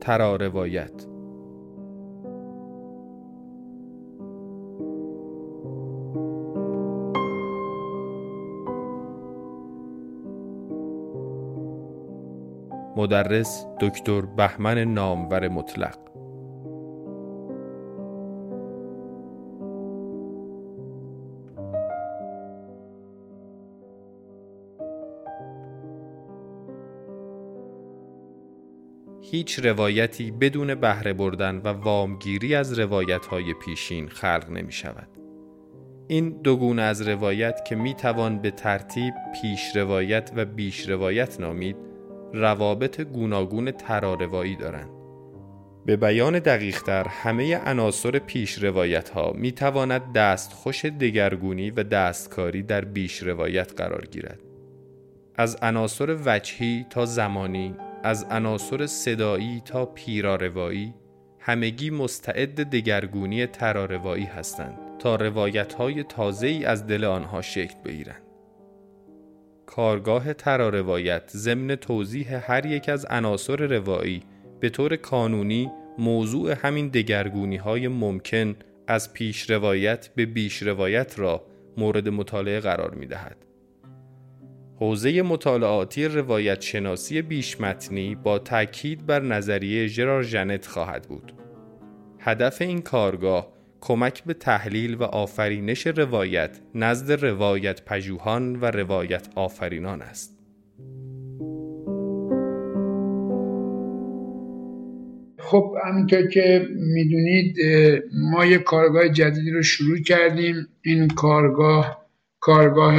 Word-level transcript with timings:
ترا 0.00 0.36
روایت. 0.36 1.06
مدرس 12.96 13.66
دکتر 13.80 14.20
بهمن 14.20 14.78
نامور 14.78 15.48
مطلق. 15.48 16.03
هیچ 29.34 29.58
روایتی 29.58 30.30
بدون 30.30 30.74
بهره 30.74 31.12
بردن 31.12 31.56
و 31.56 31.68
وامگیری 31.68 32.54
از 32.54 32.78
روایت 32.78 33.26
های 33.26 33.54
پیشین 33.54 34.08
خلق 34.08 34.50
نمی 34.50 34.72
شود. 34.72 35.08
این 36.08 36.30
دو 36.42 36.56
گونه 36.56 36.82
از 36.82 37.08
روایت 37.08 37.64
که 37.64 37.76
می 37.76 37.94
توان 37.94 38.38
به 38.38 38.50
ترتیب 38.50 39.14
پیش 39.42 39.76
روایت 39.76 40.30
و 40.36 40.44
بیش 40.44 40.88
روایت 40.88 41.40
نامید 41.40 41.76
روابط 42.32 43.00
گوناگون 43.00 43.70
تراروایی 43.70 44.56
دارند. 44.56 44.90
به 45.86 45.96
بیان 45.96 46.38
دقیقتر 46.38 47.08
همه 47.08 47.56
عناصر 47.56 48.18
پیش 48.18 48.62
روایت 48.62 49.08
ها 49.08 49.32
می 49.32 49.52
تواند 49.52 50.12
دستخوش 50.12 50.84
دگرگونی 50.84 51.70
و 51.70 51.82
دستکاری 51.82 52.62
در 52.62 52.84
بیش 52.84 53.22
روایت 53.22 53.80
قرار 53.80 54.06
گیرد. 54.06 54.40
از 55.36 55.56
عناصر 55.62 56.18
وجهی 56.26 56.86
تا 56.90 57.06
زمانی 57.06 57.74
از 58.04 58.24
عناصر 58.30 58.86
صدایی 58.86 59.62
تا 59.64 59.86
پیراروایی 59.86 60.94
همگی 61.38 61.90
مستعد 61.90 62.70
دگرگونی 62.70 63.46
تراروایی 63.46 64.24
هستند 64.24 64.78
تا 64.98 65.16
روایت 65.16 65.72
های 65.72 66.02
تازه 66.02 66.46
ای 66.46 66.64
از 66.64 66.86
دل 66.86 67.04
آنها 67.04 67.42
شکل 67.42 67.74
بگیرند. 67.84 68.22
کارگاه 69.66 70.32
تراروایت 70.32 71.30
ضمن 71.30 71.74
توضیح 71.74 72.52
هر 72.52 72.66
یک 72.66 72.88
از 72.88 73.06
عناصر 73.10 73.56
روایی 73.56 74.22
به 74.60 74.70
طور 74.70 74.96
کانونی 74.96 75.70
موضوع 75.98 76.52
همین 76.52 76.88
دگرگونی 76.88 77.56
های 77.56 77.88
ممکن 77.88 78.56
از 78.86 79.12
پیش 79.12 79.50
روایت 79.50 80.08
به 80.08 80.26
بیش 80.26 80.62
روایت 80.62 81.18
را 81.18 81.46
مورد 81.76 82.08
مطالعه 82.08 82.60
قرار 82.60 82.94
می 82.94 83.06
دهد. 83.06 83.36
حوزه 84.76 85.22
مطالعاتی 85.22 86.04
روایت 86.04 86.60
شناسی 86.60 87.22
بیش 87.22 87.60
متنی 87.60 88.14
با 88.14 88.38
تاکید 88.38 89.06
بر 89.06 89.22
نظریه 89.22 89.86
ژرار 89.86 90.22
ژنت 90.22 90.66
خواهد 90.66 91.08
بود. 91.08 91.32
هدف 92.18 92.62
این 92.62 92.80
کارگاه 92.80 93.52
کمک 93.80 94.24
به 94.24 94.34
تحلیل 94.34 94.94
و 94.94 95.02
آفرینش 95.02 95.86
روایت 95.86 96.60
نزد 96.74 97.24
روایت 97.24 97.84
پژوهان 97.84 98.56
و 98.56 98.64
روایت 98.64 99.28
آفرینان 99.34 100.02
است. 100.02 100.38
خب 105.38 105.74
همینطور 105.84 106.26
که 106.28 106.68
می‌دونید 106.70 107.56
ما 108.32 108.46
یک 108.46 108.62
کارگاه 108.62 109.08
جدیدی 109.08 109.50
رو 109.50 109.62
شروع 109.62 109.98
کردیم 109.98 110.68
این 110.82 111.08
کارگاه 111.08 112.06
کارگاه 112.40 112.96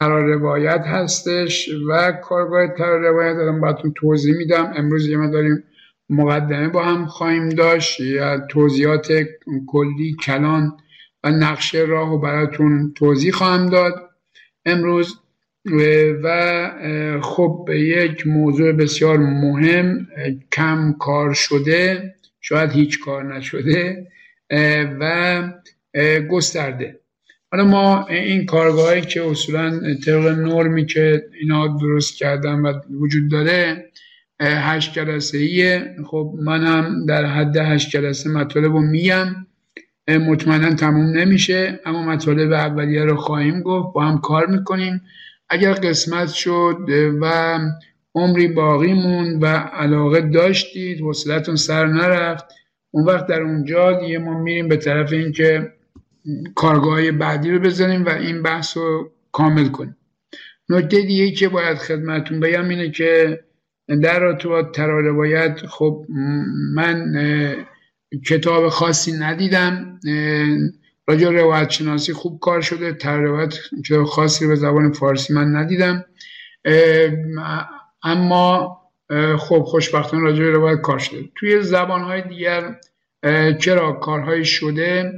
ترا 0.00 0.26
روایت 0.26 0.80
هستش 0.86 1.68
و 1.88 2.12
کارگاه 2.12 2.68
ترا 2.68 2.96
روایت 2.96 3.36
دارم 3.36 3.60
براتون 3.60 3.92
توضیح 3.96 4.36
میدم. 4.36 4.72
امروز 4.76 5.08
یه 5.08 5.16
ما 5.16 5.26
داریم 5.26 5.64
مقدمه 6.10 6.68
با 6.68 6.84
هم 6.84 7.06
خواهیم 7.06 7.48
داشت. 7.48 8.00
یا 8.00 8.38
توضیحات 8.38 9.12
کلی 9.66 10.16
کلان 10.22 10.76
و 11.24 11.30
نقشه 11.30 11.78
راه 11.78 12.12
و 12.12 12.18
براتون 12.18 12.92
توضیح 12.96 13.32
خواهم 13.32 13.66
داد. 13.66 14.10
امروز 14.66 15.18
و 16.22 17.20
خب 17.22 17.68
یک 17.72 18.26
موضوع 18.26 18.72
بسیار 18.72 19.18
مهم 19.18 20.08
کم 20.52 20.94
کار 21.00 21.34
شده 21.34 22.14
شاید 22.40 22.72
هیچ 22.72 23.00
کار 23.00 23.34
نشده 23.34 24.06
و 25.00 25.42
گسترده. 26.30 27.00
حالا 27.52 27.64
ما 27.64 28.06
این 28.06 28.46
کارگاهی 28.46 29.00
که 29.00 29.22
اصولا 29.22 29.94
طبق 30.06 30.38
نرمی 30.38 30.86
که 30.86 31.24
اینا 31.40 31.66
درست 31.66 32.16
کردن 32.16 32.54
و 32.54 32.72
وجود 32.90 33.30
داره 33.30 33.90
هشت 34.40 34.92
جلسه 34.92 35.38
ایه 35.38 35.96
خب 36.06 36.34
منم 36.42 37.06
در 37.06 37.24
حد 37.24 37.56
هشت 37.56 37.90
جلسه 37.90 38.30
مطالب 38.30 38.72
رو 38.72 38.80
میم. 38.80 39.46
مطمئنا 40.08 40.74
تموم 40.74 41.18
نمیشه 41.18 41.80
اما 41.86 42.02
مطالب 42.02 42.52
اولیه 42.52 43.04
رو 43.04 43.16
خواهیم 43.16 43.62
گفت. 43.62 43.94
با 43.94 44.04
هم 44.04 44.18
کار 44.18 44.46
می‌کنیم. 44.46 45.00
اگر 45.48 45.72
قسمت 45.72 46.28
شد 46.28 46.76
و 47.20 47.58
عمری 48.14 48.48
باقی 48.48 48.92
موند 48.92 49.42
و 49.42 49.46
علاقه 49.46 50.20
داشتید 50.20 51.00
وصلتون 51.00 51.56
سر 51.56 51.86
نرفت 51.86 52.44
اون 52.90 53.04
وقت 53.04 53.26
در 53.26 53.42
اونجا 53.42 53.92
دیگه 53.92 54.18
ما 54.18 54.42
میریم 54.42 54.68
به 54.68 54.76
طرف 54.76 55.12
اینکه 55.12 55.72
کارگاه 56.54 57.10
بعدی 57.10 57.50
رو 57.50 57.58
بزنیم 57.58 58.04
و 58.04 58.08
این 58.08 58.42
بحث 58.42 58.76
رو 58.76 59.12
کامل 59.32 59.68
کنیم. 59.68 59.96
نکته 60.68 61.02
دیگه 61.02 61.30
که 61.30 61.48
باید 61.48 61.78
خدمتون 61.78 62.40
بگم 62.40 62.68
اینه 62.68 62.90
که 62.90 63.40
در 64.02 64.20
رابطه 64.20 64.48
با 64.48 64.62
تراروایت 64.62 65.66
خب 65.66 66.06
من 66.74 67.14
کتاب 68.26 68.68
خاصی 68.68 69.12
ندیدم. 69.12 70.00
راجع 71.08 71.30
روایت 71.30 71.70
شناسی 71.70 72.12
خوب 72.12 72.40
کار 72.40 72.60
شده. 72.60 72.92
تراروایت 72.92 73.54
کتاب 73.86 74.04
خاصی 74.04 74.46
به 74.46 74.54
زبان 74.54 74.92
فارسی 74.92 75.32
من 75.32 75.56
ندیدم. 75.56 76.04
اما 78.02 78.78
خب 79.38 79.62
خوشبختانه 79.62 80.22
راجع 80.22 80.44
روایت 80.44 80.80
کار 80.80 80.98
شده. 80.98 81.24
توی 81.34 81.62
زبانهای 81.62 82.22
دیگر 82.22 82.80
چرا 83.58 83.92
کارهای 83.92 84.44
شده؟ 84.44 85.12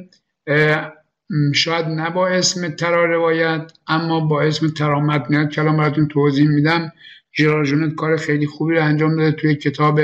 شاید 1.55 1.87
نه 1.87 2.11
با 2.11 2.29
اسم 2.29 2.69
ترا 2.69 3.05
روایت 3.05 3.73
اما 3.87 4.21
با 4.21 4.43
اسم 4.43 4.69
ترامتنیت 4.69 5.51
کلام 5.51 5.77
براتون 5.77 6.09
توضیح 6.09 6.49
میدم 6.49 6.93
ژراژونت 7.39 7.95
کار 7.95 8.17
خیلی 8.17 8.47
خوبی 8.47 8.75
رو 8.75 8.85
انجام 8.85 9.17
داده 9.17 9.33
توی 9.33 9.55
کتاب 9.55 10.01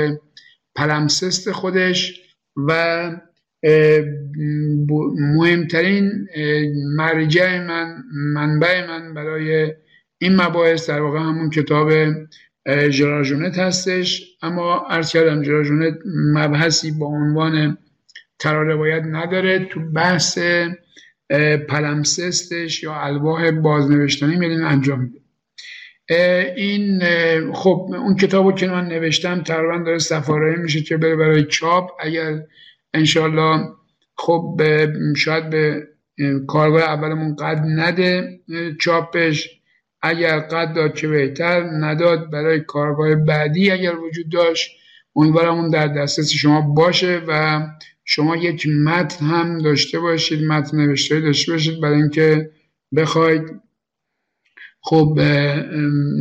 پلمسست 0.75 1.51
خودش 1.51 2.21
و 2.55 3.11
مهمترین 5.17 6.27
مرجع 6.95 7.59
من 7.67 8.03
منبع 8.13 8.87
من 8.87 9.13
برای 9.13 9.73
این 10.17 10.35
مباحث 10.35 10.89
در 10.89 11.01
واقع 11.01 11.19
همون 11.19 11.49
کتاب 11.49 11.91
ژراژونت 12.89 13.57
هستش. 13.59 14.37
اما 14.41 14.85
عرض 14.89 15.11
کردم 15.11 15.43
ژراژونت 15.43 15.93
مبحثی 16.33 16.91
با 16.91 17.05
عنوان 17.05 17.77
ترا 18.39 18.63
روایت 18.63 19.03
نداره. 19.03 19.65
تو 19.65 19.79
بحث 19.79 20.39
پلمسستش 21.69 22.83
یا 22.83 22.95
الواح 22.95 23.51
بازنوشتنی 23.51 24.35
میدین 24.35 24.61
انجام 24.61 24.99
میده. 24.99 25.19
این 26.55 27.01
خب 27.53 27.89
اون 27.89 28.15
کتابو 28.15 28.51
که 28.51 28.67
من 28.67 28.87
نوشتم 28.87 29.41
تقریبا 29.41 29.77
داره 29.77 29.97
سفاره 29.97 30.55
میشه 30.55 30.81
که 30.81 30.97
بره 30.97 31.15
برای 31.15 31.43
چاپ. 31.43 31.91
اگر 31.99 32.43
انشالله 32.93 33.69
خب 34.17 34.61
شاید 35.17 35.49
به 35.49 35.87
کارگاه 36.47 36.81
اولمون 36.81 37.35
قد 37.35 37.61
نده 37.65 38.39
چاپش. 38.81 39.49
اگر 40.01 40.39
قد 40.39 40.73
داد 40.73 40.93
چه 40.93 41.07
بهتر 41.07 41.61
نداد 41.61 42.31
برای 42.31 42.59
کارگاه 42.59 43.15
بعدی 43.15 43.71
اگر 43.71 43.95
وجود 43.95 44.29
داشت 44.29 44.71
امیدوارم 45.15 45.53
اون 45.53 45.69
در 45.69 45.87
دسترس 45.87 46.29
شما 46.29 46.61
باشه 46.61 47.21
و 47.27 47.61
شما 48.09 48.35
یک 48.35 48.67
متن 48.67 49.25
هم 49.25 49.57
داشته 49.57 49.99
باشید 49.99 50.43
متن 50.43 50.77
نوشته 50.77 51.19
داشته 51.19 51.51
باشید 51.51 51.81
برای 51.81 52.01
اینکه 52.01 52.49
بخواید 52.95 53.61
خب 54.81 55.19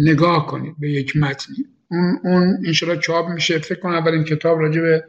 نگاه 0.05 0.47
کنید 0.47 0.75
به 0.79 0.91
یک 0.91 1.17
متنی 1.17 1.57
اون 1.91 2.19
اون 2.25 2.59
انشالله 2.67 3.01
چاپ 3.01 3.29
میشه. 3.29 3.59
فکر 3.59 3.81
کنم 3.81 3.95
اولین 3.95 4.25
کتاب 4.25 4.61
راجع 4.61 4.81
به 4.81 5.05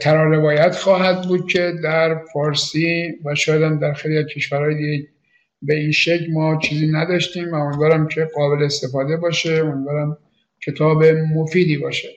ترا 0.00 0.30
روایت 0.30 0.76
خواهد 0.76 1.22
بود 1.22 1.52
که 1.52 1.72
در 1.82 2.24
فارسی 2.32 3.12
و 3.24 3.34
شاید 3.34 3.62
هم 3.62 3.78
در 3.78 3.92
خیلی 3.92 4.18
از 4.18 4.26
کشورهای 4.26 4.74
دیگه 4.74 5.08
به 5.62 5.74
این 5.74 5.92
شکل 5.92 6.32
ما 6.32 6.58
چیزی 6.58 6.86
نداشتیم. 6.86 7.52
و 7.52 7.54
امیدوارم 7.54 8.08
که 8.08 8.28
قابل 8.34 8.64
استفاده 8.64 9.16
باشه. 9.16 9.52
امیدوارم 9.52 10.18
کتاب 10.66 11.04
مفیدی 11.04 11.76
باشه. 11.76 12.08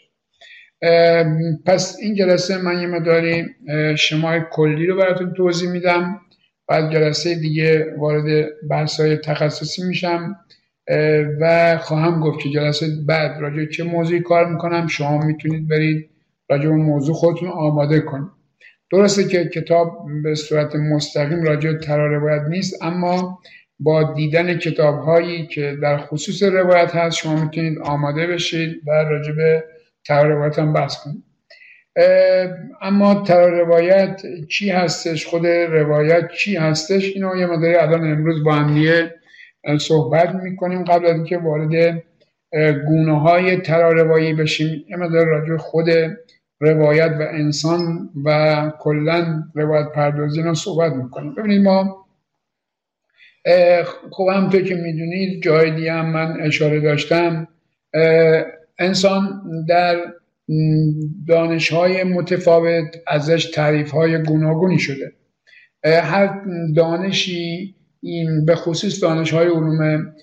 پس 1.66 1.98
این 2.02 2.16
جلسه 2.16 2.58
من 2.58 2.82
یه 2.82 2.88
مداری 2.88 3.46
شمای 3.98 4.42
کلی 4.52 4.88
رو 4.88 4.98
براتون 4.98 5.34
توضیح 5.34 5.70
میدم. 5.70 6.22
بعد 6.68 6.94
جلسه 6.94 7.36
دیگه 7.36 7.96
وارد 7.98 8.48
بحث 8.70 9.00
های 9.00 9.18
تخصصی 9.18 9.84
میشم 9.84 10.36
و 11.42 11.78
خواهم 11.78 12.20
گفت 12.20 12.40
که 12.40 12.50
جلسه 12.50 12.88
بعد 13.08 13.42
راجع 13.42 13.66
چه 13.66 13.84
موضوعی 13.84 14.20
کار 14.20 14.52
می‌کنم. 14.52 14.88
شما 14.88 15.18
می‌تونید 15.18 15.68
برید 15.68 16.10
راجع 16.50 16.70
اون 16.70 16.82
موضوع 16.82 17.16
خودتون 17.16 17.50
آماده 17.50 18.00
کنید. 18.00 18.30
درسته 18.92 19.24
که 19.24 19.46
کتاب 19.46 20.08
به 20.24 20.36
صورت 20.36 20.76
مستقیم 20.76 21.44
راجع 21.44 21.74
ترا 21.74 22.08
روایت 22.08 22.42
نیست 22.50 22.84
اما 22.84 23.40
با 23.80 24.14
دیدن 24.14 24.58
کتاب 24.58 25.00
هایی 25.00 25.48
که 25.48 25.78
در 25.82 25.98
خصوص 25.98 26.44
روایت 26.44 26.96
هست 26.96 27.18
شما 27.18 27.44
می‌تونید 27.44 27.80
آماده 27.80 28.28
بشید 28.28 28.82
و 28.88 28.92
راجع 28.92 29.32
به 29.32 29.64
ترا 30.10 30.30
روایت 30.30 30.60
هم 30.60 30.74
بحث 30.74 31.04
کنید 31.04 31.24
اما 32.82 33.24
روایت 33.30 34.22
چی 34.50 34.70
هستش؟ 34.70 35.26
خود 35.26 35.48
روایت 35.48 36.32
چی 36.32 36.56
هستش؟ 36.56 37.12
اینو 37.16 37.38
یه 37.38 37.46
مداری 37.46 37.76
الان 37.76 38.12
امروز 38.12 38.44
با 38.44 38.54
هم 38.54 39.10
صحبت 39.78 40.36
می‌کنیم. 40.36 40.84
قبل 40.84 41.06
از 41.06 41.16
اینکه 41.16 41.38
وارد 41.38 42.04
گونه 42.88 43.20
های 43.20 43.58
تراروایی 43.58 44.34
بشیم 44.34 44.86
یه 44.90 44.98
مدار 44.98 45.26
راجع 45.26 45.58
خود 45.58 45.90
روایت 46.60 47.12
و 47.20 47.22
انسان 47.22 48.10
و 48.26 48.72
کلا 48.80 49.44
روایت 49.56 49.88
پردازی 49.96 50.42
رو 50.42 50.54
صحبت 50.54 50.94
می‌کنیم. 50.94 51.36
ببینید 51.36 51.62
ما 51.62 52.06
خب 54.12 54.28
همطور 54.34 54.62
که 54.62 54.76
می‌دونید 54.76 55.44
جای 55.44 55.72
دیگه 55.72 55.94
هم 55.94 56.06
من 56.06 56.42
اشاره 56.42 56.80
داشتم. 56.80 57.48
انسان 58.80 59.42
در 59.68 59.98
دانش 61.28 61.74
های 61.74 62.04
متفاوت 62.04 62.96
ازش 63.08 63.46
تعریف 63.46 63.92
های 63.92 64.24
گوناگونی 64.24 64.80
شده. 64.80 65.12
هر 65.84 66.42
دانشی 66.76 67.76
این 68.02 68.46
به 68.46 68.56
خصوص 68.56 69.04
دانش 69.04 69.34
های 69.34 69.48
علوم 69.48 70.14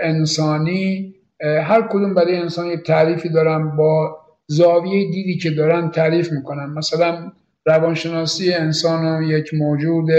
انسانی 0.00 1.14
هر 1.42 1.88
کدوم 1.90 2.14
برای 2.14 2.36
انسان 2.36 2.66
یک 2.66 2.82
تعریفی 2.82 3.28
دارن 3.28 3.76
با 3.76 4.16
زاویه 4.46 5.10
دیدی 5.10 5.38
که 5.38 5.50
دارن 5.50 5.90
تعریف 5.90 6.32
می‌کنن. 6.32 6.66
مثلا 6.66 7.32
روانشناسی 7.66 8.52
انسان 8.52 9.04
رو 9.04 9.22
یک 9.22 9.54
موجود 9.54 10.10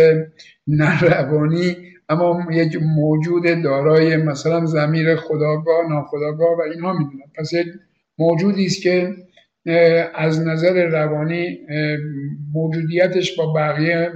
نروانی 0.67 1.75
اما 2.09 2.47
یک 2.51 2.77
موجود 2.81 3.63
دارای 3.63 4.17
مثلا 4.17 4.65
زمیر 4.65 5.15
خداگاه 5.15 5.89
ناخداگاه 5.89 6.57
و 6.57 6.61
اینها 6.61 6.93
می‌دونن 6.93 7.31
پس 7.37 7.53
یک 7.53 7.67
موجودی 8.17 8.65
است 8.65 8.81
که 8.81 9.15
از 10.15 10.47
نظر 10.47 10.85
روانی 10.85 11.59
موجودیتش 12.53 13.35
با 13.35 13.53
بقیه 13.53 14.11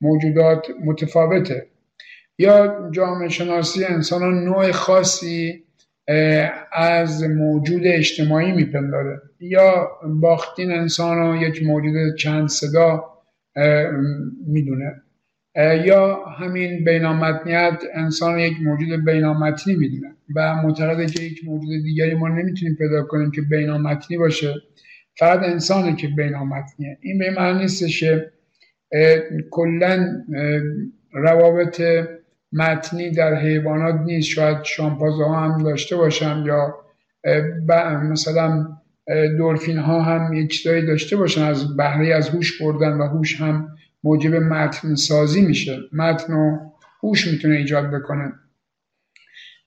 موجودات 0.00 0.66
متفاوته. 0.84 1.66
یا 2.38 2.88
جامعه 2.92 3.28
شناسی 3.28 3.84
انسان 3.84 4.44
نوع 4.44 4.72
خاصی 4.72 5.64
از 6.72 7.24
موجود 7.24 7.82
اجتماعی 7.84 8.52
میپنداره. 8.52 9.20
یا 9.40 9.88
باختین 10.20 10.72
انسان 10.72 11.18
رو 11.18 11.36
یک 11.36 11.62
موجود 11.62 12.16
چند 12.18 12.48
صدا 12.48 13.04
می‌دونه. 14.46 15.02
یا 15.56 16.24
همین 16.24 16.84
بینامتنیت 16.84 17.82
انسان 17.94 18.38
یک 18.38 18.52
موجود 18.62 19.04
بینامتنی 19.04 19.74
می‌دونه 19.74 20.14
و 20.36 20.54
معتقده 20.54 21.06
که 21.06 21.22
یک 21.22 21.44
موجود 21.44 21.82
دیگری 21.82 22.14
ما 22.14 22.28
نمی‌تونیم 22.28 22.74
پیدا 22.74 23.02
کنیم 23.02 23.30
که 23.30 23.42
بینامتنی 23.42 24.18
باشه. 24.18 24.54
فقط 25.18 25.42
انسانه 25.42 25.96
که 25.96 26.08
بینامتنیه 26.08 26.98
این 27.00 27.18
به 27.18 27.30
معنی 27.30 27.58
نیستش 27.58 28.00
که 28.00 28.32
کلا 29.50 30.22
روابط 31.12 31.82
متنی 32.52 33.10
در 33.10 33.34
حیوانات 33.34 34.00
نیست. 34.04 34.28
شاید 34.28 34.64
شامپازه 34.64 35.24
ها 35.24 35.40
هم 35.40 35.62
داشته 35.62 35.96
باشن 35.96 36.44
یا 36.46 36.74
مثلا 38.10 38.66
دورفین 39.38 39.78
ها 39.78 40.02
هم 40.02 40.32
یه 40.32 40.46
چیزایی 40.46 40.86
داشته 40.86 41.16
باشن. 41.16 41.42
از 41.42 41.76
بهره 41.76 42.14
از 42.14 42.28
هوش 42.28 42.62
بردن 42.62 42.92
و 42.92 43.06
هوش 43.06 43.40
هم 43.40 43.68
موجب 44.06 44.34
متن 44.34 44.94
سازی 44.94 45.40
میشه. 45.40 45.78
متن 45.92 46.32
و 46.32 46.70
هوش 47.02 47.26
می‌تونه 47.26 47.56
ایجاد 47.56 47.90
بکنه. 47.90 48.32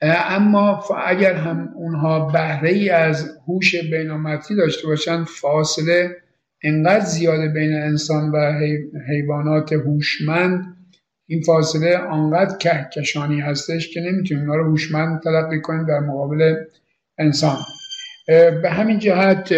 اما 0.01 0.83
اگر 1.05 1.33
هم 1.33 1.69
اونها 1.75 2.29
بهره 2.29 2.69
ای 2.69 2.89
از 2.89 3.37
هوش 3.47 3.75
بینامتی 3.75 4.55
داشته 4.55 4.87
باشن 4.87 5.23
فاصله 5.23 6.15
انقدر 6.63 7.05
زیاده 7.05 7.47
بین 7.47 7.73
انسان 7.73 8.31
و 8.31 8.59
حیوانات 9.09 9.73
هوشمند 9.73 10.75
این 11.27 11.41
فاصله 11.41 11.97
آنقدر 11.97 12.57
کهکشانی 12.57 13.41
هستش 13.41 13.93
که 13.93 14.01
نمی‌تونیم 14.01 14.43
اونا 14.43 14.55
رو 14.55 14.69
هوشمند 14.69 15.21
تلقی 15.21 15.61
کنیم 15.61 15.85
در 15.85 15.99
مقابل 15.99 16.55
انسان. 17.17 17.57
به 18.61 18.69
همین 18.69 18.99
جهت 18.99 19.53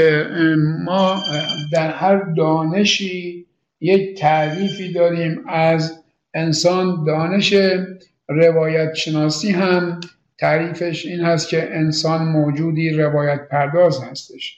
ما 0.86 1.24
در 1.74 1.92
هر 1.92 2.34
دانشی 2.38 3.46
یک 3.82 4.20
تعریفی 4.20 4.92
داریم 4.92 5.42
از 5.48 6.04
انسان 6.34 7.04
دانش 7.06 7.54
روایت 8.28 8.94
شناسی 8.94 9.52
هم. 9.52 10.00
تعریفش 10.40 11.06
این 11.06 11.20
هست 11.20 11.50
که 11.50 11.70
انسان 11.72 12.28
موجودی 12.28 12.90
روایت 12.90 13.48
پرداز 13.52 14.04
هستش. 14.04 14.58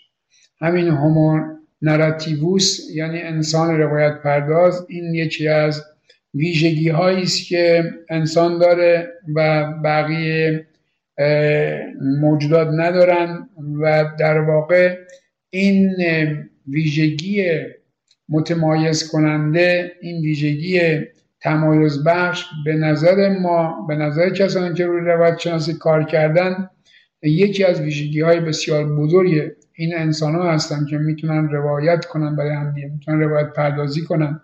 همین 0.61 0.87
هومو 0.87 1.39
نراتیووس 1.81 2.79
یعنی 2.95 3.21
انسان 3.21 3.77
روایت 3.77 4.21
پرداز 4.23 4.85
این 4.89 5.15
یکی 5.15 5.47
از 5.47 5.83
ویژگی 6.33 6.89
هایی 6.89 7.23
است 7.23 7.47
که 7.47 7.93
انسان 8.09 8.59
داره 8.59 9.09
و 9.35 9.67
بقیه 9.83 10.67
موجودات 12.21 12.67
ندارن 12.67 13.49
و 13.81 14.05
در 14.19 14.39
واقع 14.39 14.97
این 15.49 15.95
ویژگی 16.67 17.45
متمایز 18.29 19.11
کننده 19.11 19.91
این 20.01 20.21
ویژگی 20.21 20.79
تمایز 21.41 22.03
بخش 22.03 22.45
به 22.65 22.73
نظر 22.73 23.29
ما 23.39 23.85
به 23.87 23.95
نظر 23.95 24.29
کسانی 24.29 24.73
که 24.73 24.85
روی 24.85 25.01
روایت 25.01 25.37
شناسی 25.37 25.73
کار 25.73 26.03
کردن 26.03 26.69
یکی 27.23 27.63
از 27.63 27.81
ویژگی 27.81 28.21
های 28.21 28.39
بسیار 28.39 28.95
بزرگ 28.95 29.51
این 29.73 29.97
انسان 29.97 30.35
ها 30.35 30.51
هستن 30.51 30.85
که 30.85 30.97
می‌تونن 30.97 31.49
روایت 31.49 32.05
کنن 32.05 32.35
برای 32.35 32.53
هم 32.53 32.73
می‌تونن 32.93 33.19
روایت 33.19 33.53
پردازی 33.53 34.01
کنن. 34.01 34.41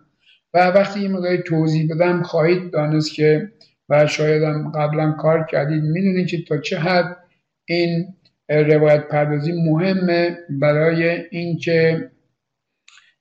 و 0.53 0.67
وقتی 0.67 0.99
این 0.99 1.11
مقداری 1.11 1.37
توضیح 1.37 1.87
بدم 1.95 2.23
خواهید 2.23 2.71
دانست 2.71 3.13
که 3.13 3.51
و 3.89 4.07
شاید 4.07 4.43
هم 4.43 4.71
قبلا 4.71 5.11
کار 5.11 5.45
کردید 5.45 5.83
می‌دونید 5.83 6.27
که 6.27 6.37
تا 6.47 6.57
چه 6.57 6.79
حد 6.79 7.17
این 7.65 8.07
روایت 8.49 9.07
پردازی 9.07 9.51
مهمه 9.51 10.37
برای 10.49 11.25
اینکه 11.31 12.11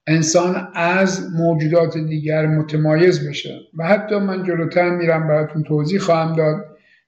انسان 0.09 0.69
از 0.75 1.33
موجودات 1.33 1.99
دیگر 1.99 2.47
متمایز 2.47 3.29
بشه. 3.29 3.59
و 3.77 3.87
حتی 3.87 4.19
من 4.19 4.43
جلوتر 4.45 4.91
میرم 4.91 5.29
براتون 5.29 5.63
توضیح 5.63 5.99
خواهم 5.99 6.37
داد 6.37 6.65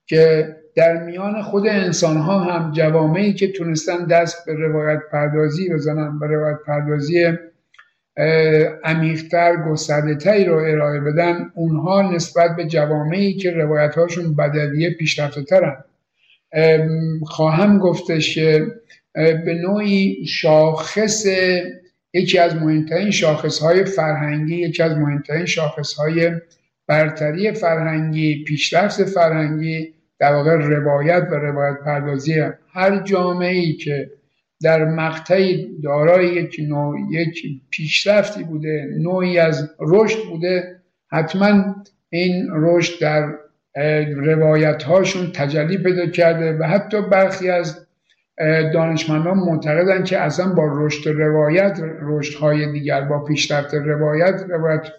که 0.06 0.56
در 0.74 1.04
میان 1.04 1.42
خود 1.42 1.66
انسان 1.66 2.16
ها 2.16 2.38
هم 2.38 2.72
جوامعی 2.72 3.32
که 3.32 3.52
تونستن 3.52 4.06
دست 4.06 4.46
به 4.46 4.54
روایت 4.54 5.00
پردازی 5.12 5.68
بزنن 5.68 6.18
به 6.18 6.26
روایت 6.26 6.58
پردازی 6.66 7.32
عمیقتر 8.84 9.56
گسترده 9.56 10.14
تری 10.14 10.44
رو 10.44 10.56
ارائه 10.56 11.00
بدن 11.00 11.50
اونها 11.54 12.12
نسبت 12.12 12.56
به 12.56 12.64
جوامعی 12.64 13.34
که 13.34 13.50
روایت 13.50 13.94
هاشون 13.94 14.36
بدویه 14.36 14.90
پیشرفته 14.90 15.42
ترن 15.42 15.76
خواهم 17.22 17.78
گفتش 17.78 18.34
که 18.34 18.66
به 19.14 19.54
نوعی 19.62 20.26
شاخص 20.26 21.26
یکی 22.14 22.38
از 22.38 22.56
مهمترین 22.56 23.10
شاخص 23.10 23.58
های 23.58 23.84
فرهنگی 23.84 24.56
یکی 24.56 24.82
از 24.82 24.96
مهمترین 24.96 25.46
شاخص 25.46 25.94
های 25.94 26.32
برتری 26.86 27.52
فرهنگی 27.52 28.44
پیشرفت 28.44 29.04
فرهنگی 29.04 29.94
در 30.18 30.34
واقع 30.34 30.54
روایت 30.54 31.28
و 31.30 31.34
روایت 31.34 31.78
پردازی 31.84 32.34
هر 32.72 33.02
جامعه 33.02 33.54
ای 33.54 33.72
که 33.72 34.10
در 34.62 34.84
مقطعی 34.84 35.68
دارای 35.82 36.34
یک 36.34 36.56
نوع 36.68 36.96
یک 37.10 37.44
پیشرفتی 37.70 38.44
بوده 38.44 38.94
نوعی 38.98 39.38
از 39.38 39.70
رشد 39.80 40.18
بوده 40.28 40.80
حتما 41.10 41.74
این 42.10 42.48
رشد 42.50 43.00
در 43.00 43.34
روایت 44.16 44.82
هاشون 44.82 45.32
تجلی 45.32 45.78
پیدا 45.78 46.06
کرده 46.06 46.58
و 46.58 46.64
حتی 46.64 47.02
برخی 47.02 47.50
از 47.50 47.86
دانشمندان 48.74 49.38
معتقدن 49.38 50.04
که 50.04 50.18
اصلا 50.18 50.54
با 50.54 50.68
رشد 50.74 51.10
روایت 51.10 51.80
رشد 52.02 52.38
های 52.38 52.72
دیگر 52.72 53.00
با 53.00 53.24
پیشرفت 53.24 53.74
روایت 53.74 54.44
روایت 54.48 54.92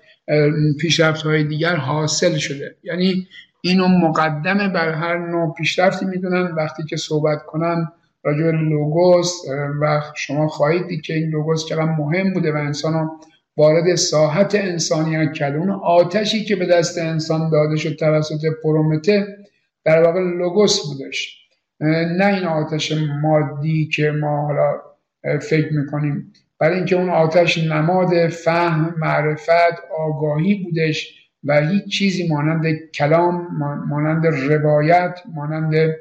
پیشرفت 0.79 1.21
های 1.21 1.43
دیگر 1.43 1.75
حاصل 1.75 2.37
شده. 2.37 2.75
یعنی 2.83 3.27
اینو 3.61 3.87
مقدمه 3.87 4.69
بر 4.69 4.91
هر 4.91 5.17
نوع 5.17 5.53
پیشرفتی 5.53 6.05
می‌دونن. 6.05 6.51
وقتی 6.57 6.83
که 6.83 6.97
صحبت 6.97 7.45
کنن 7.45 7.91
راجع 8.23 8.43
به 8.43 8.51
لوگوس 8.51 9.33
و 9.81 10.01
شما 10.15 10.47
خواهید 10.47 10.87
دید 10.87 11.01
که 11.01 11.13
این 11.13 11.29
لوگوس 11.29 11.65
چقدر 11.65 11.95
مهم 11.97 12.33
بوده 12.33 12.51
و 12.51 12.55
انسان 12.55 13.09
وارد 13.57 13.95
ساحت 13.95 14.55
انسانیت 14.55 15.33
کرده. 15.33 15.57
اون 15.57 15.69
آتشی 15.69 16.45
که 16.45 16.55
به 16.55 16.65
دست 16.65 16.97
انسان 16.97 17.49
داده 17.49 17.75
شد 17.75 17.95
توسط 17.95 18.41
پرومته 18.63 19.27
در 19.85 20.03
واقع 20.03 20.19
لوگوس 20.19 20.79
بودش. 20.87 21.40
نه 21.81 22.25
این 22.25 22.45
آتش 22.45 22.93
مادی 23.21 23.87
که 23.87 24.11
ما 24.11 24.45
حالا 24.45 24.81
فکر 25.39 25.73
می‌کنیم. 25.73 26.33
برای 26.59 26.75
اینکه 26.75 26.95
اون 26.95 27.09
آتش 27.09 27.57
نماد 27.57 28.27
فهم 28.27 28.95
معرفت 28.97 29.83
آگاهی 29.97 30.63
بودش 30.63 31.17
و 31.43 31.61
هیچ 31.61 31.85
چیزی 31.85 32.27
مانند 32.27 32.65
کلام 32.95 33.47
مانند 33.89 34.25
روایت 34.27 35.19
مانند 35.35 35.95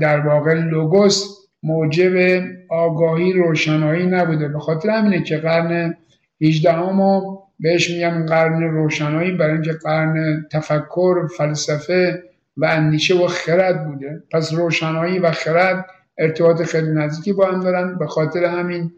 در 0.00 0.20
واقع 0.20 0.54
لوگوس 0.54 1.24
موجب 1.62 2.42
آگاهی 2.68 3.32
روشنایی 3.32 4.06
نبوده. 4.06 4.48
به 4.48 4.58
خاطر 4.58 4.90
همینه 4.90 5.22
که 5.22 5.36
قرن 5.36 5.96
18 6.42 6.80
ما 6.80 7.42
بهش 7.60 7.90
میگن 7.90 8.26
قرن 8.26 8.62
روشنایی 8.62 9.32
برای 9.32 9.52
اینکه 9.52 9.72
قرن 9.72 10.46
تفکر 10.52 11.26
فلسفه 11.38 12.22
و 12.56 12.64
اندیشه 12.64 13.14
و 13.14 13.26
خرد 13.26 13.86
بوده. 13.86 14.22
پس 14.32 14.54
روشنایی 14.54 15.18
و 15.18 15.30
خرد 15.30 15.86
ارتباط 16.18 16.62
خیلی 16.62 16.90
نزدیکی 16.90 17.32
با 17.32 17.46
هم 17.46 17.60
دارن. 17.60 17.98
به 17.98 18.06
خاطر 18.06 18.44
همین 18.44 18.92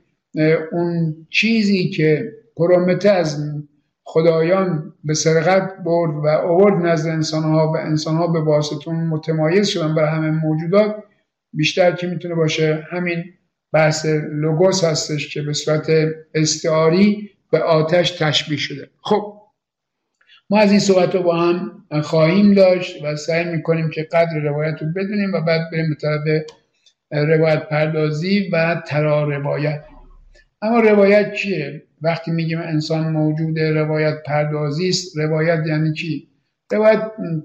اون 0.73 1.17
چیزی 1.31 1.89
که 1.91 2.33
پرومته 2.57 3.11
از 3.11 3.45
خدایان 4.05 4.93
به 5.05 5.15
سرقت 5.15 5.77
برد 5.85 6.25
و 6.25 6.29
آورد 6.29 6.87
نزد 6.87 7.09
انسانها 7.09 7.73
و 7.73 7.77
انسانها 7.77 8.27
به 8.27 8.41
واسطون 8.41 8.97
متمایز 8.97 9.69
شدن 9.69 9.95
برای 9.95 10.09
همه 10.09 10.31
موجودات 10.31 10.97
بیشتر 11.53 11.93
که 11.93 12.07
می‌تونه 12.07 12.35
باشه؟ 12.35 12.87
همین 12.91 13.25
بحث 13.73 14.07
لوگوس 14.33 14.85
هستش 14.85 15.35
که 15.35 15.43
به 15.43 15.53
صورت 15.53 15.91
استعاری 16.35 17.31
به 17.51 17.59
آتش 17.59 18.11
تشبیه 18.11 18.59
شده. 18.59 18.89
خب 19.03 19.38
ما 20.51 20.59
از 20.59 20.71
این 20.71 20.81
صحبت 20.81 21.15
رو 21.15 21.23
با 21.23 21.37
هم 21.37 21.85
خواهیم 22.03 22.55
داشت 22.55 23.05
و 23.05 23.17
سعی 23.17 23.45
می‌کنیم 23.45 23.91
که 23.91 24.03
قدر 24.03 24.39
روایت 24.39 24.83
رو 24.83 24.89
بدونیم 24.97 25.33
و 25.33 25.41
بعد 25.41 25.71
بریم 25.73 25.89
به 25.89 25.95
طرف 25.95 26.21
روایت 27.11 27.69
پردازی 27.69 28.49
و 28.53 28.83
ترا 28.87 29.25
روایت. 29.25 29.85
اما 30.63 30.81
روایت 30.81 31.33
چیه؟ 31.33 31.83
وقتی 32.03 32.31
میگیم 32.31 32.59
انسان 32.59 33.13
موجود 33.13 33.59
روایت 33.59 34.23
پردازی 34.27 34.89
است 34.89 35.17
روایت 35.17 35.67
یعنی 35.67 35.93
چی؟ 35.93 36.29
روایت 36.73 37.03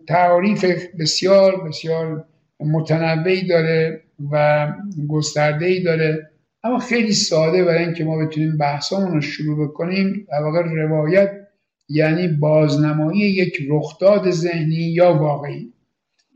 تعریف 0.07 0.65
بسیار 0.99 1.63
بسیار 1.67 2.25
متنوعی 2.59 3.47
داره 3.47 4.03
و 4.31 4.67
گسترده 5.09 5.65
ای 5.65 5.83
داره. 5.83 6.29
اما 6.63 6.79
خیلی 6.79 7.13
ساده 7.13 7.63
برای 7.63 7.83
اینکه 7.83 8.03
ما 8.03 8.17
بتونیم 8.17 8.57
بحثمون 8.57 9.11
رو 9.11 9.21
شروع 9.21 9.67
بکنیم 9.67 10.27
در 10.31 10.43
واقع 10.43 10.61
روایت 10.61 11.42
یعنی 11.93 12.27
بازنمایی 12.27 13.19
یک 13.19 13.57
رخداد 13.69 14.31
ذهنی 14.31 14.75
یا 14.75 15.13
واقعی. 15.13 15.73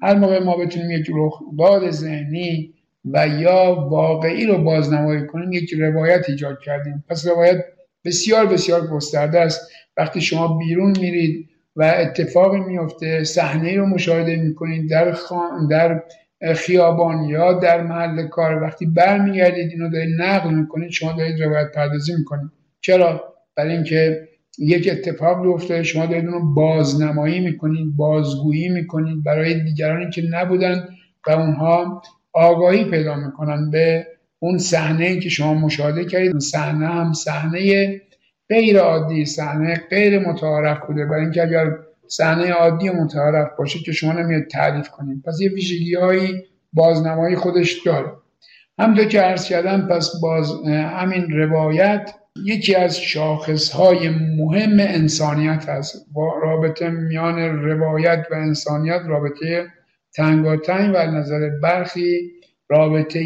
هر 0.01 0.15
موقع 0.15 0.43
ما 0.43 0.57
بتونیم 0.57 0.91
یک 0.91 1.07
رخداد 1.15 1.91
ذهنی 1.91 2.73
و 3.05 3.27
یا 3.27 3.87
واقعی 3.89 4.45
رو 4.45 4.57
بازنمایی 4.57 5.25
کنیم 5.25 5.51
یک 5.51 5.73
روایت 5.73 6.29
ایجاد 6.29 6.59
کردیم. 6.59 7.03
پس 7.09 7.27
روایت 7.27 7.65
بسیار 8.05 8.45
بسیار 8.45 8.87
گسترده 8.87 9.39
است. 9.39 9.71
وقتی 9.97 10.21
شما 10.21 10.57
بیرون 10.57 10.97
میرید 10.99 11.49
و 11.75 11.93
اتفاقی 11.97 12.59
میفته 12.59 13.23
صحنه 13.23 13.77
رو 13.77 13.85
مشاهده 13.85 14.35
می‌کنید 14.35 14.89
در 14.89 15.11
خان 15.11 15.67
در 15.67 16.03
خیابان 16.55 17.23
یا 17.23 17.53
در 17.53 17.81
محل 17.81 18.27
کار 18.27 18.63
وقتی 18.63 18.85
برمیگردید 18.85 19.71
اینو 19.71 19.89
دارید 19.89 20.21
نقل 20.21 20.53
می‌کنید 20.53 20.89
شما 20.89 21.13
دارید 21.13 21.43
روایت 21.43 21.71
پردازی 21.71 22.13
می‌کنید. 22.15 22.51
چرا؟ 22.81 23.33
برای 23.55 23.73
اینکه 23.73 24.26
یک 24.57 24.89
اتفاق 24.91 25.47
افتاده 25.47 25.83
شما 25.83 26.05
دارید 26.05 26.25
اونو 26.25 26.53
بازنمایی 26.53 27.39
می‌کنید 27.39 27.95
بازگویی 27.95 28.69
می‌کنید 28.69 29.23
برای 29.23 29.63
دیگرانی 29.63 30.09
که 30.09 30.23
نبودن 30.31 30.87
و 31.27 31.31
اونها 31.31 32.01
آگاهی 32.33 32.83
پیدا 32.83 33.15
می‌کنن 33.15 33.71
به 33.71 34.07
اون 34.39 34.57
صحنه 34.57 35.19
که 35.19 35.29
شما 35.29 35.53
مشاهده 35.53 36.05
کردید. 36.05 36.31
اون 36.31 36.39
صحنه 36.39 36.87
هم 36.87 37.13
صحنه 37.13 38.01
غیر 38.49 38.79
عادی 38.79 39.25
صحنه 39.25 39.81
غیر 39.89 40.19
متعارف 40.19 40.85
بوده 40.87 41.05
برای 41.05 41.21
اینکه 41.21 41.43
اگر 41.43 41.71
صحنه 42.07 42.51
عادی 42.51 42.89
و 42.89 42.93
متعارف 42.93 43.47
باشه 43.57 43.79
که 43.79 43.91
شما 43.91 44.13
نمیاد 44.13 44.43
تعریف 44.43 44.89
کنید. 44.89 45.23
پس 45.23 45.41
یه 45.41 45.49
ویژگی 45.49 45.95
بازنمایی 46.73 47.35
خودش 47.35 47.81
داره. 47.85 48.11
همونطور 48.79 49.05
که 49.05 49.21
عرض 49.21 49.47
کردم 49.47 49.87
پس 49.87 50.11
باز 50.21 50.53
همین 50.67 51.31
روایت 51.31 52.11
یکی 52.43 52.75
از 52.75 52.99
شاخص 52.99 53.69
های 53.69 54.09
مهم 54.09 54.79
انسانیت 54.79 55.69
هست 55.69 56.05
رابطه 56.41 56.89
میان 56.89 57.39
روایت 57.63 58.27
و 58.31 58.35
انسانیت 58.35 59.01
رابطه 59.07 59.65
تنگاتنگ 60.15 60.95
و 60.95 61.11
نظر 61.11 61.49
برخی 61.63 62.31
رابطه 62.69 63.19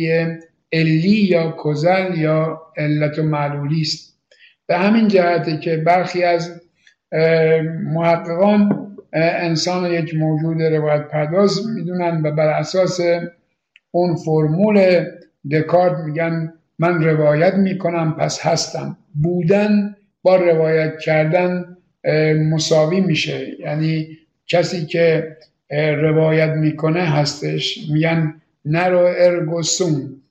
علی 0.74 1.28
یا 1.30 1.58
کزل 1.66 2.18
یا 2.18 2.62
علت 2.78 3.20
و 3.20 3.24
معلولی 3.24 3.82
است. 3.82 4.18
به 4.68 4.78
همین 4.78 5.08
جهته 5.08 5.58
که 5.58 5.78
برخی 5.78 6.24
از 6.24 6.62
محققان 7.84 8.88
انسان 9.14 9.92
یک 9.92 10.16
موجود 10.16 10.62
روایت 10.62 11.08
پرداز 11.08 11.68
می‌دونن 11.76 12.22
و 12.24 12.32
بر 12.32 12.48
اساس 12.48 13.00
اون 13.92 14.16
فرمول 14.16 15.06
دکارت 15.52 15.98
میگن 16.06 16.54
من 16.80 17.04
روایت 17.04 17.54
می‌کنم 17.54 18.16
پس 18.20 18.46
هستم. 18.46 18.98
بودن 19.14 19.96
با 20.22 20.36
روایت 20.36 21.00
کردن 21.00 21.78
مساوی 22.50 23.02
میشه. 23.02 23.48
یعنی 23.60 24.18
کسی 24.48 24.86
که 24.86 25.38
روایت 25.98 26.50
می‌کنه 26.50 27.02
هستش. 27.02 27.80
میگن 27.94 28.42
نرو 28.66 29.14
ارگوسوم 29.18 30.22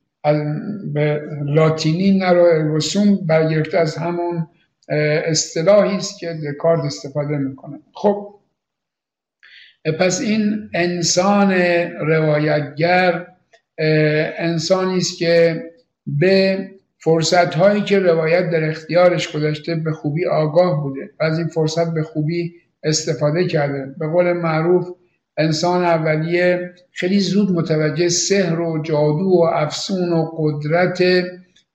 به 0.94 1.22
لاتینی 1.44 2.18
نرو 2.18 2.42
ارگوسوم 2.42 3.16
برگرفته 3.26 3.78
از 3.78 3.96
همون 3.96 4.46
اصطلاحی 5.24 5.96
است 5.96 6.18
که 6.18 6.38
دکارت 6.48 6.80
استفاده 6.84 7.36
می‌کنه. 7.36 7.80
خب 7.92 8.34
پس 9.98 10.20
این 10.20 10.70
انسان 10.74 11.52
روایتگر 12.00 13.26
انسانی 14.38 14.96
است 14.96 15.18
که 15.18 15.64
به 16.06 16.68
فرصت 17.02 17.54
هایی 17.54 17.82
که 17.82 17.98
روایت 17.98 18.50
در 18.50 18.68
اختیارش 18.68 19.32
گذاشته 19.32 19.74
به 19.74 19.92
خوبی 19.92 20.26
آگاه 20.26 20.82
بوده 20.82 21.10
و 21.20 21.24
از 21.24 21.38
این 21.38 21.48
فرصت 21.48 21.94
به 21.94 22.02
خوبی 22.02 22.54
استفاده 22.82 23.46
کرده. 23.46 23.94
به 23.98 24.06
قول 24.06 24.32
معروف 24.32 24.88
انسان 25.36 25.84
اولیه 25.84 26.74
خیلی 26.92 27.20
زود 27.20 27.50
متوجه 27.50 28.08
سحر 28.08 28.60
و 28.60 28.82
جادو 28.82 29.24
و 29.24 29.42
افسون 29.52 30.12
و 30.12 30.30
قدرت 30.36 31.02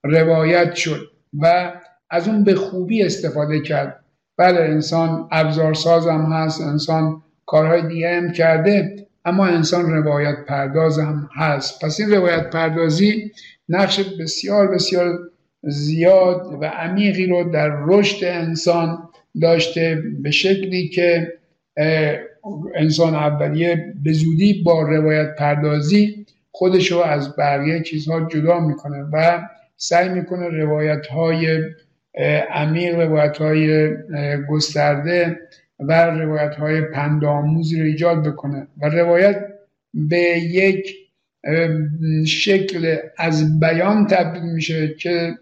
روایت 0.03 0.75
شد 0.75 1.01
و 1.39 1.73
از 2.09 2.27
اون 2.27 2.43
به 2.43 2.55
خوبی 2.55 3.03
استفاده 3.03 3.59
کرد. 3.59 3.99
بله 4.37 4.59
انسان 4.59 5.27
ابزارساز 5.31 6.07
هم 6.07 6.21
هست 6.21 6.61
انسان 6.61 7.21
کارهای 7.45 7.87
دیگه 7.87 8.17
هم 8.17 8.31
کرده 8.31 9.05
اما 9.25 9.45
انسان 9.45 9.93
روایت 9.93 10.35
پرداز 10.47 10.99
هم 10.99 11.29
هست. 11.35 11.85
پس 11.85 11.99
این 11.99 12.11
روایت 12.11 12.49
پردازی 12.49 13.31
نقش 13.69 13.99
بسیار 13.99 14.67
بسیار 14.67 15.19
زیاد 15.63 16.57
و 16.61 16.65
عمیقی 16.65 17.25
رو 17.25 17.51
در 17.51 17.69
رشد 17.85 18.25
انسان 18.25 19.09
داشته 19.41 20.03
به 20.21 20.31
شکلی 20.31 20.87
که 20.87 21.33
انسان 22.75 23.15
اولیه 23.15 23.93
به 24.03 24.13
زودی 24.13 24.63
با 24.63 24.81
روایت 24.81 25.35
پردازی 25.35 26.25
خودش 26.51 26.91
رو 26.91 26.97
از 26.99 27.35
بقیه 27.35 27.81
چیزها 27.81 28.27
جدا 28.27 28.59
می‌کنه 28.59 29.03
و 29.13 29.41
سعی 29.77 30.09
می‌کنه 30.09 30.47
روایت 30.49 31.07
های 31.07 31.63
عمیق 32.51 32.99
روایت 32.99 33.37
های 33.37 33.89
گسترده 34.49 35.39
و 35.79 36.05
روایت 36.05 36.55
های 36.55 36.81
پندآموزی 36.81 37.79
رو 37.79 37.85
ایجاد 37.85 38.27
بکنه. 38.27 38.67
و 38.81 38.89
روایت 38.89 39.45
به 39.93 40.19
یک 40.39 40.95
شکل 42.25 42.95
از 43.17 43.59
بیان 43.59 44.07
تبدیل 44.07 44.43
میشه 44.43 44.95
که 44.99 45.33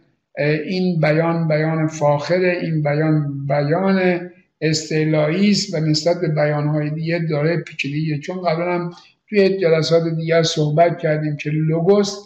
این 0.66 1.02
بیان 1.02 1.48
بیان 1.48 1.88
فاخره 1.88 2.60
این 2.62 2.84
بیان 2.84 3.46
بیان 3.48 4.20
استعلایی 4.62 5.52
است 5.52 5.74
و 5.74 5.78
نسبت 5.78 6.22
به 6.22 6.28
بیانهای 6.28 6.90
دیگه 6.90 7.20
داره 7.30 7.58
پیچیدگیه. 7.58 8.20
چون 8.20 8.42
قبلا 8.42 8.74
هم 8.74 8.92
توی 9.30 9.58
جلسات 9.58 10.04
دیگر 10.16 10.44
صحبت 10.44 10.98
کردیم 10.98 11.36
که 11.36 11.50
لوگوس 11.50 12.18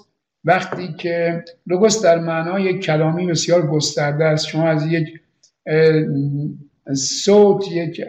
وقتی 0.44 0.94
که 0.98 1.44
لوگوس 1.68 2.04
در 2.04 2.20
معنای 2.20 2.80
کلامی 2.80 3.28
بسیار 3.28 3.68
گسترده 3.68 4.26
است. 4.26 4.48
شما 4.48 4.68
از 4.68 4.88
یک 4.88 5.08
صوت 6.94 7.72
یک 7.72 8.02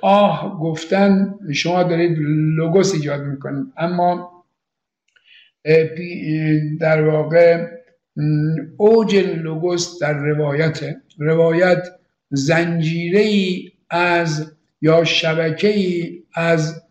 آه 0.00 0.60
گفتن 0.62 1.34
شما 1.52 1.82
دارید 1.82 2.18
لوگوس 2.56 2.94
ایجاد 2.94 3.22
می‌کنید. 3.22 3.64
اما 3.76 4.30
در 6.80 7.08
واقع 7.08 7.66
اوج 8.76 9.16
لوگوس 9.16 9.98
در 10.00 10.12
روایت 10.12 10.80
روایت 11.18 11.88
زنجیره 12.30 13.54
از 13.90 14.52
یا 14.82 15.04
شبکه 15.04 15.68
ای 15.68 16.22
از 16.34 16.82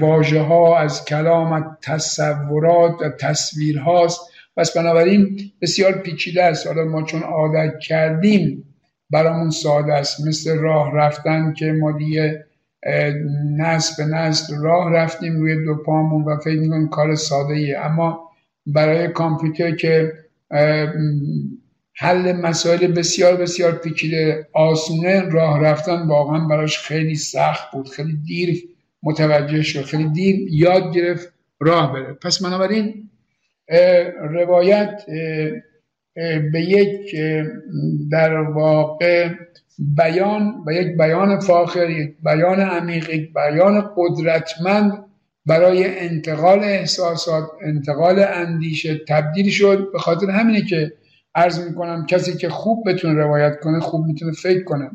واژه 0.00 0.40
ها 0.40 0.78
از 0.78 1.04
کلام 1.04 1.76
تصورات 1.82 2.94
و 3.00 3.08
تصویر 3.08 3.78
هاست 3.78 4.20
پس 4.56 4.76
بنابراین 4.76 5.38
بسیار 5.60 5.92
پیچیده 5.92 6.44
است. 6.44 6.66
حالا 6.66 6.84
ما 6.84 7.02
چون 7.02 7.22
عادت 7.22 7.78
کردیم 7.78 8.74
برامون 9.10 9.50
ساده 9.50 9.92
است. 9.92 10.26
مثل 10.26 10.58
راه 10.58 10.94
رفتن 10.94 11.52
که 11.52 11.72
ما 11.72 11.92
دیگه 11.92 12.45
نسل 13.56 14.04
به 14.04 14.16
نسل 14.16 14.56
راه 14.56 14.92
رفتیم 14.92 15.36
روی 15.36 15.64
دو 15.64 15.74
پامون 15.74 16.24
و 16.24 16.36
فکر 16.36 16.60
می‌کنیم 16.60 16.88
کار 16.88 17.14
ساده 17.14 17.54
ایه 17.54 17.78
اما 17.78 18.30
برای 18.66 19.08
کامپیوتر 19.08 19.70
که 19.70 20.12
حل 21.94 22.32
مسائل 22.32 22.86
بسیار 22.86 23.36
بسیار 23.36 23.72
پیچیده 23.72 24.48
آسونه 24.52 25.20
راه 25.20 25.60
رفتن 25.60 26.06
واقعا 26.06 26.48
براش 26.48 26.78
خیلی 26.78 27.14
سخت 27.14 27.72
بود 27.72 27.88
خیلی 27.88 28.16
دیر 28.26 28.62
متوجه 29.02 29.62
شد 29.62 29.82
خیلی 29.82 30.08
دیر 30.08 30.48
یاد 30.50 30.94
گرفت 30.94 31.32
راه 31.60 31.92
بره. 31.92 32.12
پس 32.12 32.42
بنابراین 32.42 33.10
روایت 34.30 35.02
به 36.52 36.60
یک 36.60 37.16
در 38.10 38.36
واقع 38.36 39.28
بیان 39.78 40.54
و 40.66 40.72
یک 40.72 40.96
بیان 40.96 41.40
فاخر 41.40 41.90
یک 41.90 42.14
بیان 42.24 42.60
عمیق 42.60 43.10
یک 43.10 43.32
بیان 43.34 43.90
قدرتمند 43.96 45.04
برای 45.46 45.98
انتقال 45.98 46.58
احساسات 46.58 47.44
انتقال 47.62 48.18
اندیشه 48.18 49.00
تبدیل 49.08 49.50
شد. 49.50 49.92
به 49.92 49.98
خاطر 49.98 50.30
همینه 50.30 50.62
که 50.62 50.92
عرض 51.34 51.68
می‌کنم 51.68 52.06
کسی 52.06 52.36
که 52.36 52.48
خوب 52.48 52.88
بتونه 52.88 53.14
روایت 53.14 53.60
کنه 53.60 53.80
خوب 53.80 54.06
می‌تونه 54.06 54.32
فکر 54.32 54.64
کنه. 54.64 54.90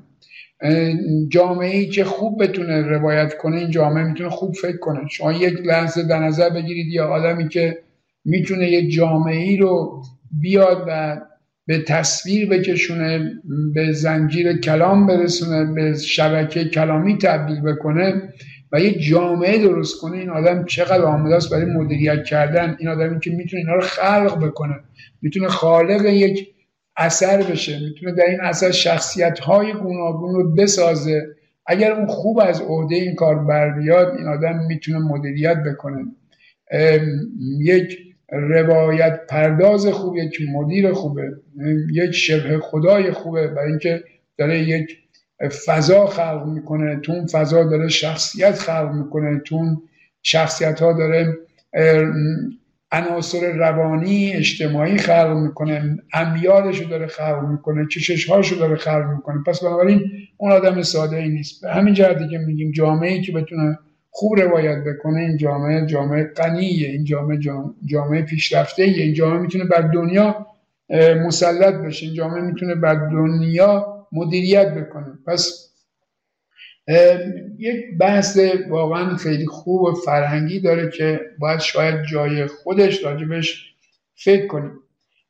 جامعه 1.29 1.77
ای 1.77 1.85
که 1.85 2.03
خوب 2.03 2.43
بتونه 2.43 2.81
روایت 2.81 3.37
کنه 3.37 3.57
این 3.57 3.71
جامعه 3.71 4.03
می‌تونه 4.03 4.29
خوب 4.29 4.55
فکر 4.55 4.77
کنه. 4.77 4.99
شما 5.09 5.33
یک 5.33 5.59
لحظه 5.65 6.03
در 6.03 6.19
نظر 6.19 6.49
بگیرید 6.49 6.87
یا 6.87 7.07
آدمی 7.07 7.47
که 7.47 7.79
می‌تونه 8.25 8.71
یک 8.71 8.93
جامعه 8.93 9.37
ای 9.37 9.57
رو 9.57 10.03
بیاد 10.31 10.85
و 10.87 11.21
به 11.67 11.83
تصویر 11.83 12.49
بکشونه 12.49 13.31
به 13.73 13.91
زنجیر 13.91 14.59
کلام 14.59 15.07
برسونه 15.07 15.73
به 15.73 15.97
شبکه 15.97 16.65
کلامی 16.65 17.17
تبدیل 17.17 17.61
بکنه 17.61 18.33
و 18.71 18.79
یک 18.79 19.01
جامعه 19.01 19.57
درست 19.57 20.01
کنه. 20.01 20.17
این 20.17 20.29
آدم 20.29 20.65
چقدر 20.65 21.03
آمده 21.03 21.35
است 21.35 21.49
برای 21.49 21.65
مدیریت 21.65 22.23
کردن؟ 22.23 22.75
این 22.79 22.89
آدمی 22.89 23.19
که 23.19 23.31
می‌تونه 23.31 23.59
اینا 23.61 23.73
رو 23.73 23.81
خلق 23.81 24.45
بکنه 24.45 24.75
می‌تونه 25.21 25.47
خالق 25.47 26.05
یک 26.05 26.47
اثر 26.97 27.43
بشه 27.43 27.79
می‌تونه 27.79 28.11
در 28.11 28.25
این 28.25 28.41
اثر 28.41 28.71
شخصیت 28.71 29.39
های 29.39 29.73
گوناگون 29.73 30.35
رو 30.35 30.55
بسازه. 30.55 31.27
اگر 31.65 31.91
اون 31.91 32.07
خوب 32.07 32.39
از 32.39 32.61
عهده 32.61 32.95
این 32.95 33.15
کار 33.15 33.35
بر 33.35 33.69
بیاد 33.69 34.15
این 34.17 34.27
آدم 34.27 34.59
می‌تونه 34.67 34.99
مدیریت 34.99 35.57
بکنه. 35.63 36.05
یک 37.59 37.97
روایت 38.31 39.19
پرداز 39.29 39.87
خوب 39.87 40.17
یک 40.17 40.37
مدیر 40.53 40.93
خوبه 40.93 41.31
یک 41.93 42.11
شبه 42.11 42.59
خدای 42.59 43.11
خوبه. 43.11 43.47
برای 43.47 43.69
اینکه 43.69 44.03
داره 44.37 44.59
یک 44.59 44.97
فضا 45.65 46.05
خلق 46.05 46.45
می‌کنه 46.45 46.99
تو 46.99 47.11
اون 47.11 47.25
فضا 47.25 47.63
داره 47.63 47.87
شخصیت 47.87 48.55
خلق 48.55 48.91
می‌کنه 48.91 49.39
تو 49.45 49.55
اون 49.55 49.81
شخصیت 50.23 50.79
ها 50.81 50.93
داره 50.93 51.37
عناصر 52.91 53.51
روانی 53.51 54.33
اجتماعی 54.33 54.97
خلق 54.97 55.37
می‌کنه 55.37 55.97
امیالش 56.13 56.81
رو 56.81 56.89
داره 56.89 57.07
خلق 57.07 57.47
می‌کنه 57.51 57.87
چشش 57.87 58.29
هاشو 58.29 58.55
داره 58.55 58.75
خلق 58.75 59.05
می‌کنه. 59.15 59.43
پس 59.47 59.63
بنابراین 59.63 60.01
اون 60.37 60.51
آدم 60.51 60.81
ساده 60.81 61.15
ای 61.17 61.29
نیست. 61.29 61.61
به 61.61 61.73
همین 61.73 61.93
جهتی 61.93 62.27
که 62.27 62.37
میگیم 62.37 62.71
جامعه 62.71 63.11
ای 63.11 63.21
که 63.21 63.31
بتونه 63.31 63.79
خوب 64.13 64.39
روایت 64.39 64.83
بکنه 64.83 65.19
این 65.19 65.37
جامعه 65.37 65.85
جامعه 65.85 66.23
غنیه 66.23 66.87
این 66.87 67.03
جامعه 67.03 67.39
جامعه 67.85 68.21
پیشرفته 68.21 68.83
این 68.83 69.13
جامعه 69.13 69.39
می‌تونه 69.39 69.63
بر 69.63 69.81
دنیا 69.81 70.47
مسلط 71.25 71.73
بشه 71.73 72.05
این 72.05 72.15
جامعه 72.15 72.41
می‌تونه 72.41 72.75
بر 72.75 72.95
دنیا 72.95 74.07
مدیریت 74.11 74.73
بکنه. 74.73 75.19
پس 75.27 75.71
یک 77.57 77.97
بحث 77.99 78.39
واقعا 78.69 79.15
خیلی 79.15 79.45
خوب 79.45 79.81
و 79.81 79.93
فرهنگی 79.93 80.59
داره 80.59 80.89
که 80.89 81.19
باید 81.39 81.59
شاید 81.59 82.03
جای 82.03 82.45
خودش 82.45 83.03
راجبش 83.03 83.73
فکر 84.15 84.47
کنیم. 84.47 84.71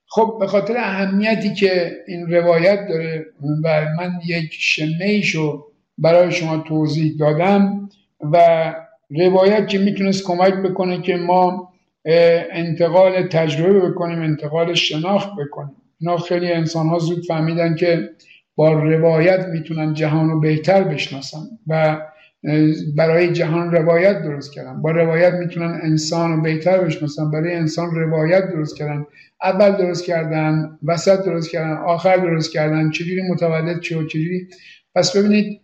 خب 0.06 0.38
به 0.40 0.48
خاطر 0.48 0.78
اهمیتی 0.78 1.54
که 1.54 1.92
این 2.08 2.32
روایت 2.34 2.88
داره 2.90 3.26
و 3.64 3.86
من 3.98 4.12
یک 4.26 4.54
شمه 4.54 5.22
رو 5.34 5.72
برای 5.98 6.32
شما 6.32 6.58
توضیح 6.58 7.16
دادم 7.20 7.90
و 8.34 8.76
روایت 9.10 9.68
که 9.68 9.78
می‌تونست 9.78 10.24
کمک 10.24 10.54
بکنه 10.54 11.02
که 11.02 11.16
ما 11.16 11.74
انتقال 12.52 13.28
تجربه 13.28 13.90
بکنیم 13.90 14.22
انتقال 14.22 14.74
شناخت 14.74 15.30
بکنیم. 15.40 15.76
اینا 16.00 16.18
خیلی 16.18 16.52
انسان 16.52 16.88
ها 16.88 17.00
زود 17.00 17.26
فهمیدن 17.26 17.76
که 17.76 18.10
با 18.56 18.74
روایت 18.74 19.48
می‌تونن 19.48 19.94
جهان 19.94 20.30
رو 20.30 20.40
بهتر 20.40 20.84
بشناسن 20.84 21.40
و 21.68 22.02
برای 22.98 23.32
جهان 23.32 23.72
روایت 23.72 24.22
درست 24.22 24.54
کردن. 24.54 24.82
با 24.82 24.92
روایت 24.92 25.34
می‌تونن 25.34 25.80
انسان 25.84 26.36
رو 26.36 26.42
بهتر 26.42 26.78
بشناسن. 26.78 27.32
برای 27.32 27.56
انسان 27.56 27.96
روایت 27.96 28.52
درست 28.52 28.78
کردن. 28.78 29.06
اول 29.44 29.72
درست 29.72 30.06
کردن 30.06 30.78
وسط 30.84 31.26
درست 31.26 31.52
کردن 31.52 31.78
آخر 31.78 32.18
درست 32.18 32.54
کردن. 32.54 32.90
چجوری 32.90 33.22
متولد 33.22 33.80
چه 33.80 33.98
و 33.98 34.08
چجوری؟ 34.08 34.48
پس 34.96 35.18
ببینید 35.18 35.62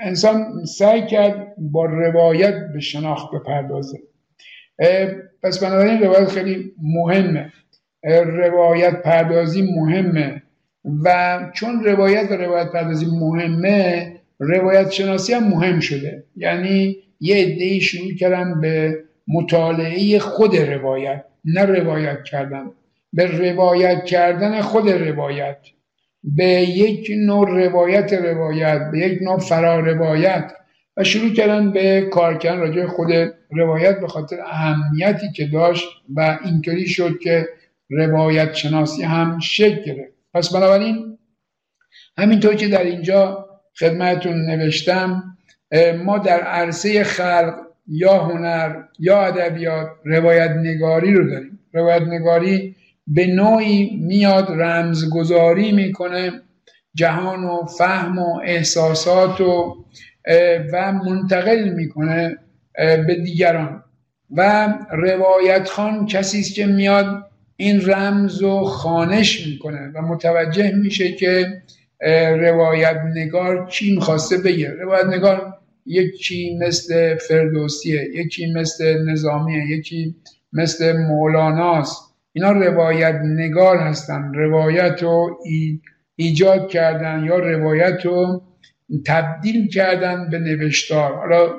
انسان 0.00 0.64
سعی 0.64 1.06
کرد 1.06 1.54
با 1.58 1.84
روایت 1.84 2.54
به 2.72 2.80
شناخت 2.80 3.34
بپردازه. 3.34 3.98
پس 5.42 5.58
بنابراین 5.58 6.00
روایت 6.00 6.28
خیلی 6.28 6.72
مهمه. 6.82 7.52
روایت 8.24 9.02
پردازی 9.02 9.62
مهمه. 9.62 10.42
و 11.04 11.38
چون 11.54 11.84
روایت 11.84 12.30
و 12.30 12.34
روایت 12.34 12.72
پردازی 12.72 13.06
مهمه 13.06 14.12
روایت 14.38 14.90
شناسی 14.90 15.32
هم 15.32 15.48
مهم 15.48 15.80
شده. 15.80 16.24
یعنی 16.36 16.96
یه 17.20 17.36
عده 17.36 17.78
شروع 17.78 18.14
کردن 18.14 18.60
به 18.60 19.04
مطالعه 19.28 20.18
خود 20.18 20.56
روایت 20.56 21.24
نه 21.44 21.64
روایت 21.64 22.24
کردن. 22.24 22.70
به 23.12 23.26
روایت 23.26 24.04
کردن 24.04 24.60
خود 24.60 24.88
روایت. 24.90 25.58
به 26.22 26.44
یک 26.60 27.10
نوع 27.16 27.50
روایت 27.50 28.12
روایت 28.12 28.90
به 28.90 28.98
یک 28.98 29.22
نوع 29.22 29.38
فرا 29.38 29.80
روایت. 29.80 30.52
و 30.96 31.04
شروع 31.04 31.32
کردن 31.32 31.72
به 31.72 32.08
کار 32.12 32.38
کردن 32.38 32.60
راجع 32.60 32.86
خود 32.86 33.08
روایت 33.50 34.00
به 34.00 34.08
خاطر 34.08 34.40
اهمیتی 34.40 35.32
که 35.32 35.46
داشت 35.46 35.84
و 36.16 36.38
اینطوری 36.44 36.86
شد 36.86 37.18
که 37.18 37.48
روایت 37.90 38.54
شناسی 38.54 39.02
هم 39.02 39.38
شکل 39.38 39.82
گرفت. 39.84 40.12
پس 40.34 40.52
بنابراین 40.52 41.18
همینطور 42.18 42.54
که 42.54 42.68
در 42.68 42.84
اینجا 42.84 43.46
خدمتون 43.78 44.50
نوشتم 44.50 45.36
ما 46.04 46.18
در 46.18 46.40
عرصه 46.40 47.04
خلق 47.04 47.54
یا 47.86 48.18
هنر 48.24 48.82
یا 48.98 49.22
ادبیات 49.22 49.88
روایت 50.04 50.50
نگاری 50.50 51.14
رو 51.14 51.30
داریم. 51.30 51.58
روایت 51.72 52.02
نگاری 52.02 52.76
به 53.14 53.26
نوعی 53.26 53.96
میاد 53.96 54.46
رمزگذاری 54.50 55.72
می‌کنه 55.72 56.32
جهان 56.94 57.44
و 57.44 57.66
فهم 57.78 58.18
و 58.18 58.40
احساسات 58.44 59.40
و 59.40 59.76
و 60.72 60.92
منتقل 60.92 61.68
می‌کنه 61.68 62.38
به 62.76 63.14
دیگران. 63.24 63.82
و 64.30 64.68
روایت 64.92 65.68
خان 65.68 66.06
کسی 66.06 66.40
است 66.40 66.54
که 66.54 66.66
میاد 66.66 67.30
این 67.56 67.90
رمز 67.90 68.42
و 68.42 68.64
خانش 68.64 69.46
می‌کنه 69.46 69.90
و 69.94 70.02
متوجه 70.02 70.72
میشه 70.74 71.12
که 71.12 71.62
روایت 72.40 72.96
نگار 73.14 73.66
چی 73.70 73.94
می‌خواسته 73.94 74.38
بگه. 74.38 74.70
روایت 74.70 75.06
نگار 75.06 75.54
یکی 75.86 76.58
مثل 76.60 77.16
فردوسیه 77.16 78.08
یکی 78.14 78.52
مثل 78.52 79.04
نظامیه 79.10 79.78
یکی 79.78 80.16
مثل 80.52 80.96
مولاناست. 80.96 82.09
اینا 82.32 82.52
روایت 82.52 83.20
نگار 83.24 83.76
هستن. 83.76 84.32
روایت 84.34 85.02
رو 85.02 85.38
ایجاد 86.16 86.68
کردن 86.68 87.24
یا 87.24 87.38
روایت 87.38 88.06
رو 88.06 88.42
تبدیل 89.06 89.68
کردن 89.68 90.30
به 90.30 90.38
نوشتار. 90.38 91.14
حالا 91.14 91.50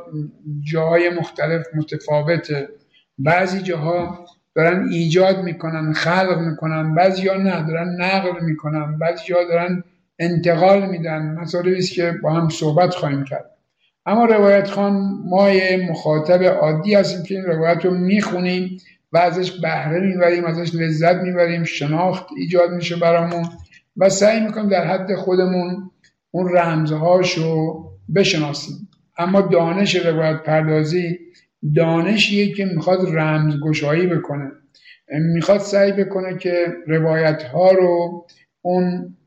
جاهای 0.71 1.09
مختلف 1.09 1.65
متفاوته. 1.75 2.69
بعضی 3.17 3.59
جاها 3.61 4.25
دارن 4.55 4.87
ایجاد 4.91 5.43
می‌کنن 5.43 5.93
خلق 5.93 6.39
می‌کنن 6.39 6.95
بعضی 6.95 7.27
ها 7.27 7.37
نه 7.37 7.67
دارن 7.67 8.01
نقل 8.01 8.45
می‌کنن 8.45 8.97
بعضی 8.97 9.33
ها 9.33 9.43
دارن 9.43 9.83
انتقال 10.19 10.89
میدن. 10.89 11.21
مسائلی 11.41 11.77
است 11.77 11.93
که 11.93 12.13
با 12.23 12.31
هم 12.31 12.49
صحبت 12.49 12.93
خواهیم 12.93 13.23
کرد. 13.23 13.45
اما 14.05 14.25
روایت 14.25 14.67
خان 14.67 14.93
ما 15.25 15.49
مخاطب 15.89 16.43
عادی 16.43 16.95
هستیم 16.95 17.23
که 17.23 17.35
این 17.35 17.43
روایت 17.43 17.85
رو 17.85 17.91
می‌خونیم. 17.91 18.77
و 19.11 19.17
ازش 19.17 19.51
بهره 19.51 19.99
می‌بریم 19.99 20.45
ازش 20.45 20.75
لذت 20.75 21.15
می‌بریم 21.15 21.63
شناخت 21.63 22.25
ایجاد 22.37 22.71
میشه 22.71 22.95
برامون 22.95 23.45
و 23.97 24.09
سعی 24.09 24.39
می‌کنیم 24.39 24.69
در 24.69 24.87
حد 24.87 25.15
خودمون 25.15 25.91
اون 26.31 26.57
رمزهاش 26.57 27.37
رو 27.37 27.85
بشناسیم. 28.15 28.89
اما 29.17 29.41
دانش 29.41 29.95
روایت 29.95 30.43
پردازی 30.43 31.19
دانشیه 31.75 32.53
که 32.53 32.65
می‌خواد 32.65 33.15
رمزگشایی 33.15 34.07
بکنه. 34.07 34.51
می‌خواد 35.33 35.59
سعی 35.59 35.91
بکنه 35.91 36.37
که 36.37 36.67
روایت 36.87 37.43
ها 37.43 37.71
رو 37.71 38.25
اون 38.61 39.17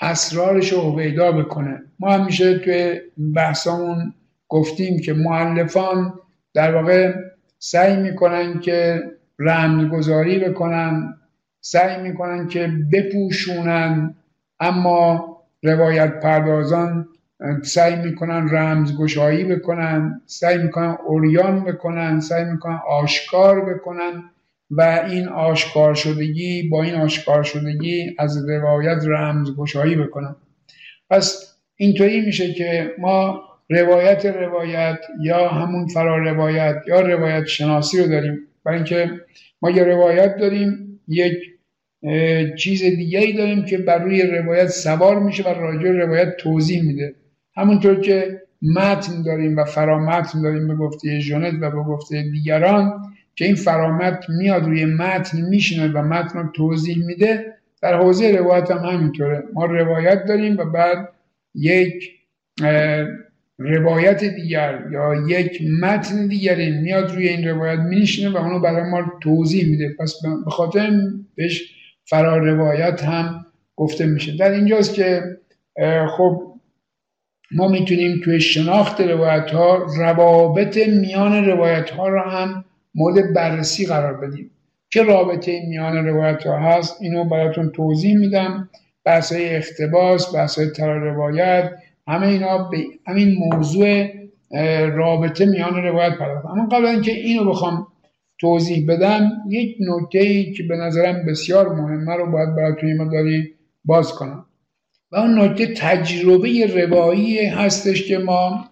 اسرارش 0.00 0.72
رو 0.72 0.96
پیدا 0.96 1.32
بکنه. 1.32 1.82
ما 1.98 2.12
همیشه 2.12 2.58
توی 2.58 3.00
بحثامون 3.34 4.14
گفتیم 4.48 5.00
که 5.00 5.12
معلفان 5.12 6.14
در 6.54 6.74
واقع 6.74 7.14
سعی 7.58 7.96
می‌کنن 7.96 8.60
که 8.60 9.02
رمزگذاری 9.38 10.38
بکنن 10.38 11.14
سعی 11.60 12.02
می‌کنن 12.02 12.48
که 12.48 12.72
بپوشونن 12.92 14.14
اما 14.60 15.36
روایت 15.62 16.20
پردازان 16.20 17.08
سعی 17.62 17.96
می‌کنن 17.96 18.48
رمزگشایی 18.50 19.44
بکنن 19.44 20.20
سعی 20.26 20.58
می‌کنن 20.58 20.96
اوریان 21.06 21.64
بکنن 21.64 22.20
سعی 22.20 22.44
می‌کنن 22.44 22.80
آشکار 22.88 23.74
بکنن 23.74 24.30
و 24.70 25.04
این 25.08 25.28
آشکار 25.28 25.94
شدگی 25.94 26.68
با 26.68 26.82
این 26.82 26.94
آشکار 26.94 27.42
شدگی 27.42 28.16
از 28.18 28.48
روایت 28.48 29.02
رمزگشایی 29.06 29.96
بکنن. 29.96 30.36
پس 31.10 31.54
اینطوری 31.76 32.20
میشه 32.20 32.54
که 32.54 32.94
ما 32.98 33.47
روایت 33.70 34.26
روایت 34.26 34.98
یا 35.22 35.48
همون 35.48 35.86
فرا 35.86 36.18
روایت 36.18 36.76
یا 36.86 37.00
روایت 37.00 37.46
شناسی 37.46 38.02
رو 38.02 38.08
داریم. 38.08 38.38
برای 38.64 38.76
اینکه 38.76 39.10
ما 39.62 39.70
یه 39.70 39.84
روایت 39.84 40.36
داریم 40.36 41.00
یک 41.08 41.38
چیز 42.56 42.82
دیگه 42.82 43.18
ای 43.18 43.32
داریم 43.32 43.64
که 43.64 43.78
بر 43.78 43.98
روی 43.98 44.22
روایت 44.22 44.68
سوار 44.68 45.18
میشه 45.18 45.42
و 45.42 45.48
راجع 45.48 45.90
روایت 45.90 46.36
توضیح 46.36 46.82
میده. 46.82 47.14
همونطور 47.56 48.00
که 48.00 48.42
متن 48.62 49.22
داریم 49.22 49.56
و 49.56 49.64
فرامتن 49.64 50.42
داریم 50.42 50.68
به 50.68 50.74
گفته 50.74 51.18
ژنت 51.18 51.54
و 51.60 51.70
به 51.70 51.82
گفته 51.82 52.22
دیگران 52.22 53.02
که 53.34 53.44
این 53.44 53.54
فرامت 53.54 54.24
میاد 54.28 54.64
روی 54.64 54.84
متن 54.84 55.40
میشینه 55.40 55.92
و 55.92 56.02
متن 56.02 56.38
رو 56.38 56.48
توضیح 56.52 57.06
میده 57.06 57.54
در 57.82 57.94
حوزه 57.94 58.36
روایت 58.38 58.70
هم 58.70 58.78
همینطوره. 58.78 59.42
ما 59.54 59.64
روایت 59.64 60.24
داریم 60.24 60.56
و 60.56 60.64
بعد 60.64 61.08
یک 61.54 62.10
روایت 63.58 64.24
دیگر 64.24 64.84
یا 64.92 65.14
یک 65.28 65.62
متن 65.80 66.26
دیگری 66.26 66.70
میاد 66.70 67.14
روی 67.14 67.28
این 67.28 67.48
روایت 67.48 67.78
میشینه 67.78 68.30
و 68.30 68.36
اونو 68.36 68.60
برای 68.60 68.90
ما 68.90 69.12
توضیح 69.20 69.70
میده. 69.70 69.94
پس 69.98 70.14
به 70.44 70.50
خاطر 70.50 71.00
بهش 71.34 71.74
فرا 72.04 72.36
روایت 72.36 73.04
هم 73.04 73.46
گفته 73.76 74.06
میشه. 74.06 74.36
در 74.36 74.50
اینجاست 74.50 74.94
که 74.94 75.22
خب 76.16 76.54
ما 77.50 77.68
می‌تونیم 77.68 78.20
توی 78.24 78.40
شناخت 78.40 79.00
روایت 79.00 79.50
ها 79.50 79.86
روابط 79.98 80.78
میان 80.88 81.44
روایت 81.44 81.90
ها 81.90 82.08
رو 82.08 82.20
هم 82.20 82.64
مورد 82.94 83.34
بررسی 83.34 83.86
قرار 83.86 84.16
بدیم. 84.16 84.50
چه 84.88 85.02
رابطه 85.02 85.62
میان 85.68 86.06
روایت 86.06 86.46
ها 86.46 86.58
هست؟ 86.58 87.02
اینو 87.02 87.24
براتون 87.24 87.70
توضیح 87.70 88.18
میدم. 88.18 88.68
بحث 89.04 89.32
های 89.32 89.56
اختباس 89.56 90.34
بحث 90.34 90.58
های 90.58 90.70
روایت 90.86 91.72
همه 92.08 92.26
اینا 92.26 92.58
به 92.58 92.84
همین 93.06 93.34
موضوع 93.34 94.06
رابطه 94.86 95.46
میان 95.46 95.82
روایت 95.82 96.18
پرداخت. 96.18 96.46
اما 96.46 96.66
قبل 96.66 96.86
اینکه 96.86 97.12
اینو 97.12 97.44
بخوام 97.44 97.86
توضیح 98.40 98.86
بدم 98.88 99.30
یک 99.48 99.76
نکته 99.80 100.18
ای 100.18 100.52
که 100.52 100.62
به 100.62 100.76
نظرم 100.76 101.26
بسیار 101.26 101.74
مهمه 101.74 102.14
رو 102.14 102.30
باید 102.30 102.56
براتون 102.56 102.96
مقداری 102.96 103.54
باز 103.84 104.12
کنم. 104.12 104.44
و 105.12 105.16
اون 105.16 105.38
نکته 105.38 105.66
تجربه 105.66 106.66
روایی 106.66 107.46
هستش 107.46 108.08
که 108.08 108.18
ما 108.18 108.64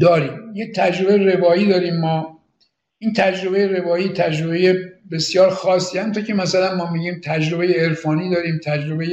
داریم. 0.00 0.38
یه 0.54 0.72
تجربه 0.72 1.16
روایی 1.16 1.66
داریم 1.66 1.96
ما. 1.96 2.38
این 2.98 3.12
تجربه 3.12 3.66
روایی 3.66 4.08
تجربه 4.08 4.78
بسیار 5.12 5.50
خاصی. 5.50 5.98
هم 5.98 6.12
تا 6.12 6.20
که 6.20 6.34
مثلا 6.34 6.76
ما 6.76 6.90
میگیم 6.90 7.20
تجربه 7.24 7.66
عرفانی 7.66 8.30
داریم 8.30 8.60
تجربه 8.64 9.06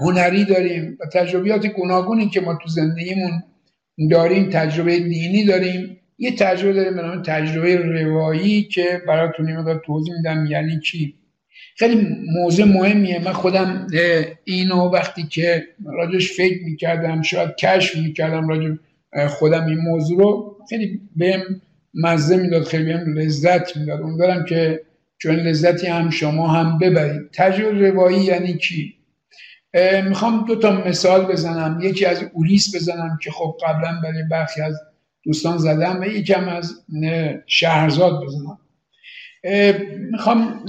هنری 0.00 0.44
داریم 0.44 0.98
و 1.00 1.06
تجربیات 1.12 1.66
گوناگونی 1.66 2.28
که 2.28 2.40
ما 2.40 2.58
تو 2.62 2.68
زندگیمون 2.68 3.42
داریم 4.10 4.50
تجربه 4.50 4.98
دینی 4.98 5.44
داریم. 5.44 5.96
یه 6.18 6.36
تجربه 6.36 6.72
داریم 6.72 6.96
به 6.96 7.02
نام 7.02 7.22
تجربه 7.22 7.76
روایی 7.76 8.62
که 8.62 9.02
براتون 9.08 9.48
این 9.48 9.78
توضیح 9.86 10.14
میدم 10.16 10.46
یعنی 10.46 10.80
چی. 10.80 11.14
خیلی 11.76 12.16
موضوع 12.32 12.66
مهمیه. 12.66 13.18
من 13.24 13.32
خودم 13.32 13.86
اینو 14.44 14.88
وقتی 14.88 15.22
که 15.22 15.64
راجش 15.84 16.32
فکر 16.32 16.64
می‌کردم 16.64 17.22
شاید 17.22 17.54
کشف 17.56 17.96
می‌کردم 17.96 18.48
راجع 18.48 18.70
خودم 19.28 19.66
این 19.66 19.78
موضوع 19.78 20.18
رو 20.18 20.56
خیلی 20.68 21.00
بهم 21.16 21.42
مزه 21.94 22.36
می‌داد 22.36 22.64
خیلی 22.64 22.84
بهم 22.84 23.18
لذت 23.18 23.76
می‌داد. 23.76 24.02
امیدوارم 24.02 24.44
که 24.44 24.80
چون 25.22 25.36
لذتی 25.36 25.86
هم 25.86 26.10
شما 26.10 26.48
هم 26.48 26.78
ببرید. 26.78 27.30
تجربه 27.32 27.90
روایی 27.90 28.20
یعنی 28.20 28.54
کی 28.54 28.94
می‌خوام 30.08 30.44
دو 30.48 30.56
تا 30.56 30.84
مثال 30.84 31.24
بزنم. 31.24 31.80
یکی 31.82 32.06
از 32.06 32.24
اولیس 32.32 32.76
بزنم 32.76 33.18
که 33.22 33.30
خب 33.30 33.56
قبلا 33.66 34.00
برای 34.02 34.22
برخی 34.30 34.60
از 34.62 34.80
دوستان 35.24 35.58
زدم 35.58 36.00
و 36.00 36.04
یکم 36.04 36.48
از 36.48 36.74
شهرزاد 37.46 38.24
بزنم. 38.24 38.58
می‌خوام 40.10 40.64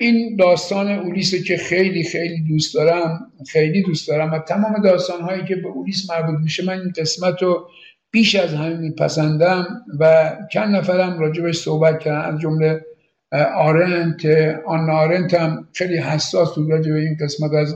این 0.00 0.36
داستان 0.36 0.88
اولیس 0.88 1.34
که 1.34 1.56
خیلی 1.56 2.04
خیلی 2.04 2.40
دوست 2.48 2.74
دارم 2.74 3.32
خیلی 3.48 3.82
دوست 3.82 4.08
دارم 4.08 4.32
و 4.32 4.38
تمام 4.38 4.82
داستان 4.82 5.20
هایی 5.20 5.44
که 5.44 5.56
به 5.56 5.68
اولیس 5.68 6.10
مربوط 6.10 6.40
میشه 6.40 6.64
من 6.64 6.80
این 6.80 6.92
قسمت 6.98 7.42
رو 7.42 7.68
بیش 8.10 8.34
از 8.34 8.54
همه 8.54 8.76
میپسندم 8.76 9.66
و 10.00 10.32
چند 10.52 10.76
نفرم 10.76 11.18
راجبش 11.18 11.56
صحبت 11.56 11.98
کردن 11.98 12.34
از 12.34 12.40
جمله 12.40 12.85
آرنت 13.32 14.26
آن 14.66 14.90
آرنت 14.90 15.34
هم 15.34 15.68
خیلی 15.72 15.96
حساس 15.96 16.54
بود 16.54 16.70
راجع 16.70 16.92
به 16.92 16.98
این 16.98 17.16
قسمت 17.20 17.52
از 17.52 17.74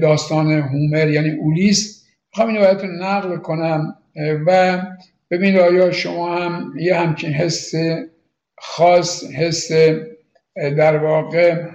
داستان 0.00 0.52
هومر 0.52 1.08
یعنی 1.08 1.30
اولیس. 1.30 2.06
می‌خوام 2.30 2.48
اینو 2.48 2.60
براتون 2.60 3.02
نقل 3.02 3.36
کنم 3.36 3.96
و 4.46 4.82
ببینید 5.30 5.60
آیا 5.60 5.90
شما 5.90 6.36
هم 6.36 6.72
یه 6.78 6.96
همچین 6.96 7.32
حس 7.32 7.72
خاص 8.58 9.24
حس 9.24 9.72
در 10.56 10.96
واقع 10.96 11.68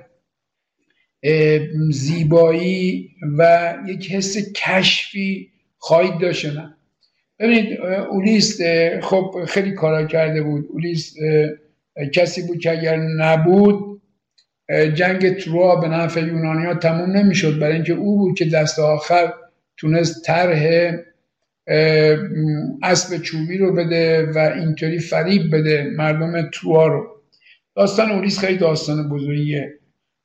زیبایی 1.92 3.10
و 3.38 3.74
یک 3.88 4.12
حس 4.12 4.38
کشفی 4.56 5.52
خواهید 5.78 6.18
داشت 6.20 6.46
نه؟ 6.46 6.78
ببینید 7.40 7.82
اولیس 7.82 8.62
خب 9.02 9.46
خیلی 9.48 9.72
کارا 9.72 10.06
کرده 10.06 10.42
بود. 10.42 10.66
اولیس 10.74 11.16
کسی 12.06 12.48
بود 12.48 12.60
که 12.60 12.72
اگر 12.72 12.96
نبود 12.98 14.02
جنگ 14.94 15.38
تروا 15.38 15.76
به 15.76 15.88
نفع 15.88 16.22
یونانیا 16.22 16.74
تموم 16.74 17.12
نمی‌شد. 17.12 17.60
برای 17.60 17.74
اینکه 17.74 17.94
او 17.94 18.18
بود 18.18 18.38
که 18.38 18.46
دست 18.46 18.80
آخر 18.80 19.34
تونست 19.78 20.26
طرح 20.26 20.92
اسب 22.84 23.18
چوبی 23.18 23.58
رو 23.58 23.74
بده 23.74 24.32
و 24.36 24.38
اینطوری 24.38 25.00
فریب 25.00 25.56
بده 25.56 25.84
مردم 25.98 26.50
تروا 26.50 26.88
رو. 26.88 27.08
داستان 27.76 28.12
اولیس 28.12 28.40
خیلی 28.40 28.58
داستان 28.58 29.10
بزرگیه. 29.10 29.74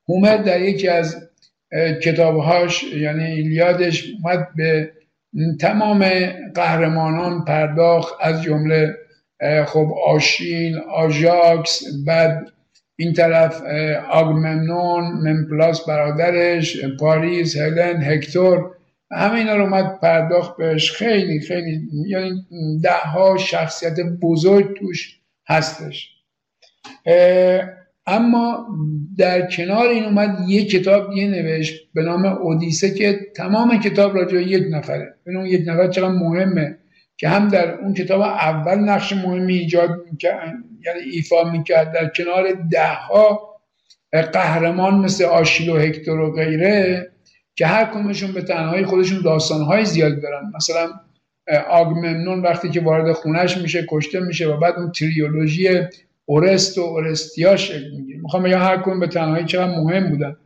هومر 0.09 0.37
در 0.37 0.61
یکی 0.61 0.89
از 0.89 1.29
کتابهاش 2.03 2.85
یعنی 2.85 3.25
ایلیادش 3.25 4.05
اومد 4.23 4.49
به 4.57 4.93
تمام 5.61 6.09
قهرمانان 6.55 7.45
پرداخت 7.45 8.15
از 8.21 8.43
جمله 8.43 8.95
خب 9.67 9.93
آشیل 10.07 10.79
آژاکس 10.79 11.83
بعد 12.07 12.47
این 12.97 13.13
طرف 13.13 13.63
آگمنون 14.11 15.05
ممپلاس 15.05 15.87
برادرش 15.87 16.85
پاریس 17.01 17.57
هلن 17.57 18.03
هکتور 18.03 18.71
همه 19.13 19.35
اینا 19.35 19.57
رو 19.57 19.63
اومد 19.63 20.01
پرداخت 20.01 20.57
بهش. 20.57 20.93
خیلی 20.93 21.41
خیلی 21.41 21.89
یعنی 22.07 22.47
ده 22.83 22.93
ها 22.93 23.37
شخصیت 23.37 24.01
بزرگ 24.23 24.79
توش 24.79 25.21
هستش. 25.49 26.11
اما 28.07 28.67
در 29.19 29.51
کنار 29.51 29.89
این 29.89 30.05
اومد 30.05 30.49
یه 30.49 30.65
کتاب 30.65 31.11
دیگه 31.11 31.27
نوشت 31.27 31.93
به 31.95 32.03
نام 32.03 32.25
اودیسه 32.25 32.95
که 32.95 33.21
تمام 33.37 33.81
کتاب 33.81 34.17
راجع 34.17 34.43
یک 34.43 34.65
نفره. 34.71 35.15
اون 35.27 35.47
یک 35.47 35.63
نفر 35.67 35.89
چقدر 35.89 36.09
مهمه. 36.09 36.79
که 37.17 37.29
هم 37.29 37.49
در 37.49 37.75
اون 37.75 37.95
کتاب 37.95 38.21
اول 38.21 38.75
نقش 38.79 39.13
مهمی 39.13 39.55
ایجاد 39.55 39.91
می‌کرد 40.11 40.55
یعنی 40.87 41.01
ایفا 41.13 41.45
می‌کرد. 41.45 41.93
در 41.93 42.09
کنار 42.09 42.53
ده 42.71 42.95
ها 42.95 43.57
قهرمان 44.13 44.95
مثل 44.95 45.25
آشیل 45.25 45.71
و 45.71 45.77
هکتور 45.77 46.21
و 46.21 46.33
غیره 46.33 47.11
که 47.55 47.67
هر 47.67 47.85
کدومشون 47.85 48.33
به 48.33 48.43
تنهایی 48.43 48.85
خودشون 48.85 49.23
داستانهای 49.23 49.85
زیادی 49.85 50.21
دارن. 50.21 50.53
مثلا 50.57 50.89
آگممنون 51.71 52.43
وقتی 52.43 52.71
که 52.71 52.81
وارد 52.81 53.13
خونش 53.13 53.57
میشه 53.57 53.87
کشته 53.91 54.21
میشه 54.21 54.49
و 54.49 54.57
بعد 54.57 54.75
اون 54.75 54.93
تریولوژی 54.93 55.69
اورست 56.25 56.79
و 56.79 56.81
اورستیا 56.81 57.57
شکل 57.57 57.91
می‌گیره. 57.97 58.21
می‌خوام 58.21 58.43
بگم 58.43 58.59
هر 58.59 58.77
کدوم 58.77 59.01
به 59.01 59.07
تنهایی 59.07 59.45
چقدر 59.45 59.79
مهم 59.79 60.11
بودن. 60.11 60.37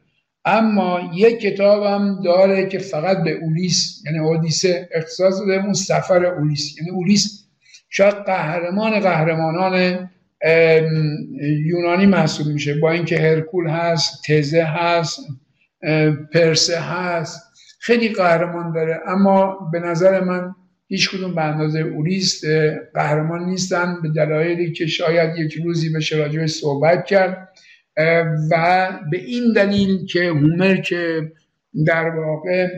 اما 0.45 1.11
یک 1.15 1.41
کتاب 1.41 1.83
هم 1.83 2.21
داره 2.25 2.67
که 2.67 2.79
فقط 2.79 3.25
به 3.25 3.31
اولیس 3.31 4.03
یعنی 4.07 4.19
اودیسه 4.19 4.89
اختصاص 4.95 5.39
داده 5.39 5.65
اون 5.65 5.73
سفر 5.73 6.25
اولیس. 6.25 6.79
یعنی 6.79 6.91
اولیس 6.91 7.47
شاید 7.89 8.15
قهرمان 8.15 9.01
قهرمانان 9.01 10.11
یونانی 11.67 12.07
محسوب 12.07 12.47
میشه. 12.47 12.75
با 12.75 12.91
اینکه 12.91 13.19
هرکول 13.19 13.69
هست 13.69 14.23
تزه 14.27 14.63
هست 14.63 15.21
پرسه 16.35 16.81
هست. 16.81 17.43
خیلی 17.81 18.09
قهرمان 18.09 18.73
داره. 18.73 19.01
اما 19.07 19.59
به 19.73 19.81
نظر 19.81 20.21
من 20.21 20.55
هیچ 20.89 21.11
کدوم 21.11 21.35
به 21.35 21.43
اندازه 21.43 21.81
اولیست 21.81 22.45
قهرمان 22.95 23.45
نیستن. 23.45 23.97
به 24.03 24.09
دلایلی 24.09 24.73
که 24.73 24.87
شاید 24.87 25.39
یک 25.39 25.53
روزی 25.65 25.93
بشه 25.93 26.17
راجع 26.17 26.47
صحبت 26.47 27.05
کرد. 27.05 27.49
و 28.51 28.89
به 29.11 29.19
این 29.19 29.53
دلیل 29.53 30.07
که 30.07 30.21
هومر 30.21 30.77
که 30.77 31.33
در 31.87 32.09
واقع 32.09 32.69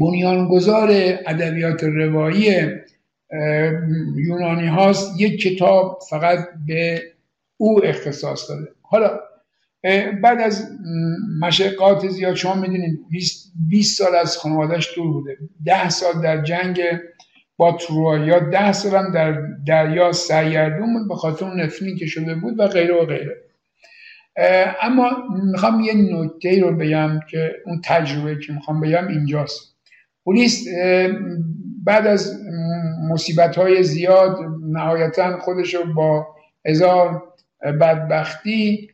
بنیانگذار 0.00 0.88
ادبیات 1.26 1.84
روایی 1.84 2.56
یونانی 4.16 4.66
هاست 4.66 5.20
یک 5.20 5.42
کتاب 5.42 5.98
فقط 6.10 6.48
به 6.66 7.02
او 7.56 7.84
اختصاص 7.84 8.50
داده. 8.50 8.68
حالا 8.82 9.20
بعد 10.22 10.40
از 10.40 10.68
مشقات 11.40 12.08
زیاد 12.08 12.34
شما 12.34 12.54
می‌دونید 12.54 13.00
20 13.68 13.98
سال 13.98 14.14
از 14.14 14.36
خانوادهش 14.36 14.94
دور 14.96 15.12
بوده. 15.12 15.36
10 15.64 15.88
سال 15.88 16.22
در 16.22 16.42
جنگ 16.42 16.80
با 17.56 17.72
تروایا 17.72 18.38
10 18.38 18.72
سال 18.72 18.94
هم 18.94 19.12
در 19.12 19.42
دریا 19.66 20.12
سرگردون 20.12 20.92
بود 20.92 21.08
به 21.08 21.14
خاطر 21.14 21.44
اون 21.44 21.96
که 21.98 22.06
شده 22.06 22.34
بود 22.34 22.58
و 22.58 22.66
غیره 22.66 22.94
و 22.94 23.06
غیره. 23.06 23.47
اما 24.82 25.10
می‌خوام 25.52 25.80
یه 25.80 25.94
نکته 25.94 26.60
رو 26.60 26.76
بگم 26.76 27.20
که 27.30 27.52
اون 27.66 27.80
تجربه 27.84 28.38
که 28.46 28.52
می‌خوام 28.52 28.80
بگم 28.80 29.08
اینجاست. 29.08 29.76
پلیس 30.26 30.68
بعد 31.84 32.06
از 32.06 32.40
مصیبت 33.10 33.58
های 33.58 33.82
زیاد 33.82 34.38
نهایتا 34.70 35.38
خودش 35.38 35.74
رو 35.74 35.94
با 35.94 36.26
هزار 36.66 37.22
بدبختی 37.62 38.90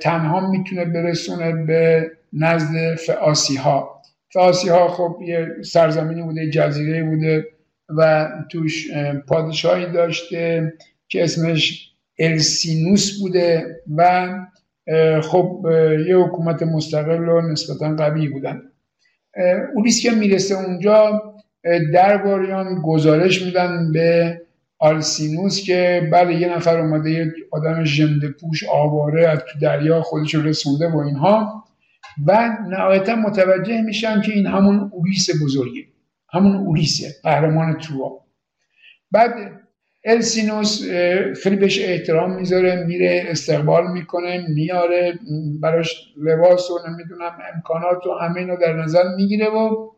تنها 0.00 0.50
می‌تونه 0.50 0.84
برسونه 0.84 1.52
به 1.52 2.10
نزد 2.32 2.94
فعاسی 2.94 3.56
ها 3.56 4.02
فعاسی 4.32 4.68
ها 4.68 4.88
خب 4.88 5.18
یه 5.26 5.48
سرزمینی 5.64 6.22
بوده 6.22 6.50
جزیره 6.50 7.02
بوده 7.02 7.46
و 7.88 8.28
توش 8.50 8.88
پادشاهی 9.26 9.86
داشته 9.86 10.72
که 11.08 11.24
اسمش 11.24 11.92
السینوس 12.18 13.20
بوده 13.20 13.80
و 13.96 14.28
خب 15.22 15.66
یه 16.06 16.16
حکومت 16.16 16.62
مستقل 16.62 17.28
و 17.28 17.40
نسبتا 17.40 17.94
قوی 17.94 18.28
بودن. 18.28 18.62
اولیس 19.74 20.02
که 20.02 20.10
می‌رسه 20.10 20.54
اونجا 20.54 21.22
درباریان 21.92 22.82
گزارش 22.82 23.42
میدن 23.42 23.92
به 23.92 24.40
آلسینوس 24.78 25.62
که 25.62 26.08
بله 26.12 26.40
یه 26.40 26.56
نفر 26.56 26.80
اومده 26.80 27.10
یه 27.10 27.32
آدم 27.50 27.84
ژنده 27.84 28.28
پوش 28.28 28.64
آواره 28.64 29.28
از 29.28 29.38
تو 29.38 29.58
دریا 29.60 30.02
خودش 30.02 30.34
رو 30.34 30.42
رسونده 30.42 30.88
و 30.88 30.96
اینها. 30.96 31.64
و 32.26 32.48
نهایتا 32.68 33.16
متوجه 33.16 33.82
میشن 33.82 34.20
که 34.20 34.32
این 34.32 34.46
همون 34.46 34.90
اولیس 34.94 35.42
بزرگی 35.42 35.86
همون 36.32 36.56
اولیسه 36.56 37.14
قهرمان 37.22 37.78
تروا. 37.78 38.24
بعد 39.10 39.30
السینوس 40.08 40.82
خیلی 41.42 41.56
بهش 41.56 41.78
احترام 41.82 42.36
می‌ذاره 42.36 42.84
میره 42.84 43.24
استقبال 43.28 43.92
می‌کنه 43.92 44.46
میاره 44.48 45.18
براش 45.60 45.94
لباس 46.16 46.70
و 46.70 46.78
نمی‌دونم 46.88 47.38
امکانات 47.54 48.06
و 48.06 48.12
همه 48.20 48.46
رو 48.46 48.56
در 48.56 48.72
نظر 48.72 49.02
می‌گیره 49.16 49.46
و 49.46 49.90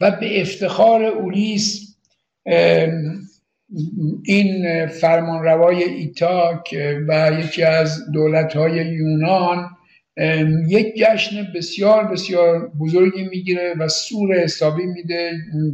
و 0.00 0.10
به 0.10 0.40
افتخار 0.40 1.04
اولیس 1.04 1.96
این 4.24 4.86
فرمانروای 4.86 5.82
ایتاک 5.82 6.74
و 7.08 7.32
یکی 7.40 7.62
از 7.62 8.10
دولتهای 8.12 8.86
یونان 8.86 9.70
یک 10.68 10.94
جشن 10.96 11.46
بسیار 11.54 12.04
بسیار 12.04 12.70
بزرگی 12.80 13.24
می‌گیره 13.28 13.74
و 13.78 13.88
سور 13.88 14.34
حسابی 14.34 14.86
میده 14.86 15.32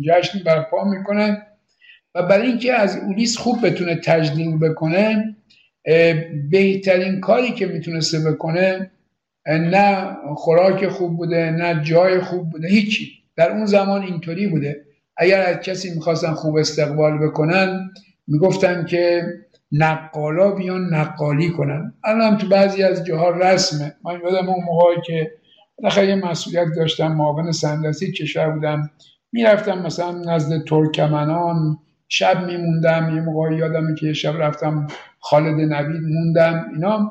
جشن 0.09 0.39
برپا 0.45 0.85
می‌کنه. 0.85 1.43
و 2.15 2.23
برای 2.23 2.47
اینکه 2.47 2.73
از 2.75 2.97
اولیس 2.97 3.37
خوب 3.37 3.67
بتونه 3.67 3.97
تجلیل 4.05 4.59
بکنه 4.59 5.37
بهترین 6.51 7.21
کاری 7.21 7.53
که 7.53 7.67
می‌تونسته 7.67 8.31
بکنه 8.31 8.91
نه 9.47 10.17
خوراک 10.37 10.89
خوب 10.89 11.17
بوده 11.17 11.51
نه 11.51 11.83
جای 11.85 12.21
خوب 12.21 12.51
بوده 12.51 12.69
هیچی. 12.69 13.13
در 13.37 13.51
اون 13.51 13.67
زمان 13.67 14.03
اینطوری 14.03 14.47
بوده. 14.47 14.85
اگر 15.17 15.41
از 15.41 15.57
کسی 15.57 15.95
می‌خواستن 15.95 16.33
خوب 16.33 16.57
استقبال 16.57 17.19
بکنن 17.19 17.91
می‌گفتن 18.27 18.85
که 18.87 19.23
نقالا 19.73 20.51
بیان 20.51 20.95
نقالی 20.95 21.51
کنن. 21.51 21.95
الان 22.05 22.39
تو 22.39 22.49
بعضی 22.49 22.83
از 22.83 23.05
جاها 23.05 23.31
رسمه. 23.31 23.95
من 24.05 24.21
یادم 24.25 24.49
اون 24.49 24.65
موقعی 24.65 24.97
که 25.07 25.31
بالاخره 25.79 26.15
مسئولیت 26.15 26.67
داشتم 26.77 27.13
معاون 27.13 27.53
سندسی 27.53 28.13
کشور 28.13 28.51
بودم. 28.51 28.91
می‌رفتم 29.33 29.79
مثلا 29.79 30.35
نزد 30.35 30.65
ترکمنان 30.65 31.79
شب 32.09 32.47
میموندم 32.47 33.13
یه 33.15 33.21
موقع 33.21 33.55
یادمه 33.55 33.95
که 33.95 34.07
یه 34.07 34.13
شب 34.13 34.43
رفتم 34.43 34.87
خالد 35.21 35.61
نوید 35.61 36.03
موندم 36.03 36.67
اینا. 36.75 37.11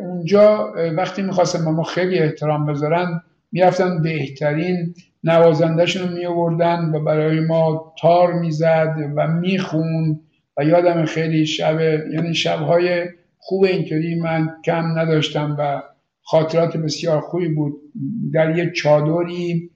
اونجا 0.00 0.72
وقتی 0.96 1.22
می‌خواستم 1.22 1.70
ما 1.72 1.82
خیلی 1.82 2.18
احترام 2.18 2.66
بذارن 2.66 3.22
می‌رفتن 3.52 4.02
بهترین 4.02 4.94
نوازندهشون 5.24 6.08
رو 6.08 6.14
می 6.14 6.26
و 6.92 7.00
برای 7.04 7.40
ما 7.40 7.94
تار 7.98 8.32
می‌زد 8.32 8.94
و 9.16 9.26
می‌خوند. 9.28 10.20
و 10.56 10.64
یادم 10.64 11.04
خیلی 11.04 11.46
شب 11.46 11.80
یعنی 12.12 12.34
شبهای 12.34 13.04
خوب 13.38 13.64
اینطوری 13.64 14.20
من 14.20 14.50
کم 14.64 14.98
نداشتم 14.98 15.56
و 15.58 15.82
خاطرات 16.22 16.76
بسیار 16.76 17.20
خوبی 17.20 17.48
بود. 17.48 17.72
در 18.32 18.58
یک 18.58 18.72
چادری 18.72 19.70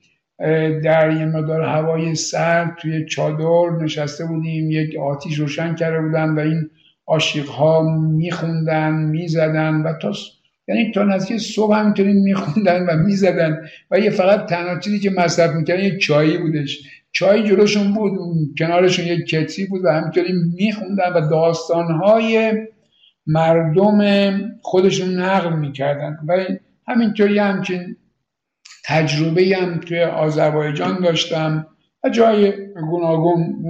در 0.84 1.16
یه 1.16 1.24
مدار 1.24 1.60
هوای 1.60 2.14
سرد 2.14 2.76
توی 2.82 3.04
چادر 3.06 3.82
نشسته 3.82 4.26
بودیم 4.26 4.70
یک 4.70 4.96
آتیش 4.98 5.38
روشن 5.38 5.74
کرده 5.74 6.00
بودن 6.00 6.34
و 6.34 6.38
این 6.38 6.70
عاشق 7.06 7.48
ها 7.48 7.98
میخوندن 7.98 8.94
می‌زدن 8.94 9.74
و 9.74 9.92
تا 10.02 10.12
یعنی 10.68 10.92
تا 10.92 11.04
نزدیک 11.04 11.38
صبح 11.38 11.76
همینطوری 11.76 12.12
میخوندن 12.12 12.86
و 12.86 12.96
می‌زدن 12.96 13.58
و 13.90 13.98
یه 13.98 14.10
فقط 14.10 14.46
تنها 14.46 14.78
چیزی 14.78 14.98
که 14.98 15.10
مصرف 15.10 15.54
می‌کردن 15.54 15.82
یه 15.82 15.98
چایی 15.98 16.38
بودش. 16.38 16.78
چای 17.12 17.42
جلوشون 17.42 17.94
بود 17.94 18.12
کنارشون 18.58 19.06
یک 19.06 19.26
کتری 19.26 19.66
بود 19.66 19.84
و 19.84 19.88
همینطوری 19.88 20.32
میخوندن 20.54 21.12
و 21.14 21.28
داستانهای 21.30 22.52
مردم 23.26 24.00
خودشون 24.62 25.08
نقل 25.08 25.56
می‌کردن. 25.56 26.18
و 26.28 26.44
همینطوری 26.88 27.38
همچین 27.38 27.96
تجربه 28.84 29.56
هم 29.56 29.80
توی 29.80 30.02
آذربایجان 30.02 31.00
داشتم 31.00 31.66
و 32.04 32.08
جای 32.08 32.52
گوناگون 32.90 33.64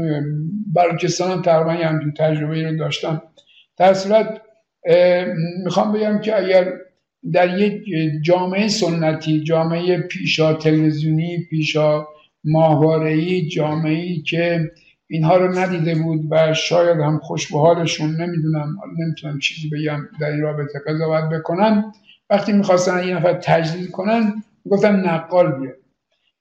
بلوچستان 0.75 1.31
هم 1.31 1.43
تقریبا 1.43 2.01
تجربه 2.19 2.71
رو 2.71 2.77
داشتم. 2.77 3.23
در 3.77 3.95
صورت 3.95 4.41
می‌خوام 5.65 5.93
بگم 5.93 6.19
که 6.19 6.39
اگر 6.39 6.73
در 7.33 7.59
یک 7.59 7.83
جامعه 8.23 8.69
سنتی 8.69 9.43
جامعه 9.43 9.99
پیشا 9.99 10.55
تلویزیونی 10.55 11.47
پیشا 11.51 12.07
ماهواره‌ای 12.45 13.49
جامعه 13.49 14.23
که 14.23 14.71
اینها 15.07 15.37
رو 15.37 15.59
ندیده 15.59 15.95
بود 15.95 16.27
و 16.31 16.55
شاید 16.55 17.01
هم 17.01 17.19
خوش 17.19 17.53
به 17.53 17.59
حالشون 17.59 18.11
نمی‌دونم 18.21 18.77
نمی‌تونم 18.99 19.39
چیزی 19.39 19.69
بگم 19.69 20.01
در 20.21 20.27
این 20.27 20.41
رابطه 20.41 20.79
قضاوت 20.87 21.25
بکنم. 21.31 21.93
وقتی 22.31 22.53
می‌خواستن 22.53 23.09
یه 23.09 23.17
نفر 23.17 23.33
تجلیل 23.33 23.91
کنن 23.91 24.43
گفتم 24.71 25.09
نقال 25.09 25.53
بیاد 25.53 25.75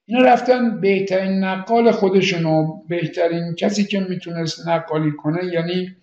اینا 0.05 0.21
رفتن 0.21 0.81
بهترین 0.81 1.43
نقال 1.43 1.91
خودشونو 1.91 2.81
بهترین 2.87 3.55
کسی 3.55 3.83
که 3.85 3.99
می‌تونست 3.99 4.67
نقالی 4.67 5.11
کنه 5.11 5.45
یعنی 5.45 5.95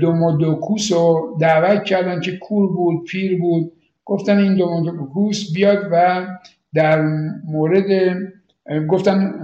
دومودوکوس 0.00 0.92
رو 0.92 1.36
دعوت 1.40 1.84
کردن 1.84 2.20
که 2.20 2.36
کور 2.36 2.72
بود 2.72 3.04
پیر 3.04 3.40
بود. 3.40 3.72
گفتن 4.04 4.38
این 4.38 4.54
دومودوکوس 4.54 5.52
بیاد 5.54 5.88
و 5.92 6.26
در 6.74 7.02
مورد 7.44 8.16
گفتن 8.88 9.34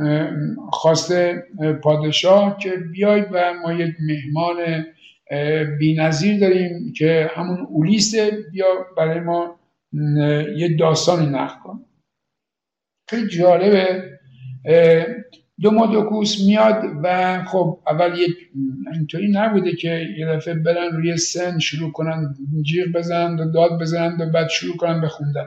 خواسته 0.71 1.43
پادشاه 1.83 2.59
که 2.59 2.71
بیاید 2.71 3.27
و 3.33 3.55
ما 3.63 3.73
یک 3.73 3.95
مهمان 4.01 4.57
بینظیر 5.79 6.41
داریم 6.41 6.93
که 6.93 7.31
همون 7.35 7.67
اولیسه 7.71 8.31
بیا 8.53 8.67
برای 8.97 9.21
ما 9.21 9.59
یه 10.57 10.77
داستانی 10.79 11.27
نقل 11.27 11.59
کن. 11.65 11.85
خیلی 13.11 13.29
جالبه. 13.29 14.13
دومودوکوس 15.61 16.41
میاد 16.47 16.85
و 17.03 17.39
خب 17.45 17.79
اول 17.87 18.19
یک 18.19 18.37
اینطوری 18.93 19.33
نبوده 19.33 19.73
که 19.73 20.07
یه 20.19 20.27
دفعه 20.27 20.55
برن 20.55 20.97
روی 20.97 21.17
سن 21.17 21.59
شروع 21.59 21.93
کنن 21.93 22.35
جیغ 22.63 22.87
بزنند 22.95 23.41
و 23.41 23.53
داد 23.53 23.81
بزنند 23.81 24.21
و 24.21 24.31
بعد 24.31 24.49
شروع 24.49 24.77
کنن 24.77 25.01
بخوندن 25.01 25.47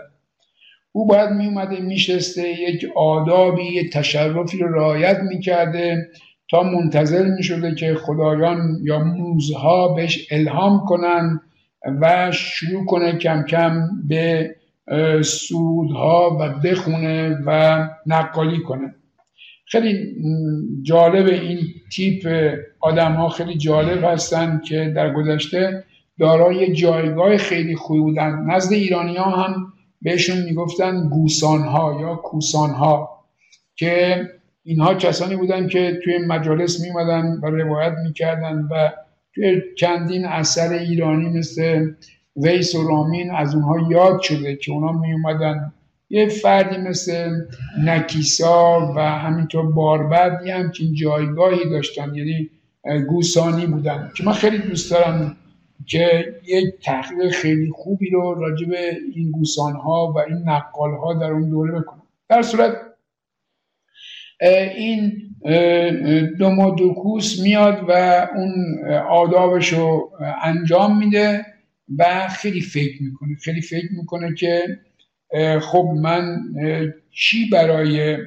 او 0.91 1.07
باید 1.07 1.29
می 1.29 1.45
اومده 1.45 1.79
میشسته 1.79 2.49
یک 2.49 2.85
آدابی 2.95 3.63
یک 3.63 3.93
تشرفی 3.93 4.57
رو 4.57 4.75
رعایت 4.75 5.19
می‌کرده 5.19 6.09
تا 6.49 6.63
منتظر 6.63 7.25
می‌شده 7.25 7.75
که 7.75 7.95
خدایان 7.95 8.77
یا 8.83 8.99
موزها 8.99 9.93
بهش 9.93 10.27
الهام 10.31 10.85
کنن 10.85 11.41
و 12.01 12.31
شروع 12.31 12.85
کنه 12.85 13.17
کم 13.17 13.43
کم 13.43 13.89
به 14.07 14.55
سودها 15.23 16.37
و 16.39 16.49
بخونه 16.49 17.37
و 17.45 17.79
نقالی 18.05 18.59
کنه. 18.59 18.95
خیلی 19.65 20.15
جالب 20.81 21.27
این 21.27 21.59
تیپ 21.91 22.53
آدم 22.79 23.11
ها 23.11 23.29
خیلی 23.29 23.57
جالب 23.57 24.03
هستن 24.03 24.61
که 24.67 24.93
در 24.95 25.13
گذشته 25.13 25.83
دارای 26.19 26.73
جایگاه 26.73 27.37
خیلی 27.37 27.75
خوبی 27.75 27.99
بودن. 27.99 28.45
نزد 28.47 28.73
ایرانی 28.73 29.17
ها 29.17 29.29
هم 29.29 29.73
بهشون 30.01 30.37
می‌گفتن 30.37 31.09
گوسان 31.09 31.61
ها 31.61 31.97
یا 32.01 32.15
کوسان 32.15 32.69
ها 32.69 33.09
که 33.75 34.21
اینها 34.63 34.93
کسانی 34.93 35.35
بودن 35.35 35.67
که 35.67 35.99
توی 36.03 36.17
مجالس 36.17 36.81
میمدن 36.81 37.39
و 37.43 37.45
روایت 37.45 37.93
می‌کردن 38.07 38.67
و 38.71 38.89
چندین 39.77 40.25
اثر 40.25 40.73
ایرانی 40.73 41.29
مثل 41.29 41.91
ویس 42.35 42.75
و 42.75 42.87
رامین 42.87 43.31
از 43.31 43.55
اونها 43.55 43.91
یاد 43.91 44.21
شده 44.21 44.55
که 44.55 44.71
اونا 44.71 44.91
می 44.91 45.13
اومدن 45.13 45.73
یه 46.09 46.27
فردی 46.27 46.77
مثل 46.77 47.31
نکیسا 47.83 48.93
و 48.95 48.99
همینطور 48.99 49.71
باربد 49.71 50.41
یه 50.45 50.55
همچین 50.55 50.93
جایگاهی 50.93 51.69
داشتن 51.69 52.15
یعنی 52.15 52.49
گوسانی 53.07 53.65
بودن 53.65 54.11
که 54.15 54.23
من 54.23 54.31
خیلی 54.31 54.57
دوست 54.57 54.91
دارم 54.91 55.37
که 55.85 56.35
یک 56.47 56.65
تحقیق 56.83 57.31
خیلی 57.31 57.69
خوبی 57.75 58.09
رو 58.09 58.33
راجع 58.33 58.67
به 58.67 58.97
این 59.15 59.31
گوسان 59.31 59.73
ها 59.73 60.13
و 60.15 60.19
این 60.19 60.49
نقال 60.49 60.91
ها 60.91 61.13
در 61.13 61.31
اون 61.31 61.49
دوره 61.49 61.79
بکنم. 61.79 62.01
در 62.29 62.41
صورت 62.41 62.77
این 64.41 65.21
دومودوکوس 66.39 67.39
میاد 67.39 67.85
و 67.87 68.27
اون 68.35 68.53
آدابش 69.09 69.73
رو 69.73 70.11
انجام 70.43 70.97
میده 70.97 71.45
و 71.97 72.27
خیلی 72.27 72.61
فکر 72.61 73.03
می‌کنه. 73.03 73.35
خیلی 73.35 73.61
فکر 73.61 73.91
می‌کنه 73.91 74.33
که 74.33 74.79
خب 75.61 75.89
من 76.01 76.37
چی 77.11 77.49
برای 77.49 78.17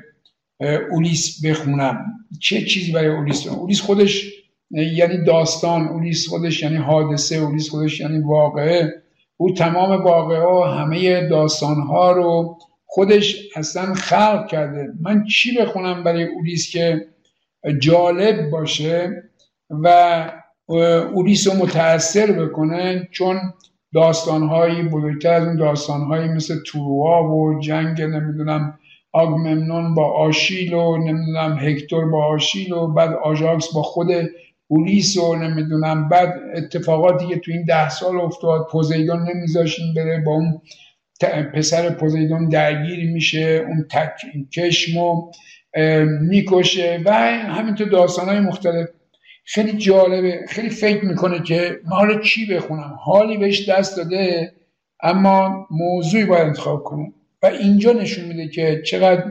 اولیس 0.61 1.45
بخونم؟ 1.45 2.05
چه 2.41 2.63
چیزی 2.63 2.93
برای 2.93 3.09
اولیس؟ 3.09 3.47
بخونم 3.47 3.61
اولیس 3.61 3.81
خودش 3.81 4.33
یعنی 4.71 5.25
داستان 5.25 5.89
اولیس 5.89 6.29
خودش 6.29 6.63
یعنی 6.63 6.77
حادثه 6.77 7.37
اولیس 7.37 7.71
خودش 7.71 8.01
یعنی 8.01 8.19
واقعه. 8.19 9.03
او 9.37 9.55
تمام 9.55 10.03
واقعه 10.03 10.41
ها 10.41 10.75
همه 10.75 11.29
داستان 11.29 11.77
ها 11.77 12.13
رو 12.13 12.59
خودش 12.91 13.37
اصلا 13.57 13.95
خلق 13.95 14.47
کرده. 14.47 14.89
من 15.01 15.25
چی 15.25 15.59
بخونم 15.59 16.05
برای 16.05 16.25
اولیس 16.25 16.71
که 16.71 17.07
جالب 17.79 18.51
باشه 18.51 19.23
و 19.71 19.89
اولیس 21.15 21.49
رو 21.49 21.55
متاثر 21.55 22.33
بکنه؟ 22.33 23.09
چون 23.13 23.41
داستانهایی 23.95 24.83
بزرگتر 24.83 25.33
از 25.33 25.47
اون 25.47 25.57
داستانهایی 25.57 26.29
مثل 26.29 26.59
توروا 26.67 27.33
و 27.35 27.61
جنگ 27.61 28.03
نمی‌دونم 28.03 28.79
آگممنون 29.13 29.95
با 29.95 30.13
آشیل 30.13 30.75
و 30.75 30.97
نمی‌دونم 30.97 31.59
هکتور 31.61 32.11
با 32.11 32.25
آشیل 32.25 32.73
و 32.73 32.87
بعد 32.87 33.15
آژاکس 33.15 33.75
با 33.75 33.83
خود 33.83 34.09
اولیس 34.69 35.17
و 35.17 35.35
نمی‌دونم 35.37 36.09
بعد 36.09 36.35
اتفاقاتی 36.57 37.27
که 37.27 37.39
تو 37.39 37.51
این 37.51 37.65
ده 37.65 37.89
سال 37.89 38.21
افتاد 38.21 38.67
پوزیدون 38.71 39.29
نمیذاشین 39.35 39.95
بره 39.95 40.23
با 40.27 40.33
اون 40.33 40.61
پسر 41.55 41.91
پوزیدون 41.91 42.49
درگیر 42.49 43.13
میشه 43.13 43.65
اون 43.69 43.87
تک 43.91 44.13
کشمو 44.55 45.31
می‌کشه 46.21 47.01
و 47.05 47.13
همینطور 47.13 47.89
داستان 47.89 48.29
های 48.29 48.41
مختلف. 48.41 48.89
خیلی 49.45 49.73
جالبه 49.73 50.41
خیلی 50.49 50.71
فکر 50.71 51.05
می‌کنه 51.05 51.43
که 51.43 51.81
ما 51.85 51.97
حالا 51.97 52.21
چی 52.21 52.47
بخونم؟ 52.47 52.97
حالی 53.01 53.37
بهش 53.37 53.69
دست 53.69 53.97
داده 53.97 54.53
اما 55.03 55.67
موضوعی 55.71 56.25
باید 56.25 56.47
انتخاب 56.47 56.85
کنه. 56.85 57.13
و 57.43 57.47
اینجا 57.47 57.93
نشون 57.93 58.25
میده 58.25 58.49
که 58.49 58.83
چقدر 58.87 59.25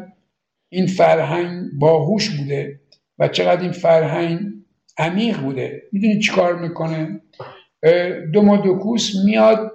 این 0.69 0.87
فرهنگ 0.87 1.65
باهوش 1.79 2.29
بوده 2.29 2.79
و 3.19 3.27
چقدر 3.27 3.61
این 3.61 3.71
فرهنگ 3.71 4.39
عمیق 4.97 5.37
بوده. 5.37 5.81
می‌دونی 5.91 6.19
چی 6.19 6.31
کار 6.31 6.55
می‌کنه؟ 6.55 7.21
دومادوکوس 8.33 9.11
میاد 9.25 9.71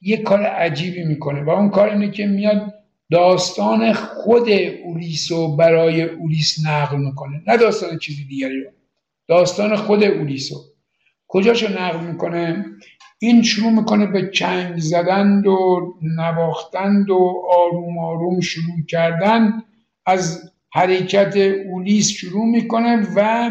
یه 0.00 0.16
کار 0.16 0.42
عجیبی 0.42 1.04
می‌کنه 1.04 1.42
و 1.44 1.50
اون 1.50 1.70
کار 1.70 1.90
اینه 1.90 2.10
که 2.10 2.26
میاد 2.26 2.74
داستان 3.10 3.92
خود 3.92 4.48
اولیس 4.48 5.32
رو 5.32 5.56
برای 5.56 6.02
اولیس 6.02 6.66
نقل 6.66 6.98
می‌کنه. 6.98 7.42
نه 7.46 7.56
داستان 7.56 7.98
چیزی 7.98 8.24
دیگری 8.24 8.60
رو. 8.60 8.70
داستان 9.28 9.76
خود 9.76 10.04
اولیسو 10.04 10.56
کجاشو 11.28 11.68
نقل 11.68 12.06
می‌کنه؟ 12.06 12.64
این 13.18 13.42
شروع 13.42 13.72
می‌کنه 13.72 14.06
به 14.06 14.30
چنگ 14.30 14.78
زدن 14.78 15.46
و 15.46 15.80
نواختند 16.02 17.10
و 17.10 17.42
آروم 17.58 17.98
آروم 17.98 18.40
شروع 18.40 18.86
کردن. 18.88 19.62
از 20.06 20.52
حرکت 20.72 21.36
اولیس 21.36 22.08
شروع 22.08 22.46
می‌کنه 22.46 23.06
و 23.16 23.50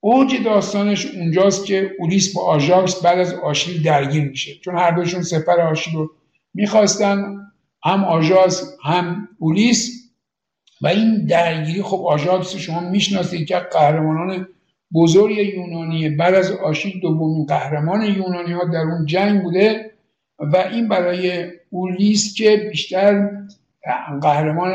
اوج 0.00 0.42
داستانش 0.44 1.06
اونجاست 1.06 1.66
که 1.66 1.90
اولیس 1.98 2.34
با 2.34 2.42
آژاکس 2.42 3.02
بعد 3.02 3.18
از 3.18 3.34
آشیل 3.34 3.82
درگیر 3.82 4.24
میشه. 4.24 4.54
چون 4.54 4.78
هر 4.78 4.90
دوشون 4.90 5.22
سپر 5.22 5.60
آشیل 5.60 5.94
رو 5.94 6.10
می‌خواستن 6.54 7.36
هم 7.84 8.04
آژاکس 8.04 8.76
هم 8.84 9.28
اولیس. 9.38 9.98
و 10.80 10.86
این 10.88 11.26
درگیری 11.26 11.82
خب 11.82 12.06
آژاکس 12.06 12.56
شما 12.56 12.80
می‌شناسید 12.80 13.48
که 13.48 13.56
قهرمانان 13.56 14.48
بزرگ 14.94 15.36
یونانی 15.38 16.08
بعد 16.08 16.34
از 16.34 16.50
آشیل 16.50 17.00
دومین 17.00 17.46
قهرمان 17.46 18.02
یونانی 18.02 18.52
ها 18.52 18.64
در 18.64 18.80
اون 18.80 19.06
جنگ 19.06 19.42
بوده 19.42 19.90
و 20.38 20.56
این 20.56 20.88
برای 20.88 21.50
اولیس 21.70 22.34
که 22.34 22.68
بیشتر 22.70 23.30
قهرمان 24.22 24.74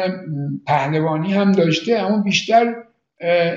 پهلوانی 0.67 1.33
هم 1.33 1.51
داشته 1.51 1.93
اما 1.93 2.21
بیشتر 2.21 2.75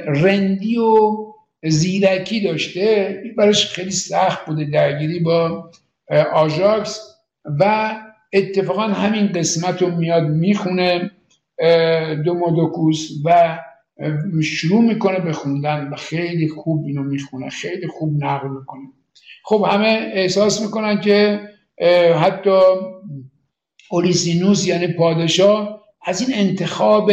رندی 0.06 0.78
و 0.78 1.25
زیرکی 1.68 2.40
داشته 2.40 3.22
براش 3.38 3.66
خیلی 3.66 3.90
سخت 3.90 4.46
بوده 4.46 4.64
درگیری 4.64 5.20
با 5.20 5.70
آژاکس 6.32 7.00
و 7.60 7.94
اتفاقا 8.32 8.82
همین 8.82 9.32
قسمت 9.32 9.82
رو 9.82 9.90
میاد 9.96 10.22
می‌خونه 10.22 11.10
دومودوکوس 12.24 13.10
و 13.24 13.58
شروع 14.42 14.82
می‌کنه 14.82 15.18
به 15.18 15.32
خوندن 15.32 15.88
و 15.92 15.96
خیلی 15.96 16.48
خوب 16.48 16.84
اینو 16.86 17.02
می‌خونه 17.02 17.50
خیلی 17.50 17.86
خوب 17.86 18.24
نقل 18.24 18.48
می‌کنه. 18.48 18.82
خب 19.44 19.66
همه 19.70 20.10
احساس 20.12 20.62
می‌کنن 20.62 21.00
که 21.00 21.40
حتی 22.20 22.60
اولیسینوس 23.90 24.66
یعنی 24.66 24.86
پادشاه 24.86 25.84
از 26.06 26.28
این 26.28 26.38
انتخاب 26.38 27.12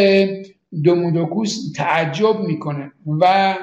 دومودوکوس 0.84 1.72
تعجب 1.76 2.40
می‌کنه 2.40 2.92
و 3.22 3.56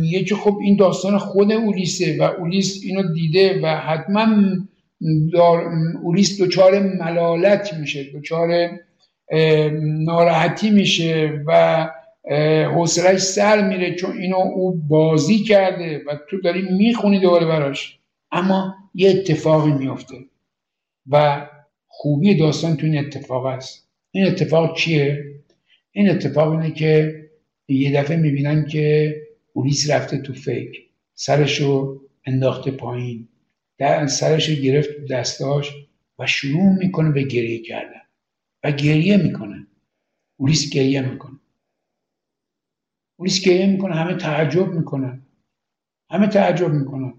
میگه 0.00 0.24
که 0.24 0.34
خب 0.34 0.58
این 0.62 0.76
داستان 0.76 1.18
خود 1.18 1.52
اولیسه 1.52 2.16
و 2.18 2.22
اولیس 2.22 2.80
اینو 2.84 3.12
دیده 3.12 3.60
و 3.62 3.66
حتما 3.66 4.26
اولیس 6.04 6.42
دچار 6.42 6.78
ملالت 6.78 7.74
میشه 7.74 8.04
دچار 8.14 8.70
ناراحتی 9.80 10.70
میشه 10.70 11.42
و 11.46 11.90
حوصلش 12.74 13.20
سر 13.20 13.68
میره 13.68 13.94
چون 13.94 14.12
اینو 14.18 14.36
او 14.36 14.72
بازی 14.88 15.38
کرده 15.38 16.02
و 16.06 16.18
تو 16.30 16.40
داری 16.40 16.62
می‌خونی 16.62 17.20
دوباره 17.20 17.46
براش 17.46 17.98
اما 18.32 18.74
یه 18.94 19.10
اتفاقی 19.10 19.72
میفته 19.72 20.16
و 21.10 21.46
خوبی 21.86 22.34
داستان 22.34 22.76
تو 22.76 22.86
این 22.86 22.98
اتفاق 22.98 23.46
است 23.46 23.88
این 24.10 24.26
اتفاق 24.26 24.76
چیه؟ 24.76 25.24
این 25.92 26.10
اتفاق 26.10 26.50
اینه 26.50 26.70
که 26.70 27.14
یه 27.68 28.00
دفعه 28.00 28.16
می‌بینن 28.16 28.66
که 28.66 29.14
اولیس 29.56 29.90
رفته 29.90 30.18
تو 30.18 30.32
فکر. 30.32 30.80
سرشو 31.14 32.00
انداخته 32.24 32.70
پایین. 32.70 33.28
در 33.78 34.06
سرشو 34.06 34.52
گرفت 34.54 34.90
دستاش 35.10 35.72
و 36.18 36.26
شروع 36.26 36.72
می‌کنه 36.78 37.10
به 37.12 37.22
گریه 37.22 37.62
کردن. 37.62 38.00
و 38.64 38.72
گریه 38.72 39.16
می‌کنه. 39.16 39.66
اولیس 40.36 40.70
گریه 40.70 41.00
می‌کنه. 41.00 41.40
پلیس 43.18 43.44
گریه 43.44 43.66
می‌کنه. 43.66 43.94
همه 43.94 44.14
تعجب 44.14 44.72
می‌کنن 44.72 45.22
همه 46.10 46.26
تعجب 46.26 46.72
می‌کنن 46.72 47.14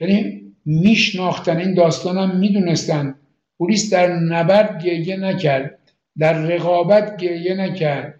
یعنی 0.00 0.40
میشناختن 0.64 1.56
این 1.56 1.74
داستان 1.74 2.18
هم 2.18 2.38
می‌دونستن. 2.38 3.14
پلیس 3.58 3.92
در 3.92 4.14
نبرد 4.14 4.84
گریه 4.84 5.16
نکرد. 5.16 5.92
در 6.18 6.42
رقابت 6.42 7.16
گریه 7.16 7.54
نکرد. 7.54 8.19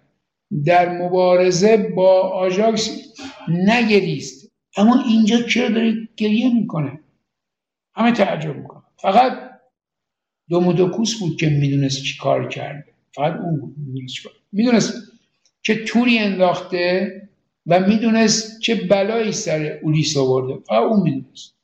در 0.65 0.97
مبارزه 1.01 1.77
با 1.77 2.21
آژاکس 2.21 3.13
نگریست. 3.47 4.51
اما 4.77 5.03
اینجا 5.07 5.41
چرا 5.41 5.69
داره 5.69 6.07
گریه 6.17 6.53
می‌کنه؟ 6.53 6.99
همه 7.95 8.11
تعجب 8.11 8.55
می‌کنه. 8.57 8.83
فقط 8.97 9.51
دومودوکوس 10.49 11.19
بود 11.19 11.37
که 11.37 11.49
می‌دونست 11.49 12.03
چی 12.03 12.17
کار 12.17 12.47
کرده. 12.47 12.93
فقط 13.15 13.39
اون 13.39 13.59
بود 13.59 13.75
می‌دونست 14.51 14.93
چه 15.61 15.83
توری 15.85 16.17
انداخته 16.19 17.11
و 17.65 17.79
می‌دونست 17.79 18.59
چه 18.59 18.75
بلایی 18.75 19.31
سر 19.31 19.79
اولیس 19.83 20.17
آورده. 20.17 20.63
فقط 20.67 20.83
اون 20.83 21.01
می‌دونست. 21.01 21.55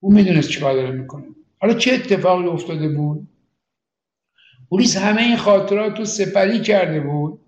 اون 0.00 0.14
می‌دونست 0.14 0.48
چیکار 0.48 0.74
داره 0.74 0.90
می‌کنه. 0.90 1.26
حالا 1.58 1.74
چه 1.74 1.92
اتفاقی 1.92 2.44
افتاده 2.44 2.88
بود؟ 2.88 3.28
اولیس 4.68 4.96
همه 4.96 5.22
این 5.22 5.36
خاطرات 5.36 5.98
رو 5.98 6.04
سپری 6.04 6.60
کرده 6.60 7.00
بود. 7.00 7.40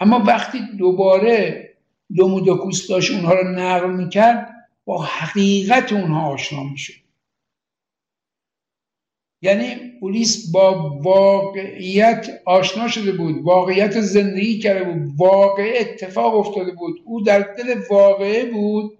اما 0.00 0.18
وقتی 0.26 0.58
دوباره 0.78 1.70
دومودوکوس 2.16 2.88
داشت 2.88 3.10
اونها 3.10 3.34
رو 3.34 3.48
نقل 3.48 3.90
می‌کرد 3.90 4.68
با 4.84 5.02
حقیقت 5.02 5.92
اونها 5.92 6.32
آشنا 6.32 6.64
می‌شد. 6.64 7.00
یعنی 9.42 9.98
پلیس 10.00 10.52
با 10.52 10.98
واقعیت 11.02 12.42
آشنا 12.46 12.88
شده 12.88 13.12
بود 13.12 13.42
واقعیت 13.42 14.00
زندگی 14.00 14.58
کرده 14.58 14.84
بود 14.84 15.12
واقع 15.16 15.72
اتفاق 15.80 16.34
افتاده 16.34 16.72
بود. 16.72 17.02
او 17.04 17.22
در 17.22 17.40
دل 17.40 17.80
واقعه 17.90 18.50
بود. 18.50 18.98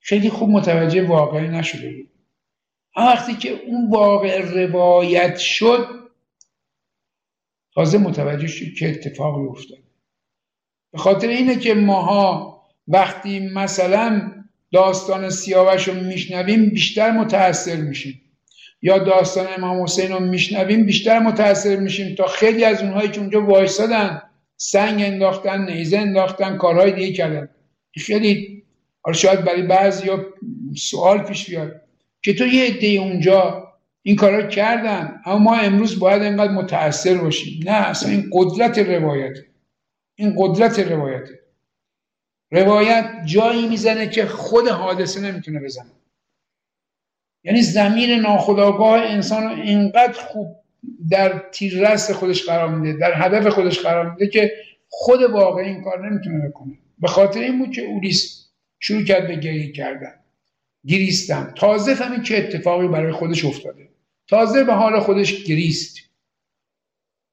خیلی 0.00 0.30
خوب 0.30 0.50
متوجه 0.50 1.06
واقعی 1.06 1.48
نشده 1.48 1.92
بود. 1.92 2.10
وقتی 2.96 3.34
که 3.34 3.50
اون 3.50 3.90
واقع 3.90 4.40
روایت 4.40 5.36
شد 5.38 6.03
تازه 7.74 7.98
متوجه 7.98 8.46
شد 8.46 8.74
که 8.78 8.88
اتفاقی 8.88 9.46
افتاد. 9.46 9.78
به 10.92 10.98
خاطر 10.98 11.28
اینه 11.28 11.56
که 11.56 11.74
ماها 11.74 12.54
وقتی 12.88 13.40
مثلا 13.40 14.32
داستان 14.72 15.30
سیاوش 15.30 15.88
رو 15.88 15.94
میشنویم 15.94 16.70
بیشتر 16.70 17.10
متاثر 17.10 17.76
میشیم. 17.76 18.20
یا 18.82 18.98
داستان 18.98 19.46
امام 19.56 19.82
حسین 19.82 20.12
رو 20.12 20.20
میشنویم 20.20 20.86
بیشتر 20.86 21.18
متاثر 21.18 21.76
میشیم 21.76 22.14
تا 22.14 22.26
خیلی 22.26 22.64
از 22.64 22.82
اونهایی 22.82 23.08
که 23.08 23.20
اونجا 23.20 23.46
وایسادن 23.46 24.22
سنگ 24.56 25.02
انداختن 25.02 25.70
نیزه 25.70 25.98
انداختن 25.98 26.56
کارهای 26.56 26.92
دیگه 26.92 27.12
کردن. 27.12 27.48
خیلی 27.98 28.62
حالا 29.02 29.16
شاید 29.16 29.44
برای 29.44 29.62
بعضی 29.62 30.06
یا 30.06 30.26
سوال 30.76 31.18
پیش 31.18 31.50
بیاد 31.50 31.80
که 32.22 32.34
تو 32.34 32.46
یه 32.46 32.64
عده 32.64 32.86
اونجا 32.86 33.68
این 34.06 34.16
کارا 34.16 34.46
کردن. 34.46 35.20
اما 35.24 35.38
ما 35.38 35.56
امروز 35.56 35.98
باید 35.98 36.22
اینقدر 36.22 36.52
متاثر 36.52 37.14
باشیم. 37.14 37.60
نه 37.64 37.72
اصلا 37.72 38.10
این 38.10 38.30
قدرت 38.32 38.78
روایت 38.78 39.38
این 40.14 40.34
قدرت 40.38 40.78
روایت 40.78 41.28
روایت 42.50 43.10
جایی 43.24 43.68
می‌زنه 43.68 44.08
که 44.08 44.26
خود 44.26 44.68
حادثه 44.68 45.20
نمی‌تونه 45.20 45.60
بزنه. 45.60 45.90
یعنی 47.44 47.62
زمین 47.62 48.10
ناخداگاه 48.10 49.00
انسان 49.02 49.60
اینقدر 49.60 50.12
خوب 50.12 50.56
در 51.10 51.38
تیررس 51.52 52.10
خودش 52.10 52.46
قرار 52.46 52.68
میده 52.68 52.98
در 52.98 53.12
هدف 53.14 53.46
خودش 53.46 53.78
قرار 53.78 54.10
میده 54.10 54.26
که 54.26 54.52
خود 54.88 55.22
واقع 55.22 55.62
این 55.62 55.82
کار 55.82 56.10
نمی‌تونه 56.10 56.48
بکنه. 56.48 56.78
به 56.98 57.08
خاطر 57.08 57.40
این 57.40 57.58
بود 57.58 57.70
که 57.70 57.82
اولیس 57.82 58.48
شروع 58.80 59.04
کرد 59.04 59.28
به 59.28 59.36
گریه 59.36 59.72
کردن. 59.72 60.14
گریستن. 60.86 61.52
تازه 61.56 61.94
فهمید 61.94 62.22
چه 62.22 62.36
اتفاقی 62.36 62.88
برای 62.88 63.12
خودش 63.12 63.44
افتاده. 63.44 63.88
تازه 64.28 64.64
به 64.64 64.72
حال 64.72 65.00
خودش 65.00 65.44
گریست. 65.44 65.98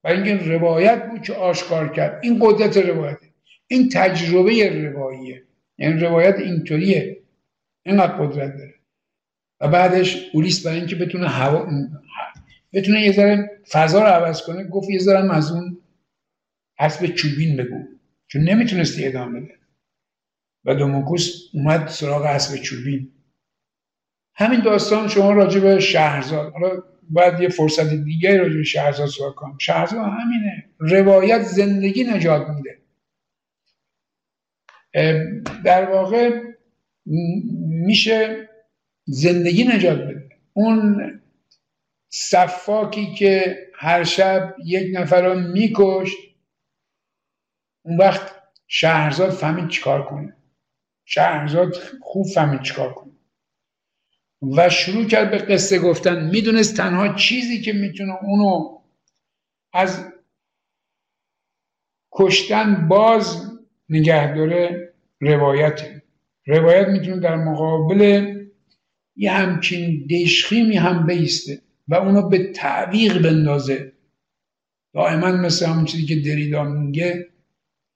و 0.04 0.08
اینکه 0.08 0.36
روایت 0.36 1.10
بود 1.10 1.22
که 1.22 1.34
آشکار 1.34 1.94
کرد. 1.94 2.20
این 2.24 2.40
قدرت 2.42 2.78
روایته. 2.78 3.28
این 3.68 3.90
تجربه 3.90 4.70
رواییه. 4.92 5.44
یعنی 5.78 6.00
روایت 6.00 6.36
اینطوریه. 6.40 7.22
اینقدر 7.84 8.14
قدرت 8.14 8.58
داره. 8.58 8.74
و 9.60 9.68
بعدش 9.68 10.30
اولیس 10.34 10.66
برای 10.66 10.78
اینکه 10.78 10.96
بتونه 10.96 11.28
هوا 11.28 11.68
بتونه 12.74 13.02
یه 13.02 13.12
ذره 13.12 13.62
فضا 13.72 14.00
رو 14.00 14.08
عوض 14.08 14.42
کنه 14.42 14.64
گفت 14.64 14.90
یه 14.90 15.00
ذره 15.00 15.36
از 15.36 15.52
اون 15.52 15.78
اسب 16.80 17.06
چوبین 17.06 17.58
بگو. 17.58 17.88
چون 18.28 18.42
نمی‌تونستی 18.42 19.06
ادامه 19.08 19.40
بده. 19.40 19.60
و 20.66 20.76
دوموکوس 20.76 21.50
اومد 21.54 21.88
سراغ 21.88 22.22
اسب 22.22 22.62
چوبین. 22.62 23.12
همین 24.36 24.60
داستان 24.62 25.08
شما 25.08 25.32
راجع 25.32 25.60
به 25.60 25.80
شهرزاد 25.80 26.54
حالا 26.54 26.84
باید 27.10 27.40
یه 27.40 27.50
فرصت 27.50 27.94
دیگه 27.94 28.38
راجع 28.38 28.56
به 28.58 28.64
شهرزاد 28.64 29.08
سوال 29.08 29.32
کنم. 29.32 29.58
شهرزاد 29.58 30.00
همینه. 30.00 30.70
روایت 30.80 31.42
زندگی 31.42 32.04
نجات 32.04 32.48
میده. 32.48 32.78
در 35.66 35.92
واقع 35.92 36.42
میشه 37.86 38.50
زندگی 39.06 39.64
نجات 39.64 40.00
بده. 40.00 40.30
اون 40.54 41.22
صفاکی 42.10 43.14
که 43.14 43.58
هر 43.76 44.04
شب 44.04 44.56
یک 44.66 44.98
نفر 44.98 45.22
رو 45.22 45.40
میکشت 45.40 46.18
اون 47.86 47.98
وقت 47.98 48.36
شهرزاد 48.68 49.30
فهمید 49.30 49.68
چیکار 49.68 50.06
کنه. 50.06 50.36
شهرزاد 51.06 51.76
خوب 52.02 52.28
فهمید 52.28 52.62
چیکار 52.62 52.94
کنه. 52.94 53.11
و 54.42 54.70
شروع 54.70 55.06
کرد 55.06 55.32
به 55.32 55.38
قصه 55.38 55.80
گفتن. 55.80 56.30
می‌دونست 56.30 56.78
تنها 56.78 57.14
چیزی 57.14 57.62
که 57.62 57.74
می‌تونه 57.74 58.14
اونو 58.24 58.78
از 59.74 60.06
کشتن 62.12 62.88
باز 62.88 63.52
نگه 63.90 64.36
داره 64.36 64.94
روایت 65.20 65.82
روایت 66.48 66.88
می‌تونه 66.88 67.20
در 67.20 67.36
مقابل 67.36 68.32
یه 69.16 69.32
همچین 69.32 70.08
دشخیمی 70.08 70.78
هم 70.78 71.06
بیسته 71.06 71.62
و 71.88 71.96
اونو 71.96 72.30
به 72.30 72.52
تعویق 72.52 73.22
بندازه. 73.22 73.92
دائما 74.94 75.32
مثل 75.32 75.66
همون 75.66 75.86
چیزی 75.86 76.06
که 76.06 76.16
دریدا 76.16 76.64
میگه 76.64 77.30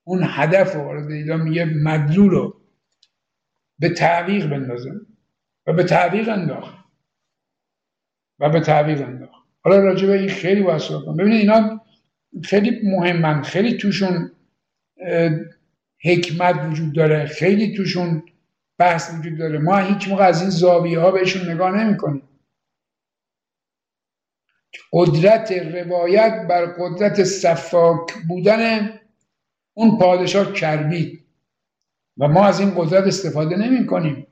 اون 0.03 0.23
هدف 0.23 0.75
رو 0.75 1.07
دریدا 1.09 1.37
میگه 1.37 1.65
مدلول 1.65 2.29
رو 2.29 2.61
به 3.79 3.89
تعویق 3.89 4.49
بندازه. 4.49 4.91
و 5.68 5.74
به 5.74 5.84
تعویق 5.84 6.30
انداخت. 6.30 6.86
و 8.39 8.49
به 8.49 8.59
تعویق 8.59 9.01
انداخت. 9.01 9.45
حالا 9.61 9.78
راجع 9.78 10.07
به 10.07 10.20
این 10.20 10.30
خیلی 10.30 10.61
واسه 10.61 10.93
کنم. 11.05 11.18
ببینید 11.18 11.39
اینا 11.39 11.82
خیلی 12.43 12.80
مهمن. 12.84 13.41
خیلی 13.41 13.78
توشون 13.78 14.32
حکمت 16.03 16.55
وجود 16.55 16.95
داره. 16.95 17.26
خیلی 17.26 17.76
توشون 17.76 18.24
بحث 18.78 19.13
وجود 19.13 19.38
داره. 19.38 19.59
ما 19.59 19.78
هیچ 19.78 20.07
موقع 20.09 20.24
از 20.24 20.41
این 20.41 20.49
زاویه 20.49 20.99
ها 20.99 21.11
بهشون 21.11 21.49
نگاه 21.49 21.84
نمی 21.84 21.97
کنیم 21.97 22.30
قدرت 24.93 25.51
روایت 25.51 26.47
بر 26.49 26.66
قدرت 26.66 27.24
صفاک 27.24 28.13
بودن 28.28 28.99
اون 29.74 29.97
پادشاه 29.99 30.53
کربید 30.53 31.26
و 32.18 32.28
ما 32.28 32.45
از 32.45 32.59
این 32.59 32.74
قدرت 32.76 33.03
استفاده 33.03 33.55
نمی 33.55 33.86
کنیم 33.86 34.28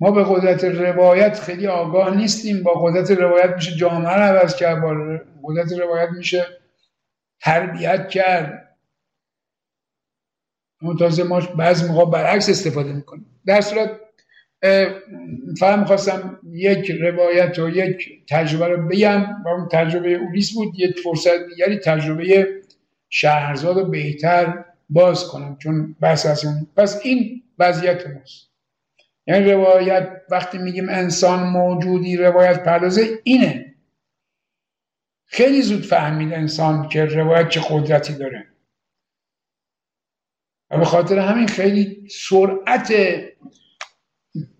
ما 0.00 0.10
به 0.10 0.24
قدرت 0.24 0.64
روایت 0.64 1.40
خیلی 1.40 1.66
آگاه 1.66 2.16
نیستیم. 2.16 2.62
با 2.62 2.72
قدرت 2.72 3.10
روایت 3.10 3.54
میشه 3.54 3.76
جامعه 3.76 4.14
رو 4.14 4.22
عوض 4.22 4.56
کرد. 4.56 4.80
با 4.80 5.20
قدرت 5.42 5.72
روایت 5.72 6.08
میشه 6.10 6.46
تربیت 7.40 8.08
کرد. 8.08 8.76
تازه 10.98 11.22
ما 11.22 11.40
بعض 11.40 11.90
موقع 11.90 12.10
برعکس 12.10 12.48
استفاده 12.48 12.92
می‌کنیم 12.92 13.40
در 13.46 13.60
صورت 13.60 14.00
فهم 15.58 15.80
می‌خواستم 15.80 16.40
یک 16.50 16.90
روایت 16.90 17.58
و 17.58 17.68
یک 17.68 18.26
تجربه 18.28 18.68
رو 18.68 18.88
بگم. 18.88 19.42
و 19.44 19.48
اون 19.48 19.68
تجربه 19.68 20.08
اولیس 20.08 20.54
بود. 20.54 20.74
یک 20.78 20.98
فرصت 20.98 21.48
دیگری 21.48 21.78
تجربه 21.78 22.48
شهرزاد 23.08 23.78
رو 23.78 23.84
بهتر 23.84 24.64
باز 24.88 25.28
کنم. 25.28 25.56
چون 25.58 25.96
بحث 26.00 26.26
از 26.26 26.44
اون 26.44 26.66
پس 26.76 27.00
این 27.04 27.42
وضعیت 27.58 28.06
ماست. 28.06 28.55
یعنی 29.26 29.50
روایت 29.52 30.22
وقتی 30.30 30.58
میگیم 30.58 30.88
انسان 30.88 31.48
موجودی 31.48 32.16
روایت 32.16 32.64
پردازه 32.64 33.20
اینه. 33.24 33.74
خیلی 35.26 35.62
زود 35.62 35.82
فهمید 35.82 36.32
انسان 36.32 36.88
که 36.88 37.04
روایت 37.04 37.48
چه 37.48 37.60
قدرتی 37.70 38.14
داره. 38.14 38.46
و 40.70 40.78
به 40.78 40.84
خاطر 40.84 41.18
همین 41.18 41.46
خیلی 41.46 42.08
سرعت 42.10 42.94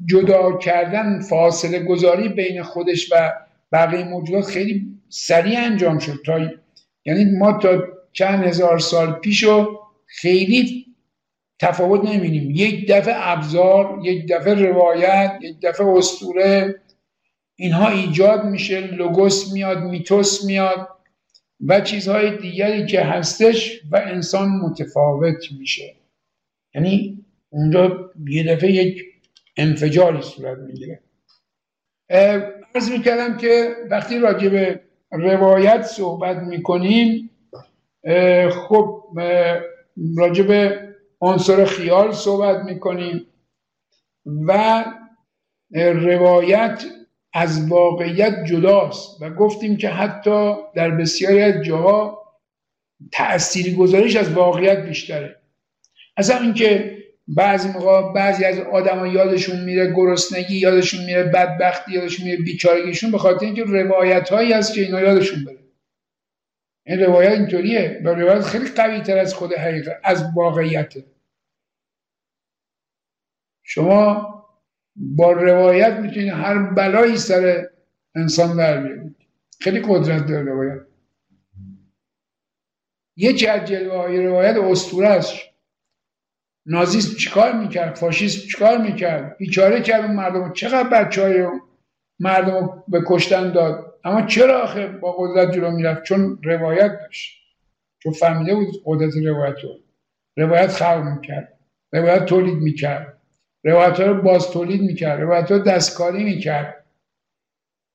جدا 0.06 0.58
کردن 0.58 1.20
فاصله 1.20 1.78
گذاری 1.78 2.28
بین 2.28 2.62
خودش 2.62 3.12
و 3.12 3.32
بقیه 3.72 4.04
موجودات 4.04 4.44
خیلی 4.44 5.00
سریع 5.08 5.58
انجام 5.60 5.98
شد. 5.98 6.22
تا 6.26 6.40
یعنی 7.04 7.24
ما 7.38 7.58
تا 7.58 7.82
چند 8.12 8.44
هزار 8.44 8.78
سال 8.78 9.12
پیش 9.12 9.42
رو 9.42 9.80
خیلی 10.06 10.85
تفاوت 11.58 12.04
نمی‌بینیم. 12.04 12.50
یک 12.50 12.88
دفعه 12.88 13.14
ابزار 13.16 14.00
یک 14.02 14.28
دفعه 14.28 14.54
روایت 14.54 15.38
یک 15.42 15.60
دفعه 15.62 15.86
استوره 15.86 16.80
اینها 17.56 17.88
ایجاد 17.88 18.44
میشه 18.44 18.80
لوگوس 18.80 19.52
میاد 19.52 19.78
میتوس 19.78 20.44
میاد 20.44 20.88
و 21.66 21.80
چیزهای 21.80 22.36
دیگری 22.38 22.86
که 22.86 23.00
هستش 23.00 23.80
و 23.90 23.96
انسان 23.96 24.48
متفاوت 24.48 25.52
میشه. 25.58 25.94
یعنی 26.74 27.24
اونجا 27.50 28.10
یه 28.28 28.54
دفعه 28.54 28.72
یک 28.72 29.02
انفجاری 29.56 30.22
صورت 30.22 30.58
می‌گیره. 30.58 31.00
ارز 32.10 32.90
می‌کردم 32.90 33.36
که 33.36 33.76
وقتی 33.90 34.18
راجع 34.18 34.48
به 34.48 34.80
روایت 35.10 35.82
صحبت 35.82 36.36
می‌کنیم 36.36 37.30
خب 38.50 39.02
راجع 40.16 40.44
به 40.44 40.86
عنصر 41.26 41.64
خیال 41.64 42.12
صحبت 42.12 42.64
می‌کنیم 42.64 43.26
و 44.26 44.84
روایت 45.94 46.84
از 47.32 47.68
واقعیت 47.68 48.44
جداست 48.44 49.22
و 49.22 49.30
گفتیم 49.30 49.76
که 49.76 49.88
حتی 49.88 50.54
در 50.74 50.90
بسیاری 50.90 51.40
از 51.40 51.64
جاها 51.64 52.26
تأثیری 53.12 53.74
گذاریش 53.74 54.16
از 54.16 54.32
واقعیت 54.32 54.86
بیشتره. 54.86 55.36
اصلا 56.16 56.38
اینکه 56.38 56.96
بعضی 57.28 57.68
موقع 57.68 58.12
بعضی 58.12 58.44
از 58.44 58.58
آدما 58.58 59.06
یادشون 59.06 59.60
میره 59.64 59.92
گرسنگی 59.92 60.56
یادشون 60.58 61.04
میره 61.04 61.22
بدبختی 61.22 61.92
یادشون 61.92 62.24
میره 62.26 62.42
بیچارگیشون 62.42 63.10
به 63.10 63.18
خاطر 63.18 63.46
اینکه 63.46 63.64
روایت 63.64 64.28
هایی 64.28 64.52
هست 64.52 64.74
که 64.74 64.80
اینا 64.80 65.00
یادشون 65.00 65.44
بره. 65.44 65.58
این 66.86 67.00
روایت 67.00 67.32
اینطوریه 67.32 68.00
و 68.04 68.08
روایت 68.08 68.40
خیلی 68.40 68.68
قوی 68.68 69.00
تر 69.00 69.18
از 69.18 69.34
خود 69.34 69.52
حقیقت 69.52 70.00
از 70.04 70.24
واقعیته. 70.36 71.04
شما 73.68 74.32
با 74.96 75.32
روایت 75.32 75.92
می‌تونید 75.96 76.32
هر 76.32 76.58
بلایی 76.58 77.16
سر 77.16 77.66
انسان 78.14 78.56
در 78.56 78.80
بیارید 78.80 79.16
خیلی 79.60 79.80
قدرت 79.88 80.26
داره 80.26 80.42
روایت. 80.42 80.80
یکی 83.16 83.46
از 83.46 83.68
جلوه 83.68 83.96
های 83.96 84.26
روایت 84.26 84.56
اسطوره 84.56 85.08
است. 85.08 85.34
نازیسم 86.66 87.16
چیکار 87.16 87.52
می‌کرد؟ 87.52 87.94
فاشیسم 87.94 88.48
چیکار 88.48 88.78
می‌کرد؟ 88.78 89.36
بیچاره 89.36 89.80
کرد 89.80 90.04
اون 90.04 90.14
مردم 90.16 90.52
چقدر 90.52 90.88
بچه 90.88 91.22
های 91.22 91.46
مردم 92.20 92.84
به 92.88 93.02
کشتن 93.06 93.52
داد؟ 93.52 93.94
اما 94.04 94.22
چرا 94.22 94.62
آخه 94.62 94.86
با 94.86 95.12
قدرت 95.12 95.52
جلو 95.52 95.70
می‌رفت؟ 95.70 96.02
چون 96.02 96.38
روایت 96.44 96.98
داشت. 97.00 97.42
چون 97.98 98.12
فهمیده 98.12 98.54
بود 98.54 98.82
قدرت 98.84 99.16
روایت 99.26 99.56
رو. 99.64 99.70
روایت 100.36 100.68
خلق 100.70 101.02
می‌کرد. 101.04 101.58
روایت 101.92 102.24
تولید 102.24 102.54
می‌کرد. 102.54 103.15
روایت 103.64 104.00
رو 104.00 104.22
باز 104.22 104.50
تولید 104.50 104.82
می‌کرد 104.82 105.20
روایت 105.20 105.50
رو 105.50 105.58
دستکاری 105.58 106.24
می‌کرد. 106.24 106.86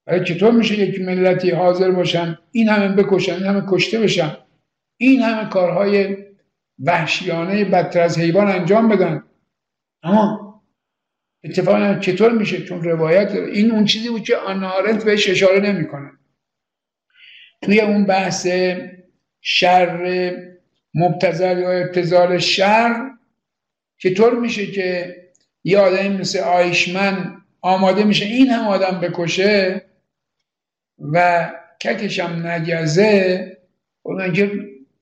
ولی 0.08 0.26
چطور 0.26 0.52
میشه 0.52 0.80
یک 0.80 1.02
ملتی 1.02 1.52
حاضر 1.52 1.92
باشن 1.92 2.38
این 2.52 2.70
همه 2.70 2.96
بکشن 2.96 3.34
این 3.34 3.44
همه 3.44 3.64
کشته 3.70 4.00
بشن 4.00 4.38
این 4.98 5.22
همه 5.22 5.50
کارهای 5.50 6.18
وحشیانه 6.80 7.66
بدتر 7.66 8.02
از 8.02 8.20
حیوان 8.20 8.48
انجام 8.48 8.90
بدن؟ 8.90 9.24
اما 10.04 10.52
اتفاقا 11.44 12.00
چطور 12.00 12.32
میشه؟ 12.32 12.66
چون 12.66 12.84
روایت 12.84 13.32
این 13.36 13.72
اون 13.72 13.86
چیزی 13.86 14.10
بود 14.10 14.24
که 14.24 14.36
آنارنت 14.36 15.06
بهش 15.06 15.30
اشاره 15.30 15.60
نمی‌کنه. 15.60 16.12
توی 17.62 17.82
اون 17.82 18.06
بحث 18.06 18.48
شر 19.42 20.34
مبتزل 20.94 21.58
یا 21.58 21.72
ابتزال 21.72 22.38
شر 22.38 23.12
چطور 23.98 24.40
میشه 24.40 24.66
که 24.66 25.16
یه 25.64 25.80
آدمی 25.80 26.18
مثل 26.18 26.40
آیشمن 26.40 27.42
آماده 27.62 28.04
میشه 28.04 28.26
این 28.26 28.48
هم 28.50 28.68
آدم 28.68 29.00
بکشه 29.00 29.82
و 31.00 31.50
ککشم 31.82 32.48
نگزه 32.48 33.58
اون 34.04 34.34
که 34.34 34.52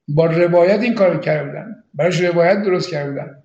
با 0.07 0.25
روایت 0.25 0.81
این 0.81 0.95
کار 0.95 1.19
کردن 1.19 1.83
براش 1.93 2.21
روایت 2.21 2.63
درست 2.63 2.89
کردن 2.89 3.43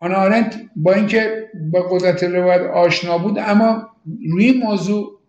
آن 0.00 0.14
آرنت 0.14 0.60
با 0.76 0.92
اینکه 0.92 1.50
با 1.72 1.82
قدرت 1.82 2.24
روایت 2.24 2.60
آشنا 2.62 3.18
بود 3.18 3.38
اما 3.38 3.88
روی 4.30 4.52
موضوع 4.52 5.20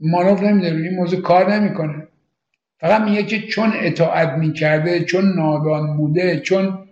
مانوف 0.00 0.42
نمیده 0.42 0.72
روی 0.72 0.90
موضوع 0.90 1.20
کار 1.22 1.54
نمی‌کنه. 1.54 2.08
فقط 2.80 3.02
میگه 3.02 3.22
که 3.22 3.40
چون 3.48 3.72
اطاعت 3.74 4.28
می‌کرده 4.28 5.04
چون 5.04 5.34
نادان 5.36 5.96
بوده 5.96 6.40
چون 6.40 6.87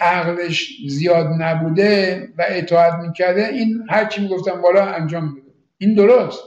عقلش 0.00 0.72
زیاد 0.88 1.26
نبوده 1.38 2.28
و 2.38 2.44
اطاعت 2.48 2.94
می‌کرده 2.94 3.48
این 3.48 3.86
هر 3.90 4.04
چی 4.04 4.22
می‌گفتم 4.22 4.62
بالا 4.62 4.84
انجام 4.86 5.34
میده 5.34 5.48
این 5.78 5.94
درست. 5.94 6.42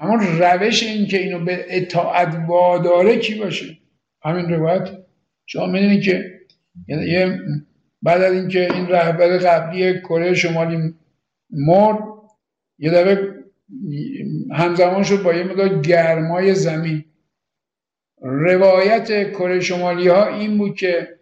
اما 0.00 0.14
روش 0.38 0.82
این 0.82 1.06
که 1.06 1.18
اینو 1.18 1.44
به 1.44 1.66
اطاعت 1.68 2.36
واداره 2.48 3.18
کی 3.18 3.34
باشه؟ 3.34 3.78
همین 4.22 4.48
روایت 4.48 4.88
شما 5.46 5.66
می‌دونید 5.66 6.02
که 6.02 6.40
یه 6.88 7.40
بعد 8.02 8.22
از 8.22 8.32
اینکه 8.32 8.74
این 8.74 8.88
رهبر 8.88 9.38
قبلی 9.38 10.00
کره 10.00 10.34
شمالی 10.34 10.94
مرد 11.50 11.98
یه 12.78 12.90
دفعه 12.90 13.34
همزمان 14.52 15.02
شد 15.02 15.22
با 15.22 15.34
یه 15.34 15.44
مدار 15.44 15.80
گرمای 15.80 16.54
زمین. 16.54 17.04
روایت 18.22 19.30
کره 19.30 19.60
شمالی 19.60 20.08
ها 20.08 20.26
این 20.26 20.58
بود 20.58 20.76
که 20.76 21.15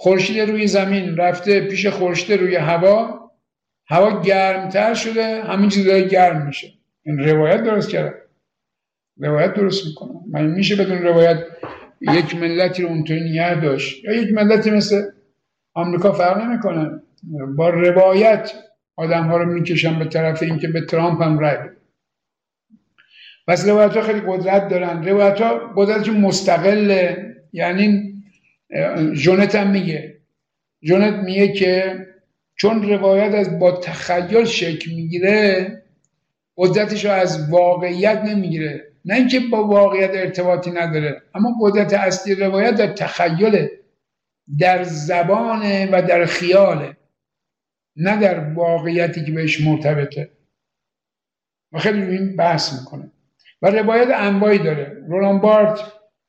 خورشید 0.00 0.40
روی 0.40 0.66
زمین 0.66 1.16
رفته 1.16 1.60
پیش 1.60 1.86
خورشید 1.86 2.40
روی 2.40 2.56
هوا 2.56 3.30
هوا 3.88 4.20
گرمتر 4.20 4.94
شده 4.94 5.42
همین 5.42 5.68
چیز 5.68 5.86
داره 5.86 6.08
گرم 6.08 6.46
میشه. 6.46 6.68
این 7.02 7.18
روایت 7.18 7.62
درست 7.62 7.90
کرده. 7.90 8.14
روایت 9.20 9.54
درست 9.54 9.86
می‌کنه. 9.86 10.10
من 10.30 10.46
میشه 10.46 10.76
بدون 10.76 10.98
روایت 10.98 11.38
یک 12.00 12.36
ملتی 12.36 12.82
رو 12.82 12.88
اونطوری 12.88 13.20
نیه 13.20 13.54
داشت. 13.54 14.04
یا 14.04 14.12
یک 14.12 14.32
ملتی 14.32 14.70
مثل 14.70 15.02
آمریکا 15.74 16.12
فرق 16.12 16.38
نمی‌کنه. 16.38 17.00
با 17.56 17.70
روایت 17.70 18.52
آدم 18.96 19.24
ها 19.24 19.36
رو 19.36 19.52
می‌کشن 19.52 19.98
به 19.98 20.04
طرف 20.04 20.42
اینکه 20.42 20.68
به 20.68 20.80
ترامپ 20.80 21.22
هم 21.22 21.38
رای 21.38 21.56
پس 23.46 23.68
روایت 23.68 23.96
ها 23.96 24.02
خیلی 24.02 24.22
قدرت 24.26 24.68
دارن. 24.68 25.04
روایت 25.04 25.40
ها 25.40 25.72
قدرت 25.76 26.08
مستقله. 26.08 27.34
یعنی 27.52 28.07
جونت 29.14 29.54
هم 29.54 29.70
میگه. 29.70 30.18
جونت 30.82 31.14
میگه 31.14 31.52
که 31.52 32.06
چون 32.54 32.88
روایت 32.88 33.34
از 33.34 33.58
با 33.58 33.72
تخیل 33.72 34.44
شکل 34.44 34.90
می‌گیره 34.90 35.82
قدرتش 36.56 37.04
رو 37.04 37.10
از 37.10 37.50
واقعیت 37.50 38.22
نمی‌گیره. 38.24 38.92
نه 39.04 39.14
اینکه 39.14 39.40
با 39.40 39.66
واقعیت 39.66 40.10
ارتباطی 40.14 40.70
نداره 40.70 41.22
اما 41.34 41.56
قدرت 41.60 41.94
اصلی 41.94 42.34
روایت 42.34 42.74
در 42.74 42.86
تخیله 42.86 43.70
در 44.58 44.82
زبان 44.82 45.88
و 45.88 46.02
در 46.02 46.26
خیاله 46.26 46.96
نه 47.96 48.20
در 48.20 48.40
واقعیتی 48.40 49.24
که 49.24 49.32
بهش 49.32 49.60
مرتبطه. 49.60 50.30
و 51.72 51.78
خیلی 51.78 52.02
این 52.02 52.36
بحث 52.36 52.78
می‌کنه. 52.80 53.10
و 53.62 53.70
روایت 53.70 54.08
انواعی 54.14 54.58
داره. 54.58 55.04
رولان 55.08 55.40
بارت 55.40 55.80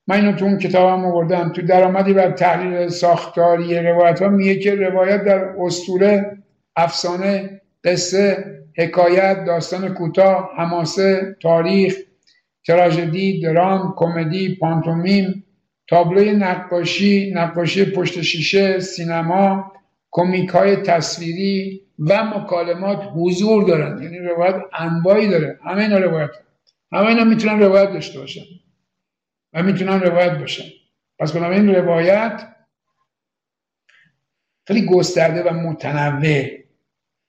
من 0.09 0.15
اینو 0.15 0.31
تو 0.31 0.45
اون 0.45 0.57
کتابم 0.57 1.05
آوردم. 1.05 1.49
تو 1.49 1.61
درآمدی 1.61 2.13
بر 2.13 2.31
تحلیل 2.31 2.87
ساختاری 2.87 3.79
روایت 3.79 4.21
ها 4.21 4.29
میگه 4.29 4.59
که 4.59 4.75
روایت 4.75 5.23
در 5.23 5.55
اسطوره 5.59 6.37
افسانه 6.75 7.61
قصه 7.83 8.45
حکایت 8.77 9.45
داستان 9.45 9.93
کوتاه 9.93 10.49
حماسه 10.57 11.35
تاریخ 11.41 11.97
تراژدی 12.67 13.41
درام 13.41 13.93
کمدی 13.97 14.55
پانتومیم 14.55 15.43
تابلوی 15.89 16.31
نقاشی 16.31 17.31
نقاشی 17.35 17.85
پشت 17.85 18.21
شیشه 18.21 18.79
سینما 18.79 19.71
کمیک 20.11 20.49
های 20.49 20.75
تصویری 20.75 21.81
و 21.99 22.23
مکالمات 22.23 22.99
حضور 23.15 23.63
دارن 23.63 24.03
یعنی 24.03 24.17
روایت 24.17 24.55
انواعی 24.79 25.27
داره. 25.27 25.59
همه 25.65 25.81
اینا 25.81 25.97
روایت 25.97 26.29
همه 26.91 27.07
اینا 27.07 27.23
می‌تونن 27.23 27.59
روایت 27.59 27.93
داشته 27.93 28.19
باشن. 28.19 28.41
و 29.53 29.63
می‌تونن 29.63 29.99
روایت 30.01 30.37
باشن 30.37 30.69
پس 31.19 31.35
این 31.35 31.75
روایت 31.75 32.55
خیلی 34.67 34.85
گسترده 34.85 35.43
و 35.43 35.53
متنوع. 35.53 36.47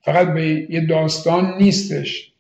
فقط 0.04 0.34
به 0.34 0.66
یه 0.70 0.86
داستان 0.86 1.56
نیستش. 1.58 2.32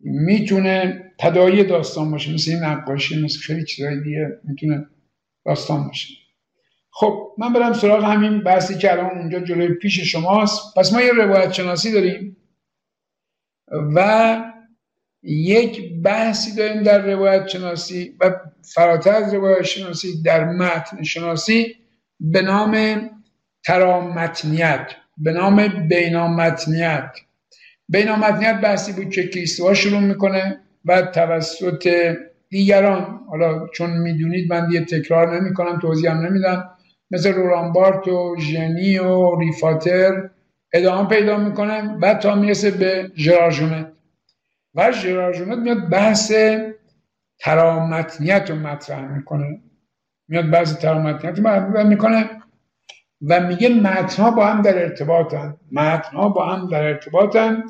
می‌تونه 0.00 1.04
تدایی 1.18 1.64
داستان 1.64 2.10
باشه 2.10 2.34
مثل 2.34 2.50
این 2.50 2.60
نقاشی 2.60 3.24
مثل 3.24 3.38
خیلی 3.38 3.64
چیزهای 3.64 4.00
دیگه 4.00 4.40
می‌تونه 4.44 4.86
داستان 5.44 5.86
باشه. 5.86 6.14
خب 6.90 7.34
من 7.38 7.52
برم 7.52 7.72
سراغ 7.72 8.04
همین 8.04 8.40
بحثی 8.40 8.78
که 8.78 8.92
الان 8.92 9.18
اونجا 9.18 9.40
جلوی 9.40 9.74
پیش 9.74 10.00
شماست. 10.00 10.74
پس 10.76 10.92
ما 10.92 11.00
یه 11.02 11.12
روایت 11.12 11.52
شناسی 11.52 11.92
داریم 11.92 12.36
و 13.94 14.49
یک 15.22 16.02
بحثی 16.02 16.54
داریم 16.56 16.82
در 16.82 16.98
روایت 16.98 17.48
شناسی 17.48 18.16
و 18.20 18.30
فراتر 18.74 19.14
از 19.14 19.34
روایت 19.34 19.62
شناسی 19.62 20.22
در 20.22 20.44
متن 20.44 21.02
شناسی 21.02 21.76
به 22.20 22.42
نام 22.42 23.00
ترامتنیت 23.66 24.90
به 25.18 25.32
نام 25.32 25.88
بینامتنیت. 25.88 27.10
بینامتنیت 27.88 28.60
بحثی 28.60 28.92
بود 28.92 29.10
که 29.10 29.28
کیستوا 29.28 29.74
شروع 29.74 30.00
می‌کنه 30.00 30.60
و 30.84 31.02
توسط 31.02 32.14
دیگران 32.48 33.20
حالا 33.28 33.66
چون 33.68 33.90
می‌دونید 33.90 34.52
من 34.52 34.68
دیگه 34.68 34.84
تکرار 34.84 35.40
نمی‌کنم 35.40 35.78
توضیح 35.78 36.10
هم 36.10 36.26
نمیدم 36.26 36.70
مثل 37.10 37.32
رولان 37.32 37.72
بارت 37.72 38.08
و 38.08 38.36
ژنی 38.38 38.98
و 38.98 39.40
ریفاتر 39.40 40.30
ادامه 40.72 41.08
پیدا 41.08 41.36
می‌کنه 41.36 41.98
بعد 41.98 42.18
تا 42.18 42.34
می‌رسه 42.34 42.70
به 42.70 43.10
ژرارژونت 43.16 43.92
و 44.74 44.92
ژرارژونت 44.92 45.58
میاد 45.58 45.88
بحث 45.88 46.32
ترامتنیت 47.38 48.50
رو 48.50 48.56
مطرح 48.56 49.16
می‌کنه. 49.16 49.62
میاد 50.28 50.50
بحث 50.50 50.74
ترامتنیت 50.76 51.38
رو 51.38 51.48
مطرح 51.48 51.82
می‌کنه 51.86 52.30
و 53.28 53.40
میگه 53.40 53.68
متنها 53.68 54.30
با 54.30 54.46
هم 54.46 54.62
در 54.62 54.78
ارتباطن. 54.78 55.56
متنها 55.72 56.28
با 56.28 56.46
هم 56.46 56.68
در 56.68 56.82
ارتباطن. 56.82 57.64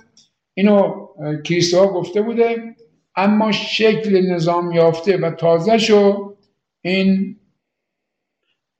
اینو 0.55 1.07
کریستوها 1.45 1.87
گفته 1.93 2.23
بوده. 2.23 2.77
اما 3.17 3.53
شکل 3.53 4.33
نظام 4.33 4.73
یافته 4.73 5.17
و 5.17 5.31
تازه 5.31 5.79
شو 5.79 6.37
این 6.81 7.41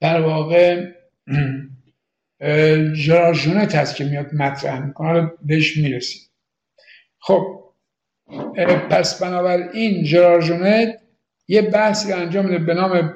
در 0.01 0.21
واقع 0.21 0.87
ژرارژونت 2.95 3.75
هست 3.75 3.97
که 3.97 4.05
میاد 4.05 4.35
مطرح 4.35 4.87
می‌کنه. 4.87 5.33
بهش 5.43 5.77
می‌رسیم. 5.77 6.23
خب 7.19 7.70
پس 8.91 9.23
بنابراین 9.23 10.05
ژرارژونت 10.05 10.99
یه 11.49 11.63
بحثی 11.63 12.13
انجام 12.13 12.45
میده 12.45 12.59
به 12.59 12.75
نام 12.75 13.15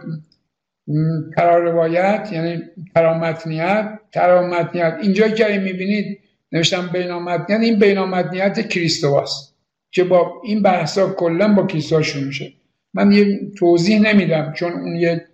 روایت 1.36 2.28
یعنی 2.32 2.62
ترامتنیت 2.94 3.98
ترامتنیت 4.12 4.98
اینجا 5.02 5.28
که 5.28 5.58
می‌بینید 5.58 6.18
نوشتم 6.52 6.90
بینامتنیت 6.92 7.60
این 7.60 7.78
بینامتنیت 7.78 8.68
کریستواست 8.68 9.54
که 9.90 10.04
با 10.04 10.32
این 10.44 10.62
بحثا 10.62 11.10
کلا 11.10 11.54
با 11.54 11.66
کلیسا 11.66 12.02
شروع 12.02 12.24
میشه. 12.24 12.52
من 12.94 13.12
یه 13.12 13.40
توضیح 13.58 14.00
نمیدم 14.00 14.52
چون 14.52 14.72
اون 14.72 14.96
یه 14.96 15.26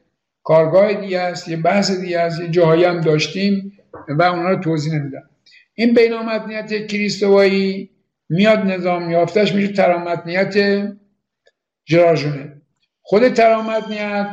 کارگاه 0.43 0.93
دیگه 0.93 1.20
است 1.20 1.49
یه 1.49 1.57
بحث 1.57 1.91
دیگه 1.91 2.18
است 2.18 2.41
یه 2.41 2.49
جاهایی 2.49 2.85
هم 2.85 3.01
داشتیم 3.01 3.72
و 4.09 4.22
اونا 4.22 4.51
رو 4.51 4.57
توضیح 4.57 4.95
نمیدم. 4.95 5.22
این 5.74 5.95
بینامتنیت 5.95 6.87
کریستوایی 6.87 7.91
میاد 8.31 8.59
نظام 8.59 9.11
یافتش 9.11 9.55
میشه 9.55 9.72
ترامتنیت 9.72 10.55
جراجونه 11.85 12.53
خود 13.03 13.28
ترامتنیت 13.28 14.26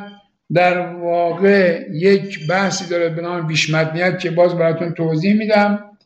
در 0.54 0.96
واقع 0.96 1.86
یک 1.92 2.48
بحثی 2.48 2.90
داره 2.90 3.10
به 3.10 3.22
نام 3.22 3.48
بیشمتنیت 3.48 4.20
که 4.20 4.32
باز 4.32 4.56
براتون 4.56 4.94
توضیح 4.94 5.38
میدم 5.38 5.98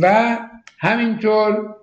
و 0.00 0.38
همینطور 0.78 1.76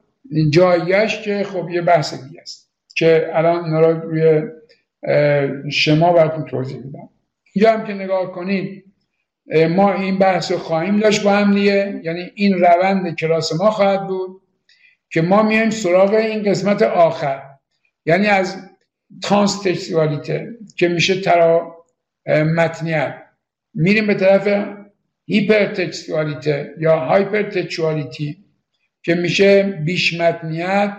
جایگش 0.50 1.22
که 1.22 1.44
خب 1.44 1.70
یه 1.70 1.82
بحث 1.82 2.24
دیگه 2.24 2.42
است 2.42 2.72
که 2.96 3.32
الان 3.34 3.64
اینا 3.64 3.80
رو 3.80 4.10
روی 4.10 4.42
شما 5.72 6.14
براتون 6.14 6.46
توضیح 6.46 6.78
میدم. 6.78 7.10
اینجا 7.54 7.72
هم 7.72 7.86
که 7.86 7.94
نگاه 7.94 8.32
کنید 8.32 8.86
ما 9.70 9.94
این 9.94 10.18
بحث 10.18 10.52
رو 10.52 10.58
خواهیم 10.58 11.00
داشت 11.00 11.24
با 11.24 11.32
هم 11.32 11.54
دیگه 11.54 12.02
یعنی 12.04 12.32
این 12.36 12.54
روند 12.54 13.16
کلاس 13.16 13.60
ما 13.60 13.72
خواهد 13.72 14.08
بود. 14.08 14.42
که 15.10 15.22
ما 15.22 15.44
میایم 15.44 15.70
سراغ 15.70 16.14
این 16.14 16.44
قسمت 16.44 16.82
آخر. 16.82 17.42
یعنی 18.06 18.28
از 18.28 18.70
ترانستکسوالیته 19.24 20.50
که 20.76 20.88
میشه 20.88 21.22
ترا 21.22 21.76
متنیت. 22.28 23.16
میریم 23.74 24.08
به 24.08 24.14
طرف 24.14 24.68
hypertextualité 25.26 26.74
یا 26.80 27.00
hypertextuality 27.00 28.38
که 29.04 29.16
میشه 29.16 29.64
بیشمتنیت 29.64 30.94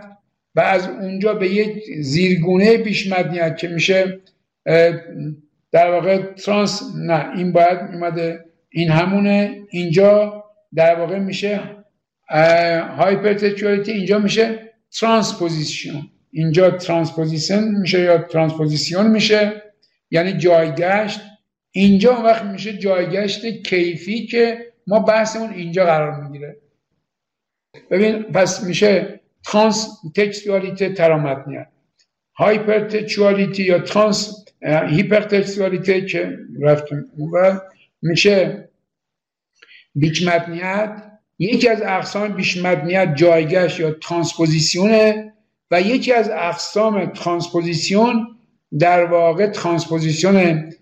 و 0.54 0.60
از 0.60 0.88
اونجا 0.88 1.34
به 1.34 1.48
یک 1.48 1.84
زیرگونه 2.00 2.78
بیشمتنیت 2.78 3.56
که 3.56 3.68
میشه 3.68 4.20
در 5.72 5.90
واقع 5.90 6.22
ترانس 6.32 6.82
نه 6.96 7.36
این 7.36 7.52
باید 7.52 7.78
اومده 7.78 8.44
این 8.70 8.90
همونه 8.90 9.62
اینجا 9.70 10.44
در 10.74 10.94
واقع 10.94 11.18
میشه 11.18 11.60
hypertextuality 12.30 13.92
اینجا 13.92 14.18
میشه 14.18 14.72
transposition 15.00 16.02
اینجا 16.30 16.70
transposition 16.70 17.64
میشه 17.64 18.00
یا 18.00 18.18
transposition 18.18 19.06
میشه. 19.06 19.62
یعنی 20.10 20.32
جایگشت. 20.32 21.20
اینجا 21.70 22.14
اون 22.14 22.24
وقت 22.24 22.44
میشه 22.44 22.78
جایگشت 22.78 23.46
کیفی 23.46 24.26
که 24.26 24.72
ما 24.86 24.98
بحثمون 24.98 25.52
اینجا 25.52 25.84
قرار 25.84 26.20
می‌گیره. 26.20 26.56
ببین 27.90 28.22
پس 28.22 28.64
میشه 28.64 29.20
transtextualité 29.44 30.92
ترامتنیت 30.92 31.66
hypertextuality 32.38 33.62
یا 33.62 33.78
trans 33.78 34.44
hypertextualité 34.62 36.06
که 36.06 36.38
رفتیم 36.60 37.04
و 37.32 37.60
میشه 38.02 38.68
بیشمتنیت 39.94 41.09
یکی 41.42 41.68
از 41.68 41.82
اقسام 41.82 42.28
بیشمتنیت 42.28 43.14
جایگشت 43.14 43.80
یا 43.80 43.90
transposition 43.90 45.22
ه 45.22 45.32
و 45.70 45.80
یکی 45.80 46.12
از 46.12 46.30
اقسام 46.30 47.06
transposition 47.06 48.26
در 48.78 49.04
واقع 49.04 49.46
transposition 49.46 50.72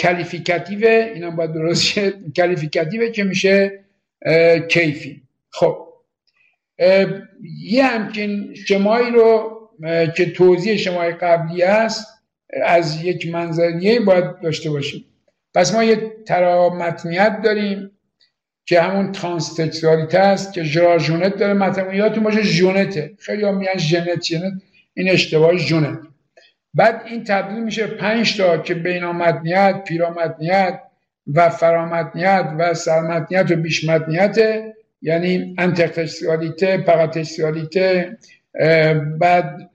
qualificative 0.00 0.86
اینا 0.86 1.30
باید 1.30 1.52
درست 1.52 1.98
qualificative 2.36 3.10
که 3.10 3.24
میشه 3.24 3.84
کیفی. 4.68 5.22
خب 5.50 5.88
یه 7.60 7.84
همچین 7.84 8.54
شمایی 8.54 9.10
رو 9.10 9.58
که 10.16 10.32
توضیح 10.32 10.76
شمای 10.76 11.12
قبلی 11.12 11.62
است 11.62 12.06
از 12.62 13.04
یک 13.04 13.28
منظریه 13.28 14.00
باید 14.00 14.40
داشته 14.40 14.70
باشیم. 14.70 15.04
پس 15.54 15.74
ما 15.74 15.84
یه 15.84 16.12
ترامتنیت 16.26 17.42
داریم. 17.44 17.90
که 18.68 18.80
همون 18.80 19.12
transtextualité 19.12 20.18
است 20.18 20.52
که 20.52 20.62
ژرار 20.62 20.99
ژنت 20.99 21.36
داره. 21.36 21.52
مثلا 21.52 22.20
باشه 22.20 22.42
ژونته 22.42 23.12
خیلی 23.18 23.44
هم 23.44 23.56
میگن 23.56 23.78
ژنت 23.78 24.22
ژنت 24.22 24.52
این 24.94 25.10
اشتباه 25.10 25.56
ژونت 25.56 25.98
بعد 26.74 27.02
این 27.06 27.24
تبدیل 27.24 27.64
میشه 27.64 27.86
پنج 27.86 28.36
تا 28.36 28.58
که 28.58 28.74
بینامتنیت 28.74 29.84
پیرامتنیت 29.84 30.80
و 31.34 31.48
فرامتنیت 31.48 32.50
و 32.58 32.74
سرمتنیت 32.74 33.50
و 33.50 33.56
بیشمتنیت 33.56 34.62
یعنی 35.02 35.54
انترتکسوالیته 35.58 36.78
پراتکسوالیته 36.78 38.18
بعد 39.18 39.70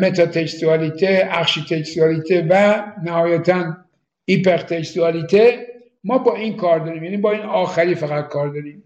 متاتکسوالیته 0.00 1.28
اخشیتکسوالیته 1.30 2.46
و 2.50 2.82
نهایتا 3.04 3.76
ایپرتکسوالیته 4.24 5.66
ما 6.04 6.18
با 6.18 6.36
این 6.36 6.56
کار 6.56 6.78
داریم 6.78 7.04
یعنی 7.04 7.16
با 7.16 7.32
این 7.32 7.42
آخری 7.42 7.94
فقط 7.94 8.28
کار 8.28 8.48
داریم. 8.48 8.84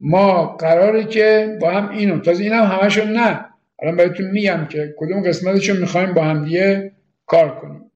ما 0.00 0.46
قراره 0.46 1.04
که 1.04 1.58
با 1.60 1.70
هم 1.70 1.90
اینو 1.90 2.20
تازه 2.20 2.44
اینم 2.44 2.64
هم 2.64 2.78
همشون 2.80 3.12
نه. 3.12 3.44
الان 3.82 3.96
بهتون 3.96 4.30
میگم 4.30 4.66
که 4.70 4.94
کدوم 4.98 5.22
قسمتشون 5.22 5.76
می‌خوایم 5.76 6.14
با 6.14 6.22
هم 6.24 6.44
دیگه 6.44 6.92
کار 7.26 7.60
کنیم. 7.60 7.90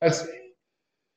پس 0.00 0.28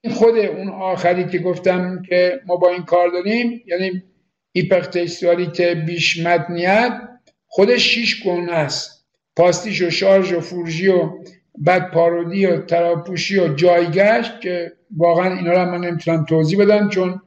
این 0.04 0.14
خود 0.14 0.38
اون 0.38 0.70
آخری 0.70 1.26
که 1.26 1.40
گفتم 1.40 2.02
که 2.02 2.42
ما 2.46 2.56
با 2.56 2.70
این 2.70 2.84
کار 2.84 3.10
داریم 3.10 3.64
یعنی 3.66 4.04
ایپرتکستوالیته 4.52 5.76
بیش 5.76 6.26
مدنیت 6.26 7.02
خودش 7.48 7.82
شیش 7.82 8.24
گونه 8.24 8.52
است. 8.52 9.08
پاستیش 9.36 9.82
و 9.82 9.90
شارژ 9.90 10.34
و 10.34 10.40
فورژی 10.40 10.88
و 10.88 11.12
بعد 11.58 11.92
پارودی 11.92 12.46
و 12.46 12.62
تراپوشی 12.62 13.40
و 13.40 13.54
جایگشت 13.54 14.42
که 14.42 14.72
واقعا 14.98 15.36
اینا 15.36 15.52
رو 15.52 15.72
من 15.72 15.88
نمی‌تونم 15.88 16.26
توضیح 16.26 16.60
بدم 16.60 16.90
چون 16.90 17.22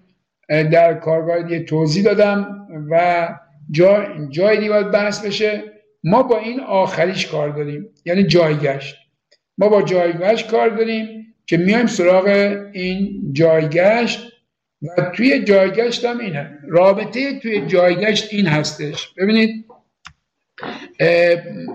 در 0.48 0.94
کارگاه 0.94 1.42
دیگه 1.42 1.60
توضیح 1.62 2.04
دادم 2.04 2.66
و 2.90 3.28
جا 3.70 4.06
جای 4.30 4.68
باید 4.68 4.90
بحث 4.90 5.26
بشه. 5.26 5.62
ما 6.04 6.22
با 6.22 6.38
این 6.38 6.60
آخریش 6.60 7.26
کار 7.26 7.48
داریم 7.48 7.88
یعنی 8.04 8.24
جایگشت. 8.24 8.96
ما 9.58 9.68
با 9.68 9.82
جایگشت 9.82 10.50
کار 10.50 10.68
داریم 10.68 11.34
که 11.46 11.56
میایم 11.56 11.86
سراغ 11.86 12.26
این 12.72 13.30
جایگشت 13.32 14.32
و 14.98 15.02
توی 15.16 15.44
جایگشت 15.44 16.04
هم 16.04 16.18
اینه. 16.18 16.58
رابطه 16.68 17.38
توی 17.40 17.66
جایگشت 17.66 18.34
این 18.34 18.46
هستش. 18.46 19.14
ببینید 19.18 19.64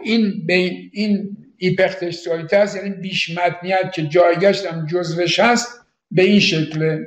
این 0.04 0.46
بین 0.46 0.90
این 0.94 1.38
ایپرتکستوالیته 1.58 2.58
هست 2.58 2.76
یعنی 2.76 2.90
بیش 2.90 3.38
متنیت 3.38 3.92
که 3.94 4.02
هم 4.66 4.86
جزوش 4.86 5.40
هست 5.40 5.86
به 6.12 6.22
این 6.22 6.40
شکله. 6.40 7.00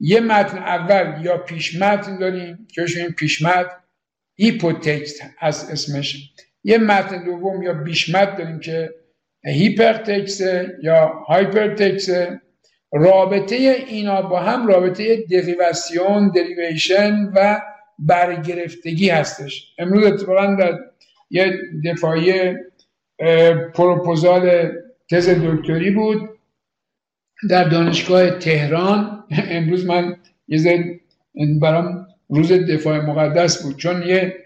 یه 0.00 0.20
متن 0.20 0.58
اول 0.58 1.24
یا 1.24 1.38
پیش 1.38 1.82
متن 1.82 2.18
داریم 2.18 2.66
که 2.74 2.82
این 2.96 3.10
پیش 3.10 3.42
متن 3.42 5.20
از 5.40 5.70
اسمش. 5.70 6.32
یه 6.64 6.78
متن 6.78 7.24
دوم 7.24 7.62
یا 7.62 7.72
بیش 7.72 8.14
متن 8.14 8.36
داریم 8.36 8.60
که 8.60 8.94
hypertexte 9.44 10.40
یا 10.82 11.24
hypertext 11.28 12.08
رابطه 12.92 13.56
اینا 13.88 14.22
با 14.22 14.40
هم 14.40 14.66
رابطه 14.66 15.24
dérivation 15.30 16.30
derivation 16.30 17.32
و 17.34 17.60
برگرفتگی 17.98 19.08
هستش. 19.08 19.74
امروز 19.78 20.06
اتفاقا 20.06 20.54
در 20.54 20.78
یه 21.30 21.52
دفاعی 21.84 22.54
پروپوزال 23.74 24.72
تز 25.10 25.28
دکتری 25.28 25.90
بود 25.90 26.28
در 27.50 27.64
دانشگاه 27.64 28.30
تهران. 28.30 29.24
امروز 29.30 29.86
من 29.86 30.16
یه 30.48 31.00
برام 31.60 32.06
روز 32.28 32.52
دفاع 32.52 33.00
مقدس 33.00 33.62
بود. 33.62 33.76
چون 33.76 34.02
یه 34.02 34.36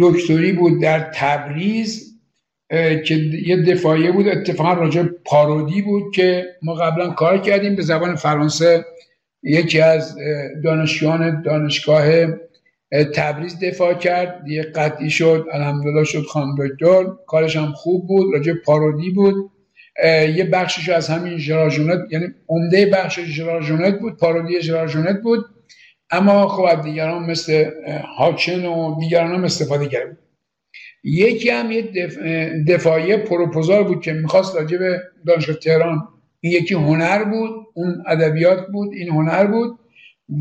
دکتری 0.00 0.52
بود 0.52 0.82
در 0.82 1.10
تبریز 1.14 2.20
که 3.04 3.14
یه 3.46 3.62
دفاعیه 3.62 4.12
بود. 4.12 4.28
اتفاقا 4.28 4.72
راجع 4.72 5.02
پارودی 5.02 5.82
بود 5.82 6.14
که 6.14 6.46
ما 6.62 6.74
قبلا 6.74 7.10
کار 7.10 7.38
کردیم 7.38 7.76
به 7.76 7.82
زبان 7.82 8.14
فرانسه. 8.14 8.84
یکی 9.42 9.80
از 9.80 10.16
دانشجویان 10.64 11.42
دانشگاه 11.42 12.26
تبریز 13.14 13.58
دفاع 13.58 13.94
کرد 13.94 14.48
یه 14.48 14.62
قطعی 14.62 15.10
شد 15.10 15.46
الحمدلله 15.52 16.04
شد 16.04 16.22
خان 16.22 16.54
دکتر. 16.58 17.04
کارش 17.26 17.56
هم 17.56 17.72
خوب 17.72 18.06
بود 18.06 18.34
راجع 18.34 18.52
پارودی 18.64 19.10
بود. 19.10 19.50
یه 20.36 20.48
بخشش 20.52 20.88
از 20.88 21.08
همین 21.08 21.38
ژراژونت 21.38 21.98
یعنی 22.10 22.26
عمده 22.48 22.86
بخش 22.86 23.20
ژراژونت 23.20 23.98
بود 24.00 24.16
پارودی 24.16 24.60
ژراژونت 24.60 25.20
بود. 25.22 25.44
اما 26.10 26.48
خب 26.48 26.82
دیگران 26.82 27.30
مثل 27.30 27.70
هاچن 28.18 28.64
و 28.64 29.00
دیگران 29.00 29.34
هم 29.34 29.44
استفاده 29.44 29.86
کرد 29.86 30.18
یکی 31.04 31.50
هم 31.50 31.72
یه 31.72 31.82
دفاعی 32.68 33.16
پروپوزال 33.16 33.84
بود 33.84 34.00
که 34.00 34.12
می‌خواست 34.12 34.56
راجع 34.56 34.78
به 34.78 35.00
دانشگاه 35.26 35.56
تهران 35.56 36.08
این 36.40 36.52
یکی 36.52 36.74
هنر 36.74 37.24
بود 37.24 37.50
اون 37.74 38.04
ادبیات 38.06 38.66
بود 38.66 38.92
این 38.92 39.08
هنر 39.08 39.46
بود 39.46 39.78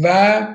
و 0.04 0.47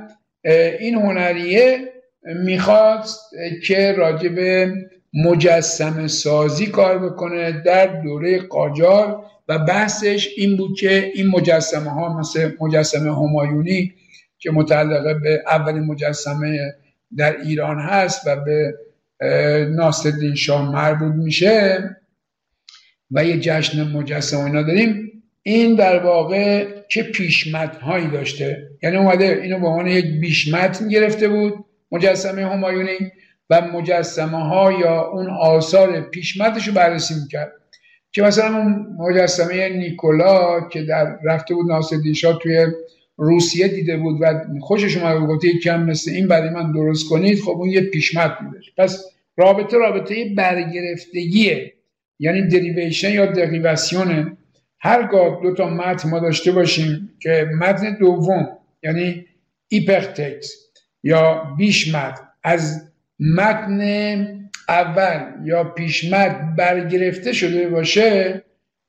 این 0.81 0.95
هنریه 0.95 1.79
می‌خواست 2.23 3.21
که 3.67 3.93
راجع 3.93 4.29
به 4.29 4.75
مجسم 5.15 6.07
سازی 6.07 6.67
کار 6.67 6.99
بکنه 6.99 7.63
در 7.63 7.87
دوره 7.87 8.39
قاجار 8.39 9.25
و 9.49 9.59
بحثش 9.59 10.29
این 10.37 10.57
بود 10.57 10.79
که 10.79 11.13
این 11.15 11.27
مجسمه 11.27 11.91
ها 11.91 12.19
مثل 12.19 12.53
مجسمه 12.61 13.17
همایونی 13.17 13.95
که 14.39 14.51
متعلقه 14.51 15.15
به 15.15 15.43
اولین 15.47 15.83
مجسمه 15.83 16.75
در 17.17 17.41
ایران 17.41 17.81
هست 17.81 18.27
و 18.27 18.37
به 18.37 18.75
ناصرالدین 19.71 20.35
شاه 20.35 20.73
مربوط 20.73 21.15
میشه 21.15 21.97
و 23.11 23.25
یه 23.25 23.41
جشن 23.41 23.93
مجسمه 23.93 24.45
اینا 24.45 24.63
داریم. 24.63 25.08
این 25.49 25.75
در 25.75 25.99
واقع 25.99 26.67
چه 26.89 27.03
پیشمتن 27.03 27.81
هایی 27.81 28.09
داشته؟ 28.09 28.69
یعنی 28.83 28.97
اومده 28.97 29.41
اینو 29.43 29.59
به 29.59 29.67
عنوان 29.67 29.87
یک 29.87 30.05
بیشمتن 30.05 30.89
گرفته 30.89 31.29
بود 31.29 31.65
مجسمه 31.93 32.47
همایونی 32.47 32.99
و 33.51 33.61
مجسمه 33.61 34.39
ها 34.39 34.73
یا 34.73 35.01
اون 35.03 35.31
آثار 35.31 36.01
پیشمتش 36.01 36.69
رو 36.69 36.75
بررسی 36.75 37.15
می‌کرد. 37.23 37.53
که 38.13 38.23
مثلا 38.23 38.57
اون 38.57 38.97
مجسمه 38.99 39.69
نیکولا 39.69 40.61
که 40.61 40.83
در 40.83 41.19
رفته 41.25 41.55
بود 41.55 41.71
ناصر 41.71 41.97
توی 42.43 42.67
روسیه 43.17 43.69
دیده 43.69 43.97
بود 43.97 44.19
و 44.21 44.45
خوشش 44.61 44.97
اومد 44.97 45.29
گفته 45.29 45.49
کم 45.65 45.83
مثل 45.83 46.11
این 46.11 46.29
برای 46.29 46.51
من 46.51 46.73
درست 46.73 47.09
کنید 47.09 47.41
خب 47.41 47.51
اون 47.51 47.71
یه 47.71 47.81
پیشمت 47.81 48.39
بوده 48.39 48.61
پس 48.77 49.05
رابطه 49.37 49.79
رابطه 49.79 50.35
برگرفتگیه 50.37 51.73
یعنی 52.19 52.49
derivation 52.49 53.13
یا 53.13 53.27
dérivation 53.27 54.28
ه 54.28 54.38
هرگاه 54.81 55.41
دو 55.43 55.55
تا 55.55 55.69
متن 55.71 56.11
ما 56.11 56.19
داشته 56.19 56.53
باشیم 56.53 57.11
که 57.21 57.47
متن 57.59 57.97
دوم 58.01 58.49
یعنی 58.83 59.27
hypertexte 59.69 60.53
یا 61.03 61.55
بیش 61.59 61.95
متن 61.95 62.23
از 62.43 62.93
متن 63.21 63.81
اول 64.69 65.21
یا 65.45 65.65
پیش 65.65 66.08
متن 66.08 66.41
برگرفته 66.57 67.33
شده 67.33 67.69
باشه 67.69 68.43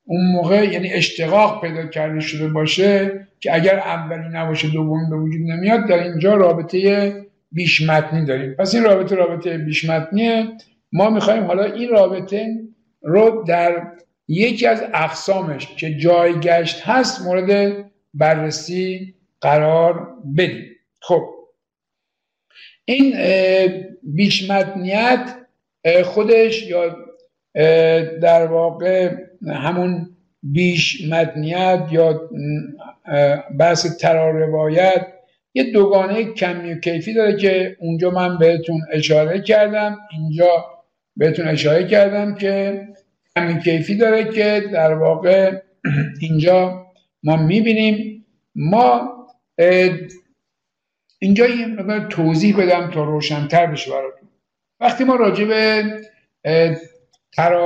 اون 0.04 0.32
موقع 0.32 0.66
یعنی 0.74 0.94
اشتقاق 0.94 1.62
پیدا 1.62 1.86
کرده 1.86 2.20
شده 2.20 2.48
باشه 2.48 3.28
که 3.40 3.56
اگر 3.56 3.80
اولی 3.80 4.30
نباشه 4.32 4.68
دومی 4.68 5.10
به 5.10 5.16
وجود 5.16 5.42
نمیاد 5.42 5.88
در 5.88 6.04
اینجا 6.04 6.36
رابطه 6.36 7.14
بیش 7.52 7.90
متنی 7.90 8.26
داریم. 8.26 8.54
پس 8.54 8.76
این 8.76 8.84
رابطه 8.84 9.16
رابطه 9.16 9.58
بیش 9.58 9.90
متنیه 9.90 10.48
ما 10.92 11.10
می‌خوایم 11.10 11.44
حالا 11.44 11.64
این 11.64 11.90
رابطه 11.90 12.58
رو 13.02 13.44
در 13.48 13.88
یکی 14.30 14.68
از 14.68 14.84
اقسامش 14.94 15.68
که 15.68 15.98
جایگشت 15.98 16.82
هست 16.82 17.22
مورد 17.22 17.86
بررسی 18.14 19.16
قرار 19.42 20.08
بدیم. 20.38 20.76
خب 21.02 21.30
این 22.86 23.16
بیش 24.04 24.52
متنیت 24.52 25.36
خودش 26.04 26.64
یا 26.64 26.96
در 28.22 28.46
واقع 28.46 29.16
همون 29.48 30.10
بیش 30.44 31.10
مدنیت 31.10 31.88
یا 31.92 32.30
بحث 33.60 33.98
ترا 33.98 34.32
روایت 34.32 35.08
یه 35.54 35.72
دوگانه 35.72 36.34
کمی 36.34 36.74
و 36.74 36.80
کیفی 36.80 37.14
داره 37.14 37.38
که 37.38 37.78
اونجا 37.80 38.10
من 38.10 38.38
بهتون 38.38 38.82
اشاره 38.92 39.42
کردم 39.42 39.98
اینجا 40.12 40.66
بهتون 41.18 41.48
اشاره 41.48 41.88
کردم 41.88 42.36
که 42.36 42.88
کمی 43.36 43.60
کیفی 43.62 43.96
داره 43.96 44.32
که 44.32 44.64
در 44.74 44.94
واقع 44.94 45.62
اینجا 46.20 46.86
ما 47.24 47.36
می‌بینیم. 47.36 48.26
ما 48.56 49.16
اینجا 51.20 51.48
یه 51.48 51.68
مقدار 51.68 52.00
توضیح 52.08 52.58
بدم 52.58 52.92
تا 52.92 53.04
روشنتر 53.04 53.66
بشه 53.66 53.92
براتون. 53.92 54.30
وقتی 54.80 55.04
ما 55.04 55.16
راجع 55.16 55.46
به 55.46 55.84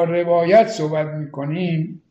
روایت 0.08 0.68
صحبت 0.68 1.08
می‌کنیم 1.08 2.04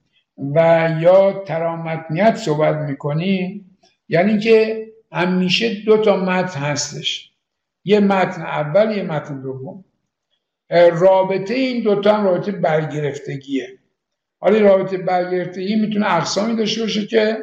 و 0.54 0.88
یا 1.00 1.32
ترامتنیت 1.46 2.36
صحبت 2.36 2.76
می‌کنیم 2.76 3.78
یعنی 4.08 4.38
که 4.38 4.86
همیشه 5.12 5.74
دو 5.84 5.96
تا 5.96 6.16
متن 6.16 6.60
هستش. 6.60 7.32
یه 7.84 8.00
متن 8.00 8.42
اول 8.42 8.96
یه 8.96 9.02
متن 9.02 9.40
دوم. 9.40 9.84
رابطه 10.72 11.54
این 11.54 11.82
دوتا 11.82 12.16
هم 12.16 12.24
رابطه 12.24 12.52
برگرفتگیه. 12.52 13.78
حالا 14.40 14.58
رابطه 14.58 14.98
برگرفتگی 14.98 15.76
می‌تونه 15.76 16.14
اقسامی 16.16 16.56
داشته 16.56 16.80
باشه 16.80 17.06
که 17.06 17.36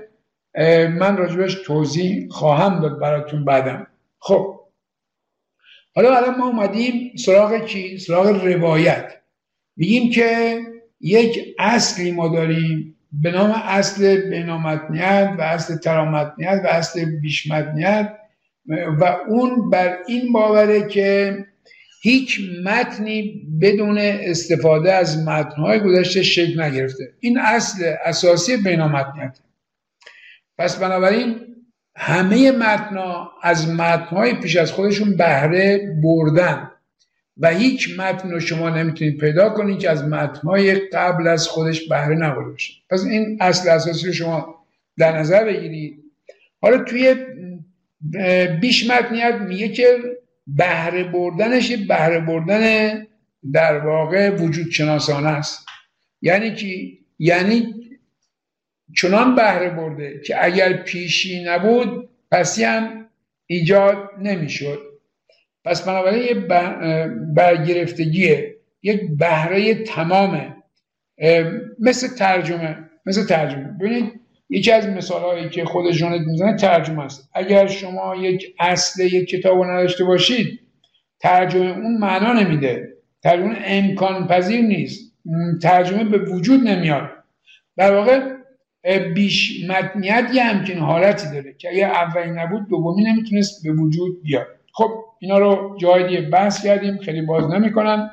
من 0.90 1.18
راجبش 1.18 1.54
توضیح 1.66 2.30
خواهم 2.30 2.80
داد 2.80 3.00
براتون 3.00 3.46
بعدم. 3.46 3.88
خب. 4.20 4.60
حالا 5.96 6.18
الان 6.18 6.36
ما 6.38 6.48
اومدیم 6.48 7.12
سراغ 7.18 7.66
کی؟ 7.66 7.98
سراغ 7.98 8.46
روایت. 8.46 9.14
میگیم 9.76 10.12
که 10.12 10.60
یک 11.02 11.56
اصلی 11.60 12.12
ما 12.12 12.28
داریم 12.28 12.96
به 13.12 13.32
نام 13.32 13.52
اصل 13.52 14.30
بینامتنیت 14.30 15.36
و 15.40 15.42
اصل 15.42 15.78
ترامتنیت 15.78 16.62
و 16.64 16.68
اصل 16.68 17.06
بیشمتنیت 17.06 18.18
و 19.00 19.18
اون 19.28 19.70
بر 19.70 19.98
این 20.08 20.32
باوره 20.34 20.88
که 20.88 21.38
هیچ 22.02 22.42
متنی 22.64 23.48
بدون 23.62 23.98
استفاده 24.00 24.94
از 24.94 25.28
متنهای 25.28 25.80
گذشته 25.80 26.24
شکل 26.24 26.62
نگرفته. 26.62 27.14
این 27.20 27.38
اصل 27.40 27.94
اساسی 28.06 28.58
بینامتنیت 28.58 29.40
پس 30.58 30.78
بنابراین 30.78 31.36
همه 31.96 32.52
متنا 32.52 33.32
از 33.42 33.70
متنهای 33.70 34.34
پیش 34.34 34.56
از 34.56 34.72
خودشون 34.72 35.18
بهره 35.18 35.96
بردن 36.04 36.72
و 37.38 37.50
هیچ 37.50 38.00
متن 38.00 38.32
رو 38.32 38.40
شما 38.40 38.70
نمی‌تونید 38.70 39.18
پیدا 39.18 39.50
کنید 39.50 39.80
که 39.80 39.90
از 39.90 40.04
متنهای 40.04 40.76
قبل 40.76 41.28
از 41.28 41.48
خودش 41.48 41.88
بهره 41.88 42.16
نبرده 42.16 42.52
باشه. 42.52 42.74
پس 42.90 43.06
این 43.06 43.38
اصل 43.42 43.70
اساسی 43.70 44.08
رو 44.08 44.14
شما 44.14 44.56
در 44.98 45.20
نظر 45.20 45.46
بگیرید. 45.46 46.04
حالا 46.62 46.84
توی 46.84 47.16
بیش 48.62 48.90
متنیت 48.90 49.36
میگه 49.36 49.70
که 49.70 49.98
بهره 50.58 51.04
بردنش 51.04 51.72
بهره 51.72 52.20
بردن 52.20 53.08
در 53.54 53.80
واقع 53.80 54.30
وجود 54.30 54.72
شناسانه 54.72 55.28
است. 55.28 55.66
یعنی 56.22 56.56
که 56.56 56.98
یعنی 57.20 57.76
چنان 58.96 59.36
بهره 59.36 59.70
برده 59.70 60.22
که 60.26 60.46
اگر 60.46 60.74
پیشی 60.74 61.44
نبود 61.44 62.10
پسی 62.32 62.64
هم 62.64 63.06
ایجاد 63.46 64.10
نمی‌شد. 64.22 64.82
پس 65.66 65.82
بنابراین 65.82 66.24
یه 66.24 66.34
برگرفتگیه 67.36 68.56
یک 68.84 69.02
بهره 69.18 69.84
تمامه. 69.84 70.56
مثل 71.80 72.08
ترجمه 72.16 72.90
مثل 73.06 73.26
ترجمه. 73.26 73.78
ببینید 73.80 74.20
یکی 74.50 74.72
از 74.72 74.88
مثال 74.88 75.22
هایی 75.22 75.50
که 75.50 75.66
خود 75.66 75.92
جانت 75.92 76.22
می‌زنه 76.28 76.56
ترجمه 76.56 77.04
است. 77.04 77.30
اگر 77.34 77.68
شما 77.68 78.16
یک 78.16 78.56
اصل 78.60 79.04
یک 79.04 79.30
کتاب 79.30 79.58
رو 79.58 79.72
نداشته 79.72 80.04
باشید 80.04 80.60
ترجمه 81.20 81.78
اون 81.78 81.98
معنا 81.98 82.34
نمیده. 82.34 82.94
ترجمه 83.24 83.58
امکان 83.66 84.28
پذیر 84.28 84.62
نیست. 84.62 85.14
ترجمه 85.62 86.04
به 86.04 86.18
وجود 86.18 86.68
نمیاد. 86.68 87.10
در 87.78 87.96
واقع 87.96 88.20
بیش 89.16 89.66
متنیت 89.70 90.30
یه 90.34 90.44
همچین 90.44 90.78
حالتی 90.78 91.28
داره 91.34 91.56
که 91.58 91.70
اگر 91.70 91.92
اولی 91.92 92.32
نبود 92.32 92.70
دومی 92.70 93.04
نمی‌تونست 93.04 93.64
به 93.64 93.72
وجود 93.72 94.24
بیاد. 94.24 94.48
خب 94.74 94.90
اینا 95.20 95.38
رو 95.38 95.78
جای 95.80 96.08
دیگه 96.08 96.22
بحث 96.22 96.64
کردیم. 96.64 96.98
خیلی 96.98 97.22
باز 97.22 97.46
نمی‌کنم. 97.54 98.12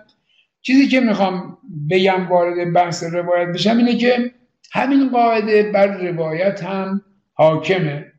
چیزی 0.62 0.88
که 0.88 1.00
می‌خوام 1.00 1.58
بگم 1.90 2.28
وارد 2.28 2.72
بحث 2.72 3.04
روایت 3.04 3.48
بشم 3.48 3.76
اینه 3.76 3.96
که 3.96 4.30
همین 4.72 5.08
قاعده 5.10 5.62
بر 5.62 5.86
روایت 5.86 6.64
هم 6.64 7.02
حاکمه. 7.32 8.12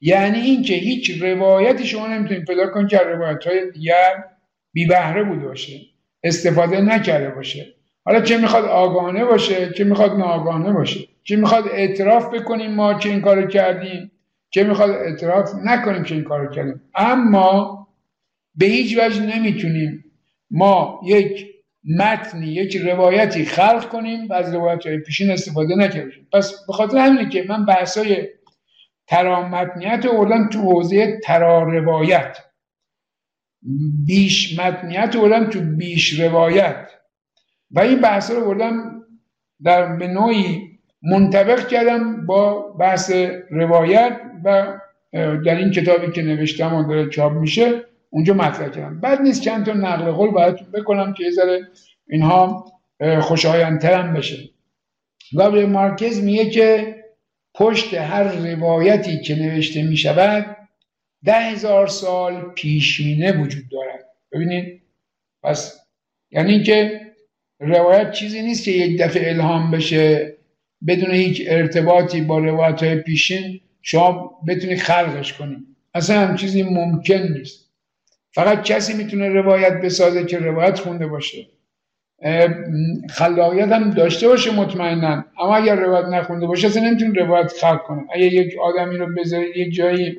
یعنی 0.00 0.38
اینکه 0.38 0.74
هیچ 0.74 1.22
روایتی 1.22 1.86
شما 1.86 2.06
نمی‌تونید 2.06 2.44
پیدا 2.44 2.66
کنید 2.66 2.88
که 2.88 2.98
روایت 2.98 3.46
های 3.46 3.70
دیگر 3.70 4.24
بی 4.72 4.86
بهره 4.86 5.24
بوده 5.24 5.46
باشه 5.46 5.80
استفاده 6.22 6.80
نکرده 6.80 7.30
باشه. 7.30 7.74
حالا 8.04 8.20
چه 8.20 8.38
می‌خواد 8.38 8.64
آگاهانه 8.64 9.24
باشه 9.24 9.72
چه 9.72 9.84
می‌خواد 9.84 10.12
ناآگاهانه 10.12 10.72
باشه. 10.72 11.00
چه 11.22 11.36
می‌خواد 11.36 11.68
اعتراف 11.68 12.34
بکنیم 12.34 12.70
ما 12.70 12.94
چه 12.94 13.10
این 13.10 13.20
کارو 13.20 13.46
کردیم 13.46 14.10
چه 14.50 14.64
می‌خواد 14.64 14.90
اعتراف 14.90 15.50
نکنیم 15.64 16.02
که 16.02 16.14
این 16.14 16.24
کارو 16.24 16.54
کردیم. 16.54 16.82
اما 16.94 17.88
به 18.54 18.66
هیچ 18.66 18.98
وجه 18.98 19.22
نمی‌تونیم 19.22 20.04
ما 20.50 21.00
یک 21.06 21.46
متنی 21.88 22.46
یک 22.46 22.76
روایتی 22.76 23.44
خلق 23.44 23.88
کنیم 23.88 24.28
و 24.28 24.32
از 24.32 24.54
روایت 24.54 24.86
های 24.86 24.98
پیشین 24.98 25.30
استفاده 25.30 25.74
نکردیم. 25.74 26.28
پس 26.32 26.66
به 26.66 26.72
خاطر 26.72 26.98
همینه 26.98 27.28
که 27.28 27.44
من 27.48 27.66
بحثای 27.66 28.28
ترامتنیت 29.06 30.04
رو 30.04 30.48
تو 30.52 30.60
حوزه 30.60 31.20
ترا 31.24 31.62
روایت 31.62 32.38
بیش 34.06 34.58
متنیت 34.58 35.14
رو 35.14 35.44
تو 35.44 35.60
بیش 35.60 36.20
روایت. 36.20 36.90
و 37.70 37.80
این 37.80 38.00
بحث 38.00 38.30
رو 38.30 38.44
بردم 38.44 39.02
در 39.64 39.96
به 39.96 40.06
نوعی 40.06 40.78
منطبق 41.02 41.68
کردم 41.68 42.26
با 42.26 42.60
بحث 42.60 43.12
روایت 43.50 44.20
و 44.44 44.78
در 45.44 45.56
این 45.56 45.70
کتابی 45.70 46.12
که 46.12 46.22
نوشتم 46.22 46.74
و 46.74 46.88
داره 46.88 47.08
چاپ 47.08 47.32
میشه 47.32 47.84
اونجا 48.10 48.34
مطرح 48.34 48.68
کردم. 48.68 49.00
بعد 49.00 49.20
نیست 49.20 49.42
چند 49.42 49.66
تا 49.66 49.72
نقل 49.72 50.10
قول 50.10 50.30
براتون 50.30 50.70
بکنم 50.70 51.12
که 51.12 51.24
یه 51.24 51.30
ذره 51.30 51.68
اینها 52.08 52.72
خوشایندتر 53.20 54.00
هم 54.00 54.14
بشه. 54.14 54.50
به 55.32 55.66
مارکز 55.66 56.22
میگه 56.22 56.50
که 56.50 56.96
پشت 57.54 57.94
هر 57.94 58.22
روایتی 58.22 59.20
که 59.20 59.34
نوشته 59.34 59.82
می‌شود 59.82 60.56
ده 61.24 61.34
هزار 61.34 61.86
سال 61.86 62.40
پیشینه 62.40 63.32
وجود 63.32 63.64
دارد. 63.70 64.04
ببینید. 64.32 64.82
پس 65.42 65.80
یعنی 66.30 66.52
اینکه 66.52 67.00
روایت 67.60 68.12
چیزی 68.12 68.42
نیست 68.42 68.64
که 68.64 68.70
یک 68.70 69.00
دفعه 69.00 69.30
الهام 69.30 69.70
بشه 69.70 70.34
بدون 70.86 71.10
هیچ 71.10 71.42
ارتباطی 71.46 72.20
با 72.20 72.38
روایت 72.38 72.82
های 72.82 72.96
پیشین 72.96 73.60
شما 73.82 74.40
بتونید 74.48 74.78
خلقش 74.78 75.32
کنید. 75.32 75.58
اصلا 75.94 76.20
هم 76.20 76.36
چیزی 76.36 76.62
ممکن 76.62 77.28
نیست. 77.38 77.67
فقط 78.32 78.62
کسی 78.62 78.94
می‌تونه 78.94 79.28
روایت 79.28 79.80
بسازه 79.80 80.24
که 80.24 80.38
روایت 80.38 80.78
خونده 80.78 81.06
باشه. 81.06 81.46
خلاقیت 83.10 83.68
هم 83.68 83.90
داشته 83.90 84.28
باشه 84.28 84.54
مطمئنا. 84.54 85.24
اما 85.40 85.56
اگر 85.56 85.74
روایت 85.74 86.04
نخونده 86.04 86.46
باشه 86.46 86.66
اصلا 86.66 86.82
نمی‌تونه 86.82 87.20
روایت 87.20 87.52
خلق 87.60 87.82
کنه. 87.82 88.02
اگر 88.12 88.32
یک 88.32 88.54
آدمی 88.62 88.96
رو 88.96 89.14
بذارید 89.14 89.56
یک 89.56 89.74
جایی 89.74 90.18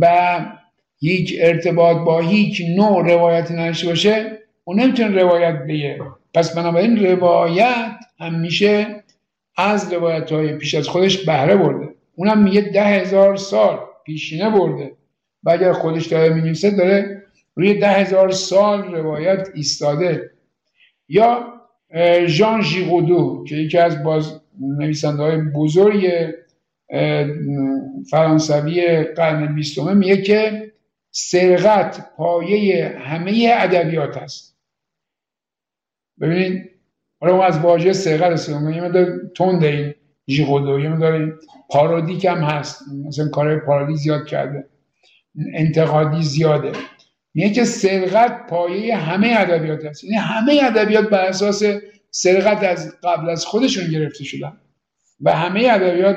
و 0.00 0.40
هیچ 1.00 1.34
ارتباط 1.40 1.96
با 1.96 2.20
هیچ 2.20 2.62
نوع 2.76 3.12
روایتی 3.12 3.54
نداشته 3.54 3.86
باشه 3.88 4.38
اون 4.64 4.80
نمی‌تونه 4.80 5.22
روایت 5.22 5.58
بگه. 5.68 6.00
پس 6.34 6.56
بنابراین 6.56 7.06
روایت 7.06 7.90
همیشه 8.20 9.04
از 9.56 9.92
روایت 9.92 10.32
های 10.32 10.52
پیش 10.52 10.74
از 10.74 10.88
خودش 10.88 11.24
بهره 11.24 11.56
برده. 11.56 11.88
اونم 12.14 12.42
میگه 12.42 12.60
ده 12.60 12.84
هزار 12.84 13.36
سال 13.36 13.78
پیشینه 14.06 14.50
برده. 14.50 14.92
و 15.42 15.50
اگر 15.50 15.72
خودش 15.72 16.06
داره 16.06 16.34
می 16.34 16.52
داره 16.52 17.24
روی 17.54 17.74
ده 17.74 17.88
هزار 17.88 18.30
سال 18.30 18.94
روایت 18.94 19.48
ایستاده. 19.54 20.30
یا 21.08 21.54
ژان 22.26 22.62
ژیغودو 22.62 23.44
که 23.48 23.56
یکی 23.56 23.78
از 23.78 24.02
باز 24.02 24.40
نویسنده 24.60 25.22
های 25.22 25.36
بزرگ 25.36 26.34
فرانسوی 28.10 29.02
قرن 29.04 29.54
بیستمه 29.54 29.94
میگه 29.94 30.22
که 30.22 30.72
سرقت 31.10 32.14
پایه 32.16 32.98
همه 32.98 33.50
ادبیات 33.58 34.16
است. 34.16 34.56
ببینید 36.20 36.70
حالا 37.20 37.36
ما 37.36 37.44
از 37.44 37.58
واژه 37.58 37.92
سرقت 37.92 38.32
استفاده 38.32 38.76
یه 38.76 38.82
مقدار 38.82 39.18
تند 39.36 39.64
این 39.64 39.94
ژیغودو 40.28 40.80
یه 40.80 40.88
مقدار 40.88 41.38
پارودیک 41.70 42.24
هم 42.24 42.38
هست. 42.38 42.82
مثلا 43.06 43.28
کار 43.28 43.58
پارودی 43.58 43.96
زیاد 43.96 44.26
کرده. 44.26 44.66
انتقادی 45.54 46.22
زیاده. 46.22 46.72
میگه 47.34 47.50
که 47.50 47.64
سرقت 47.64 48.46
پایه 48.46 48.96
همه 48.96 49.34
ادبیات 49.38 49.84
است. 49.84 50.04
یعنی 50.04 50.16
همه 50.16 50.60
ادبیات 50.62 51.08
بر 51.08 51.24
اساس 51.24 51.62
سرقت 52.10 52.64
از 52.64 52.94
قبل 53.02 53.30
از 53.30 53.44
خودشون 53.44 53.90
گرفته 53.90 54.24
شدن. 54.24 54.60
و 55.20 55.32
همه 55.32 55.68
ادبیات 55.70 56.16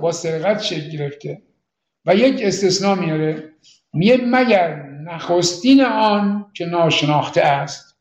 با 0.00 0.12
سرقت 0.12 0.62
شکل 0.62 0.90
گرفته. 0.90 1.42
و 2.06 2.14
یک 2.14 2.42
استثناء 2.42 2.94
میاره. 2.94 3.52
میگه 3.92 4.16
مگر 4.26 4.82
نخستین 4.82 5.84
آن 5.84 6.50
که 6.54 6.66
ناشناخته 6.66 7.42
است. 7.42 7.98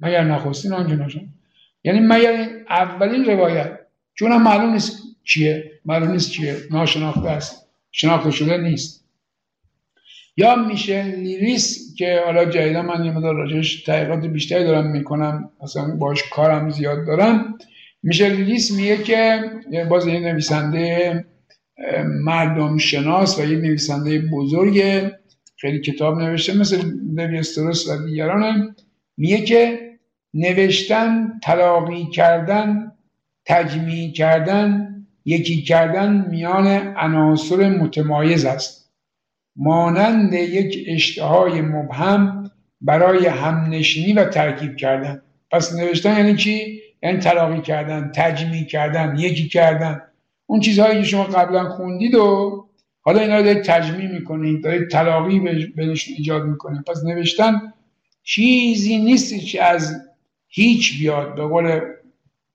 مگر 0.00 0.24
نخستین 0.24 0.72
آن 0.72 0.86
که 0.88 0.94
ناشناخته 0.94 1.38
یعنی 1.84 2.00
مگر 2.00 2.48
اولین 2.70 3.24
روایت 3.24 3.78
چون 4.14 4.36
معلوم 4.36 4.72
نیست 4.72 5.02
چیه 5.24 5.80
معلوم 5.84 6.10
نیست 6.10 6.30
چیه 6.30 6.56
ناشناخته 6.70 7.28
است 7.28 7.68
شناخته 7.90 8.30
شده 8.30 8.56
نیست. 8.56 9.07
یا 10.38 10.54
میشل 10.54 11.06
لیریس 11.06 11.94
که 11.94 12.20
حالا 12.26 12.44
جدیدا 12.44 12.82
من 12.82 13.04
یه 13.04 13.12
مقدار 13.12 13.34
راجعش 13.34 13.82
تحقیقات 13.82 14.26
بیشتری 14.26 14.64
دارم 14.64 14.90
می‌کنم 14.90 15.50
اصلا 15.62 15.96
باش 15.96 16.22
کارم 16.32 16.70
زیاد 16.70 17.06
دارم. 17.06 17.58
میشل 18.02 18.32
لیریس 18.32 18.70
میگه 18.72 18.96
که 18.96 19.40
باز 19.88 20.06
یه 20.06 20.20
نویسنده 20.20 21.24
مردم 22.24 22.78
شناس 22.78 23.38
و 23.38 23.44
یه 23.44 23.58
نویسنده 23.58 24.18
بزرگ 24.18 24.82
خیلی 25.56 25.80
کتاب 25.80 26.18
نوشته 26.18 26.58
مثل 26.58 26.82
استروس 27.18 27.88
و 27.88 28.06
دیگران 28.06 28.76
میگه 29.16 29.40
که 29.40 29.78
نوشتن 30.34 31.32
تلاقی 31.42 32.06
کردن 32.06 32.92
تجمیع 33.44 34.12
کردن 34.12 34.88
یکی 35.24 35.62
کردن 35.62 36.26
میان 36.30 36.66
عناصر 36.96 37.68
متمایز 37.68 38.44
است. 38.44 38.77
مانند 39.58 40.32
یک 40.32 40.84
اشتهای 40.86 41.60
مبهم 41.60 42.50
برای 42.80 43.26
همنشینی 43.26 44.12
و 44.12 44.24
ترکیب 44.24 44.76
کردن. 44.76 45.22
پس 45.50 45.74
نوشتن 45.74 46.16
یعنی 46.16 46.36
چی؟ 46.36 46.80
یعنی 47.02 47.18
تلاقی 47.18 47.60
کردن 47.60 48.12
تجمیع 48.14 48.64
کردن 48.64 49.16
یکی 49.18 49.48
کردن. 49.48 50.02
اون 50.46 50.60
چیزهایی 50.60 50.98
که 50.98 51.04
شما 51.04 51.24
قبلا 51.24 51.68
خوندید 51.68 52.14
و 52.14 52.64
حالا 53.00 53.20
اینا 53.20 53.36
رو 53.36 53.42
دارید 53.42 53.62
تجمیع 53.62 54.08
می‌کنید 54.08 54.64
دارید 54.64 54.88
تلاقی 54.88 55.40
بهشون 55.76 56.14
ایجاد 56.18 56.44
می‌کنید. 56.44 56.84
پس 56.84 57.04
نوشتن 57.04 57.60
چیزی 58.22 58.98
نیست 58.98 59.46
که 59.46 59.64
از 59.64 59.96
هیچ 60.48 61.00
بیاد. 61.00 61.34
به 61.34 61.42
قول 61.42 61.80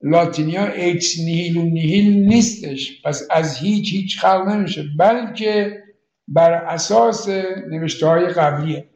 لاتینیا 0.02 0.66
ex 0.66 1.18
nihilo 1.18 1.56
nihil 1.56 2.26
نیستش. 2.26 3.02
پس 3.04 3.28
از 3.30 3.58
هیچ 3.58 3.92
هیچ 3.92 4.20
خلق 4.20 4.48
نمیشه. 4.48 4.84
بلکه 4.98 5.83
بر 6.28 6.52
اساس 6.52 7.28
نوشته 7.68 8.06
های 8.06 8.26
قبلیه. 8.26 8.88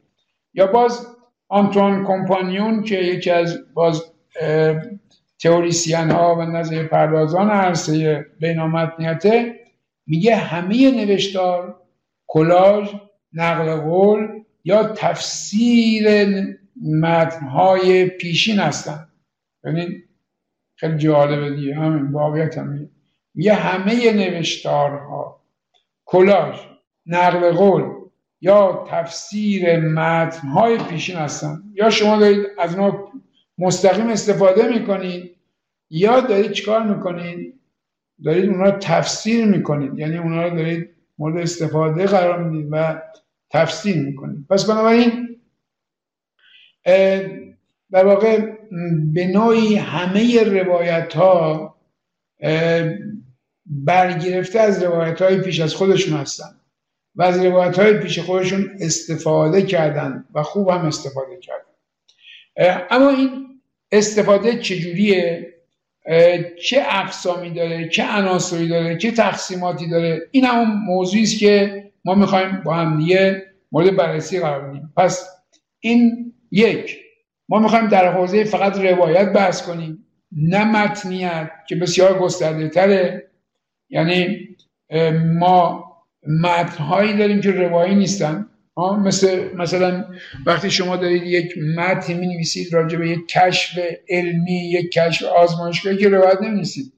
یا 0.55 0.67
باز 0.67 1.07
آنتوان 1.49 2.05
کمپانیون 2.05 2.83
که 2.83 2.97
یکی 2.97 3.31
از 3.31 3.59
باز 3.75 4.03
تئوریسین 5.39 6.11
ها 6.11 6.35
و 6.35 6.43
نظریه 6.43 6.87
پردازان 6.87 7.51
عرصه 7.51 8.27
بینامتنیته 8.41 9.61
میگه 10.07 10.37
همه 10.37 10.91
نوشتار 10.91 11.83
کلاژ 12.27 12.89
نقل 13.33 13.77
قول 13.77 14.29
یا 14.65 14.83
تفسیر 14.83 16.37
متنهای 17.01 18.07
پیشین 18.07 18.59
هستن 18.59 19.09
یعنی 19.65 20.03
خیلی 20.77 20.97
جالبه 20.99 21.57
دیگه 21.57 21.75
همین 21.75 22.13
واقعیت 22.13 22.59
هم 22.59 22.91
میگه 23.35 23.55
همه 23.55 24.13
نوشتارها 24.13 25.43
کلاژ. 26.05 26.78
نقل 27.09 27.51
قول 27.53 27.85
یا 28.41 28.87
تفسیر 28.91 29.81
متنهای 29.81 30.79
پیشین 30.79 31.17
هستن. 31.17 31.63
یا 31.75 31.91
شما 31.91 32.17
دارید 32.17 32.47
از 32.59 32.75
اونها 32.75 33.13
مستقیم 33.59 34.09
استفاده 34.09 34.79
می‌کنید 34.79 35.37
یا 35.91 36.21
دارید 36.21 36.53
چیکار 36.53 36.83
می‌کنید؟ 36.83 37.55
دارید 38.25 38.51
اونها 38.51 38.71
تفسیر 38.71 39.45
می‌کنید. 39.45 39.99
یعنی 39.99 40.19
اونها 40.19 40.43
رو 40.43 40.57
دارید 40.57 40.91
مورد 41.19 41.43
استفاده 41.43 42.07
قرار 42.07 42.43
می‌دید 42.43 42.69
و 42.73 43.03
تفسیر 43.51 43.97
می‌کنید. 43.97 44.47
پس 44.51 44.65
بنابراین 44.71 45.41
در 47.91 48.05
واقع 48.05 48.53
به 49.15 49.27
نوعی 49.27 49.75
همه 49.75 50.45
روایت 50.45 51.15
ها 51.15 51.75
برگرفته 53.67 54.61
از 54.61 54.83
روایت 54.83 55.23
های 55.23 55.41
پیش 55.41 55.61
از 55.61 55.75
خودشون 55.75 56.19
هستن. 56.19 56.58
و 57.15 57.23
از 57.23 57.39
های 57.79 57.99
پیش 57.99 58.19
خودشون 58.19 58.71
استفاده 58.81 59.63
کردن 59.63 60.25
و 60.35 60.43
خوب 60.43 60.69
هم 60.69 60.87
استفاده 60.87 61.39
کردن. 61.41 62.87
اما 62.91 63.11
این 63.11 63.61
استفاده 63.93 64.59
چجوریه؟ 64.59 65.55
چه 66.63 66.85
اقسامی 66.89 67.51
داره؟ 67.51 67.89
چه 67.89 68.05
عناصری 68.05 68.69
داره؟ 68.69 68.97
چه 68.97 69.11
تقسیماتی 69.11 69.89
داره؟ 69.91 70.21
این 70.31 70.45
هم 70.45 70.85
موضوعی 70.87 71.23
است 71.23 71.39
که 71.39 71.85
ما 72.05 72.15
می‌خوایم 72.15 72.63
با 72.65 72.75
هم 72.75 72.99
دیگه 72.99 73.43
مورد 73.73 73.97
بررسی 73.97 74.41
قرار 74.41 74.69
بدیم. 74.69 74.93
پس 74.97 75.29
این 75.81 76.33
یک 76.51 76.99
ما 77.49 77.59
می‌خوایم 77.59 77.89
در 77.89 78.13
حوزه 78.13 78.45
فقط 78.45 78.79
روایت 78.79 79.33
بحث 79.33 79.63
کنیم. 79.63 80.07
نه 80.33 80.65
متنیت 80.65 81.51
که 81.69 81.77
بسیار 81.77 82.19
گسترده 82.19 82.69
تره 82.69 83.31
یعنی 83.91 84.49
ما 85.39 85.88
متنهایی 86.27 87.17
داریم 87.17 87.41
که 87.41 87.51
روایی 87.51 87.95
نیستن. 87.95 88.47
مثل 89.05 89.57
مثلا 89.57 90.05
وقتی 90.47 90.71
شما 90.71 90.97
دارید 90.97 91.23
یک 91.23 91.55
متن 91.77 92.13
می 92.13 92.27
نویسید 92.27 92.75
راجع 92.75 92.99
به 92.99 93.09
یک 93.09 93.29
کشف 93.29 93.79
علمی 94.09 94.71
یک 94.71 94.93
کشف 94.93 95.27
آزمایشگاهی 95.27 95.97
که 95.97 96.09
روایت 96.09 96.43
نمی‌نویسید. 96.43 96.93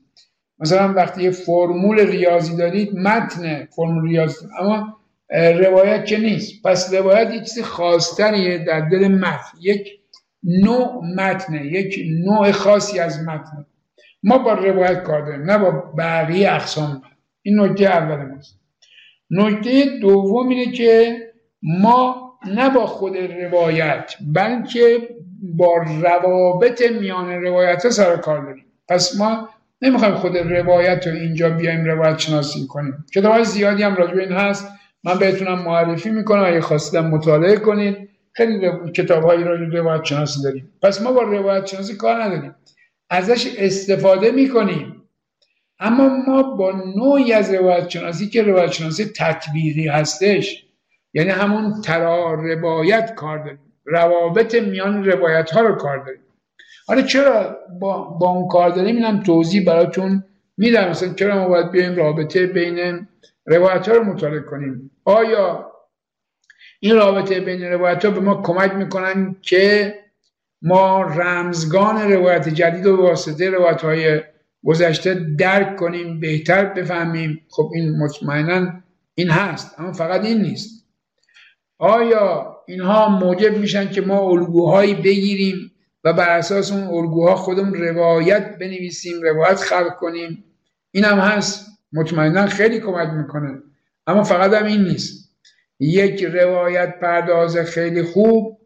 مثلا 0.58 0.92
وقتی 0.92 1.22
یک 1.22 1.30
فرمول 1.30 2.00
ریاضی 2.00 2.56
دارید 2.56 2.94
متن 2.94 3.68
فرمول 3.76 4.08
ریاضی 4.08 4.46
اما 4.60 4.96
روایت 5.34 6.06
که 6.06 6.18
نیست. 6.18 6.62
پس 6.62 6.94
روایت 6.94 7.34
یک 7.34 7.42
چیز 7.42 7.62
خاصتریه 7.62 8.58
در 8.58 8.80
دل 8.80 9.08
متن. 9.08 9.58
یک 9.60 9.88
نوع 10.44 11.04
متنه 11.16 11.66
یک 11.66 11.98
نوع 12.24 12.52
خاصی 12.52 12.98
از 12.98 13.22
متن 13.22 13.66
ما 14.22 14.38
با 14.38 14.52
روایت 14.52 15.02
کار 15.02 15.26
داریم 15.26 15.50
نه 15.50 15.58
با 15.58 15.70
بقیه 15.98 16.52
اقسام. 16.52 17.02
این 17.42 17.60
نکته 17.60 17.84
اول 17.84 18.26
ماست. 18.26 18.59
نکته 19.30 19.98
دوم 20.00 20.48
اینه 20.48 20.72
که 20.72 21.16
ما 21.62 22.30
نه 22.46 22.70
با 22.70 22.86
خود 22.86 23.16
روایت 23.16 24.14
بلکه 24.34 24.98
با 25.56 25.76
روابط 26.02 26.90
میان 27.00 27.30
روایت 27.30 27.88
سر 27.88 28.16
کار 28.16 28.44
داریم. 28.44 28.64
پس 28.88 29.16
ما 29.16 29.48
نمی‌خوایم 29.82 30.14
خود 30.14 30.36
روایت 30.36 31.06
رو 31.06 31.14
اینجا 31.14 31.50
بیایم 31.50 31.84
روایت 31.84 32.18
شناسی 32.18 32.66
کنیم. 32.66 33.04
کتاب 33.14 33.32
های 33.32 33.44
زیادی 33.44 33.82
هم 33.82 33.94
راجع 33.94 34.14
این 34.14 34.32
هست. 34.32 34.68
من 35.04 35.18
بهتونم 35.18 35.58
معرفی 35.58 36.10
می‌کنم. 36.10 36.44
اگه 36.44 36.60
خواستم 36.60 37.06
مطالعه 37.06 37.56
کنید. 37.56 37.96
خیلی 38.32 38.68
کتاب 38.94 39.24
های 39.24 39.44
روایت 39.44 40.04
شناسی 40.04 40.42
داریم. 40.42 40.72
پس 40.82 41.02
ما 41.02 41.12
با 41.12 41.22
روایت 41.22 41.66
شناسی 41.66 41.96
کار 41.96 42.22
نداریم. 42.22 42.54
ازش 43.10 43.54
استفاده 43.58 44.30
می‌کنیم. 44.30 44.99
اما 45.80 46.08
ما 46.08 46.42
با 46.42 46.72
نوعی 46.96 47.32
از 47.32 47.54
روایت 47.54 47.88
شناسی 47.88 48.28
که 48.28 48.42
روایت 48.42 48.72
شناسی 48.72 49.04
تطبیقی 49.04 49.88
هستش 49.88 50.66
یعنی 51.14 51.30
همون 51.30 51.80
ترا 51.80 52.34
روایت 52.34 53.14
کار 53.14 53.38
داریم. 53.38 53.58
روابط 53.84 54.54
میان 54.54 55.04
روایت 55.04 55.50
ها 55.50 55.60
رو 55.60 55.74
کار 55.74 55.98
داریم. 55.98 56.20
حالا 56.86 57.02
چرا 57.02 57.58
با, 57.80 58.02
با 58.02 58.30
اون 58.30 58.48
کار 58.48 58.70
داریم؟ 58.70 58.96
اینم 58.96 59.22
توضیح 59.22 59.66
براتون 59.66 60.24
میدم. 60.56 60.88
مثلا 60.88 61.14
چرا 61.14 61.38
ما 61.38 61.48
باید 61.48 61.70
بیایم 61.70 61.96
رابطه 61.96 62.46
بین 62.46 63.08
روایت 63.46 63.88
ها 63.88 63.94
رو 63.94 64.04
مطالعه 64.04 64.40
کنیم؟ 64.40 64.90
آیا 65.04 65.72
این 66.80 66.96
رابطه 66.96 67.40
بین 67.40 67.62
روایت 67.62 68.04
ها 68.04 68.10
به 68.10 68.20
ما 68.20 68.42
کمک 68.42 68.74
می‌کنن 68.74 69.36
که 69.42 69.94
ما 70.62 71.02
رمزگان 71.02 72.12
روایت 72.12 72.48
جدید 72.48 72.86
و 72.86 72.96
واسطه 72.96 73.50
روایت 73.50 73.82
های 73.82 74.20
گذشته 74.64 75.14
درک 75.38 75.76
کنیم 75.76 76.20
بهتر 76.20 76.64
بفهمیم. 76.64 77.40
خب 77.48 77.70
این 77.74 77.98
مطمئنا 77.98 78.72
این 79.14 79.30
هست 79.30 79.74
اما 79.80 79.92
فقط 79.92 80.24
این 80.24 80.42
نیست. 80.42 80.86
آیا 81.78 82.56
اینها 82.68 83.08
موجب 83.08 83.56
میشن 83.56 83.90
که 83.90 84.00
ما 84.00 84.18
الگوهایی 84.18 84.94
بگیریم 84.94 85.72
و 86.04 86.12
بر 86.12 86.38
اساس 86.38 86.72
اون 86.72 86.82
الگوها 86.82 87.36
خودمون 87.36 87.74
روایت 87.74 88.58
بنویسیم 88.58 89.22
روایت 89.22 89.56
خلق 89.56 89.96
کنیم؟ 89.96 90.44
این 90.90 91.04
هم 91.04 91.18
هست. 91.18 91.66
مطمئنا 91.92 92.46
خیلی 92.46 92.80
کمک 92.80 93.08
می‌کنه 93.08 93.58
اما 94.06 94.24
فقط 94.24 94.52
هم 94.52 94.66
این 94.66 94.84
نیست. 94.84 95.30
یک 95.80 96.24
روایت 96.24 97.00
پرداز 97.00 97.56
خیلی 97.56 98.02
خوب 98.02 98.58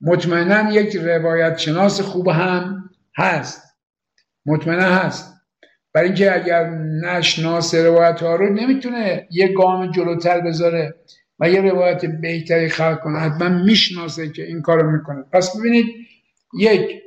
مطمئنا 0.00 0.72
یک 0.72 0.96
روایت 0.96 1.58
شناس 1.58 2.00
خوب 2.00 2.28
هم 2.28 2.90
هست. 3.16 3.69
مطمئنا 4.46 4.84
هست. 4.84 5.40
برای 5.92 6.06
اینکه 6.06 6.34
اگر 6.34 6.70
نشناس 7.04 7.74
روایت 7.74 8.22
ها 8.22 8.36
رو 8.36 8.52
نمی‌تونه 8.54 9.28
یه 9.30 9.48
گام 9.48 9.90
جلوتر 9.90 10.40
بذاره 10.40 10.94
و 11.38 11.50
یه 11.50 11.60
روایت 11.60 12.04
بهتری 12.06 12.68
خلق 12.68 13.00
کنه 13.00 13.18
حتما 13.18 13.48
می‌شناسه 13.48 14.32
که 14.32 14.46
این 14.46 14.62
کارو 14.62 14.90
می‌کنه. 14.90 15.24
پس 15.32 15.56
ببینید 15.56 15.86
یک 16.58 17.02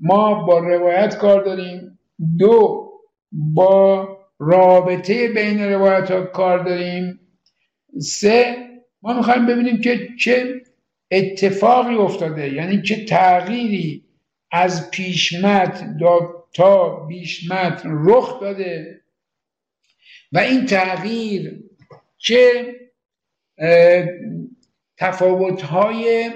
ما 0.00 0.34
با 0.34 0.58
روایت 0.58 1.18
کار 1.18 1.44
داریم. 1.44 1.98
دو 2.38 2.90
با 3.32 4.08
رابطه 4.38 5.28
بین 5.28 5.62
روایت 5.62 6.10
ها 6.10 6.22
کار 6.22 6.58
داریم. 6.58 7.20
سه 8.00 8.56
ما 9.02 9.12
می‌خوایم 9.16 9.46
ببینیم 9.46 9.80
که 9.80 10.08
چه 10.18 10.62
اتفاقی 11.10 11.94
افتاده 11.94 12.54
یعنی 12.54 12.82
چه 12.82 13.04
تغییری 13.04 14.04
از 14.52 14.90
پیشمت 14.90 15.84
تا 16.54 16.88
بیشمت 16.88 17.82
رخ 17.84 18.40
داده. 18.40 19.00
و 20.32 20.38
این 20.38 20.66
تغییر 20.66 21.64
چه؟ 22.18 22.74
تفاوت‌های 24.96 26.30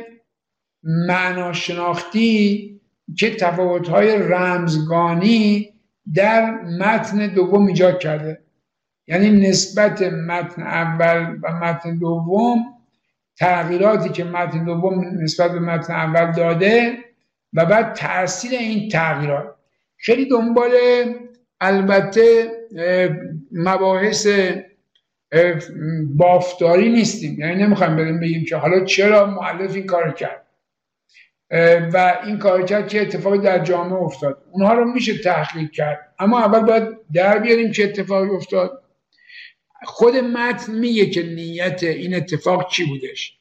معناشناختی 0.83 2.69
چه 3.17 3.35
تفاوت‌های 3.35 4.17
رمزگانی 4.17 5.73
در 6.15 6.51
متن 6.51 7.27
دوم 7.35 7.67
ایجاد 7.67 7.99
کرده. 7.99 8.43
یعنی 9.07 9.49
نسبت 9.49 10.03
متن 10.03 10.63
اول 10.63 11.39
و 11.43 11.53
متن 11.53 11.99
دوم 11.99 12.65
تغییراتی 13.37 14.09
که 14.09 14.25
متن 14.25 14.65
دوم 14.65 15.05
نسبت 15.23 15.53
به 15.53 15.61
متن 15.61 15.95
اول 15.95 16.33
داده 16.33 16.99
و 17.53 17.67
بعد 17.67 17.95
تاثیر 17.95 18.59
این 18.59 18.89
تغییرات. 18.89 19.55
خیلی 20.05 20.29
دنبال 20.29 20.73
البته 21.61 22.51
مباحث 23.53 24.29
بافتاری 26.17 26.91
نیستیم. 26.91 27.41
یعنی 27.41 27.63
نمی‌خوایم 27.63 27.97
بریم 27.97 28.21
بگیم 28.21 28.45
که 28.45 28.57
حالا 28.57 28.85
چرا 28.85 29.27
معلف 29.27 29.75
این 29.75 29.87
کار 29.87 30.13
کرد؟ 30.13 30.47
و 31.93 32.19
این 32.27 32.39
کار 32.39 32.63
کرد 32.63 32.89
که 32.89 33.03
اتفاقی 33.03 33.39
در 33.39 33.59
جامعه 33.59 33.99
افتاد. 33.99 34.45
اونها 34.53 34.75
رو 34.75 34.93
میشه 34.93 35.19
تحقیق 35.19 35.71
کرد. 35.71 36.15
اما 36.19 36.41
اول 36.41 36.61
باید 36.61 36.89
در 37.15 37.39
بیاریم 37.39 37.71
چه 37.71 37.85
اتفاقی 37.85 38.29
افتاد. 38.29 38.83
خود 39.85 40.17
متن 40.17 40.75
میگه 40.75 41.07
که 41.07 41.23
نیت 41.23 41.83
این 41.83 42.15
اتفاق 42.15 42.71
چی 42.71 42.85
بودش؟ 42.85 43.39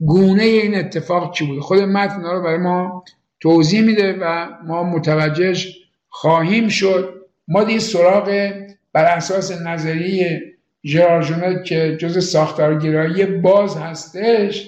گونه 0.00 0.42
این 0.42 0.74
اتفاق 0.74 1.34
چی 1.34 1.46
بوده 1.46 1.60
خود 1.60 1.78
متن 1.78 2.22
رو 2.22 2.42
برای 2.42 2.58
ما 2.58 3.04
توضیح 3.40 3.82
میده 3.82 4.18
و 4.20 4.48
ما 4.64 4.82
متوجهش 4.82 5.83
خواهیم 6.16 6.68
شد. 6.68 7.14
ما 7.48 7.64
دیگه 7.64 7.78
سراغ 7.78 8.52
بر 8.92 9.04
اساس 9.04 9.52
نظریه 9.52 10.42
ژرار 10.86 11.62
که 11.62 11.96
جز 12.00 12.24
ساختارگرایی 12.28 13.26
باز 13.26 13.76
هستش 13.76 14.66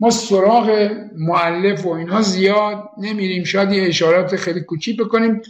ما 0.00 0.10
سراغ 0.10 0.90
معلف 1.16 1.86
و 1.86 1.88
اینها 1.88 2.22
زیاد 2.22 2.88
نمیریم. 2.98 3.44
شاید 3.44 3.72
یه 3.72 3.82
اشارات 3.82 4.36
خیلی 4.36 4.60
کوچیک 4.60 4.96
بکنیم. 4.96 5.40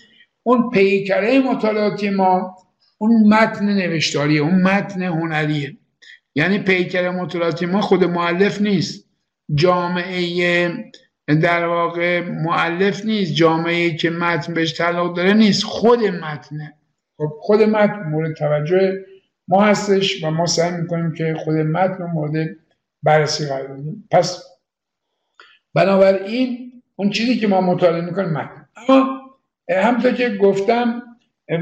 اون 0.43 0.71
پیکره 0.71 1.39
مطالعاتی 1.39 2.11
ما 2.11 2.57
اون 2.99 3.35
متن 3.35 3.65
نوشتاریه 3.65 4.41
اون 4.41 4.63
متن 4.63 5.03
هنریه. 5.03 5.77
یعنی 6.35 6.59
پیکره 6.59 7.11
مطالعاتی 7.11 7.67
ما 7.67 7.81
خود 7.81 8.05
معلف 8.05 8.61
نیست. 8.61 9.09
جامعه 9.55 10.71
در 11.35 11.67
واقع 11.67 12.21
معلف 12.21 13.05
نیست 13.05 13.35
جامعه 13.35 13.97
که 13.97 14.11
متن 14.11 14.55
بهش 14.55 14.73
تعلق 14.73 15.17
داره 15.17 15.35
نیست 15.35 15.65
خود 15.65 16.05
متنه. 16.05 16.75
خب 17.19 17.33
خود 17.41 17.63
متن 17.63 18.03
مورد 18.03 18.35
توجه 18.35 18.93
ما 19.49 19.63
هستش 19.63 20.25
و 20.25 20.31
ما 20.31 20.47
سعی 20.47 20.71
می‌کنیم 20.71 21.13
که 21.13 21.35
خود 21.35 21.55
متن 21.55 21.99
رو 21.99 22.07
مورد 22.07 22.49
بررسی 23.03 23.47
قرار 23.47 23.67
بدیم. 23.67 24.09
پس 24.11 24.43
بنابراین 25.75 26.73
اون 26.97 27.11
چیزی 27.11 27.37
که 27.37 27.49
ما 27.49 27.61
مطالعه 27.61 28.01
می‌کنیم 28.01 28.31
متن. 28.31 28.69
اما 28.77 29.21
همونطور 29.71 30.13
که 30.13 30.29
گفتم 30.29 31.03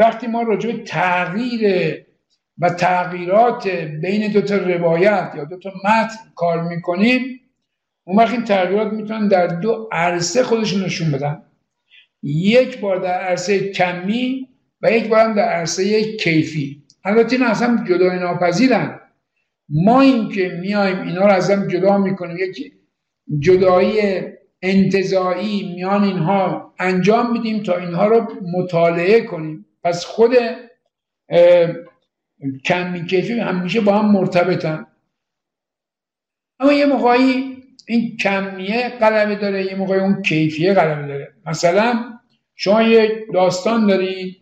وقتی 0.01 0.27
ما 0.27 0.43
راجع 0.43 0.73
به 0.73 0.83
تغییر 0.83 1.95
و 2.59 2.71
تغییرات 2.71 3.69
بین 3.69 4.33
دو 4.33 4.41
تا 4.41 4.57
روایت 4.57 5.33
یا 5.37 5.45
دو 5.45 5.59
تا 5.59 5.71
متن 5.85 6.17
کار 6.37 6.63
می‌کنیم 6.63 7.41
اون 8.05 8.19
وقت 8.19 8.33
این 8.33 8.45
تغییرات 8.45 8.93
می‌تونن 8.93 9.29
در 9.29 9.47
دو 9.47 9.89
عرصه 9.93 10.43
خودشون 10.43 10.85
نشون 10.85 11.11
بدن. 11.11 11.43
یک 12.23 12.81
بار 12.81 13.01
در 13.01 13.21
عرصه 13.21 13.73
کمی 13.73 14.49
و 14.83 14.93
یک 14.93 15.09
بار 15.09 15.33
در 15.33 15.49
عرصه 15.49 16.17
کیفی. 16.17 16.83
البته 17.05 17.37
این 17.37 17.45
اصلا 17.45 17.85
جدای 17.89 18.19
ناپذیرن. 18.19 19.01
ما 19.69 20.01
این 20.01 20.29
که 20.29 20.49
میایم 20.49 21.03
اینا 21.03 21.27
رو 21.27 21.33
از 21.33 21.51
هم 21.51 21.69
جدا 21.69 21.99
می‌کنیم 21.99 22.37
یک 22.37 22.73
جدایی 23.39 24.23
انتظایی 24.63 25.75
میان 25.75 26.05
اینها 26.05 26.75
انجام 26.79 27.33
میدیم 27.33 27.63
تا 27.63 27.77
اینها 27.77 28.07
رو 28.07 28.27
مطالعه 28.59 29.21
کنیم. 29.21 29.67
پس 29.83 30.05
خود 30.05 30.35
کمی 32.65 33.07
کیفی 33.07 33.33
همیشه 33.33 33.81
با 33.81 33.99
هم 33.99 34.13
مرتبطن. 34.13 34.87
اما 36.61 36.73
یه 36.73 36.87
موقعی 36.87 37.54
این 37.87 38.17
کمیه 38.17 38.89
غلبه 38.89 39.35
داره 39.35 39.65
یه 39.65 39.75
موقعی 39.75 40.01
اون 40.01 40.23
کیفیه 40.23 40.75
غلبه 40.75 41.09
داره. 41.09 41.33
مثلا 41.47 42.05
شما 42.57 42.83
یه 42.83 43.25
داستان 43.35 43.87
دارید 43.87 44.37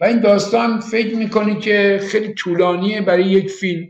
و 0.00 0.04
این 0.04 0.20
داستان 0.20 0.80
فکر 0.80 1.16
می‌کنی 1.16 1.58
که 1.58 2.00
خیلی 2.10 2.34
طولانیه 2.34 3.00
برای 3.00 3.24
یک 3.24 3.50
فیلم. 3.50 3.86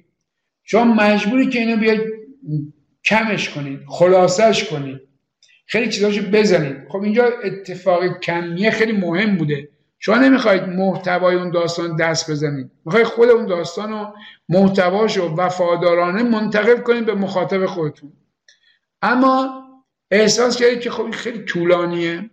شما 0.64 0.84
مجبوری 0.84 1.48
که 1.48 1.58
اینو 1.58 1.76
بیاید 1.76 2.00
کمش 3.04 3.50
کنید 3.50 3.80
خلاصش 3.88 4.64
کنید. 4.64 5.00
خیلی 5.66 5.88
چیزاشو 5.88 6.22
بزنید. 6.30 6.76
خب 6.88 7.02
اینجا 7.02 7.24
اتفاق 7.44 8.20
کمیه 8.20 8.70
خیلی 8.70 8.92
مهم 8.92 9.36
بوده. 9.36 9.68
شما 9.98 10.16
نمی‌خواید 10.16 10.62
محتوای 10.62 11.36
اون 11.36 11.50
داستان 11.50 11.96
دست 11.96 12.30
بزنید. 12.30 12.70
می‌خواید 12.84 13.06
خود 13.06 13.28
اون 13.28 13.46
داستان 13.46 13.90
رو 13.90 14.14
محتواش 14.48 15.16
رو 15.16 15.36
وفادارانه 15.36 16.22
منتقل 16.22 16.76
کنید 16.76 17.06
به 17.06 17.14
مخاطب 17.14 17.66
خودتون. 17.66 18.12
اما 19.04 19.64
احساس 20.10 20.56
کردید 20.56 20.80
که 20.80 20.90
خب 20.90 21.02
این 21.02 21.12
خیلی 21.12 21.38
طولانیه 21.38 22.30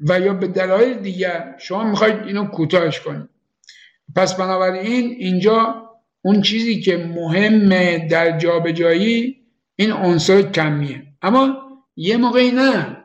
و 0.00 0.20
یا 0.20 0.34
به 0.34 0.46
دلایل 0.46 0.98
دیگر 0.98 1.54
شما 1.58 1.84
می‌خواید 1.84 2.22
اینو 2.26 2.44
کوتاهش 2.44 3.00
کنید. 3.00 3.28
پس 4.16 4.34
بنابراین 4.34 5.10
اینجا 5.10 5.90
اون 6.22 6.42
چیزی 6.42 6.80
که 6.80 6.96
مهمه 6.96 8.08
در 8.08 8.38
جابجایی 8.38 9.36
این 9.76 9.92
عنصر 9.92 10.42
کمیه. 10.42 11.02
اما 11.22 11.56
یه 11.96 12.16
موقعی 12.16 12.50
نه. 12.50 12.96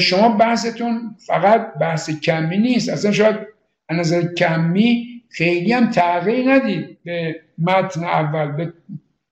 شما 0.00 0.28
بحثتون 0.28 1.16
فقط 1.26 1.74
بحث 1.80 2.10
کمی 2.10 2.58
نیست. 2.58 2.88
اصلا 2.88 3.12
شاید 3.12 3.36
از 3.88 3.98
نظر 3.98 4.34
کمی 4.34 5.22
خیلی 5.30 5.72
هم 5.72 5.90
تغییر 5.90 6.52
ندید 6.52 6.98
به 7.04 7.40
متن 7.58 8.04
اول 8.04 8.52
به 8.52 8.72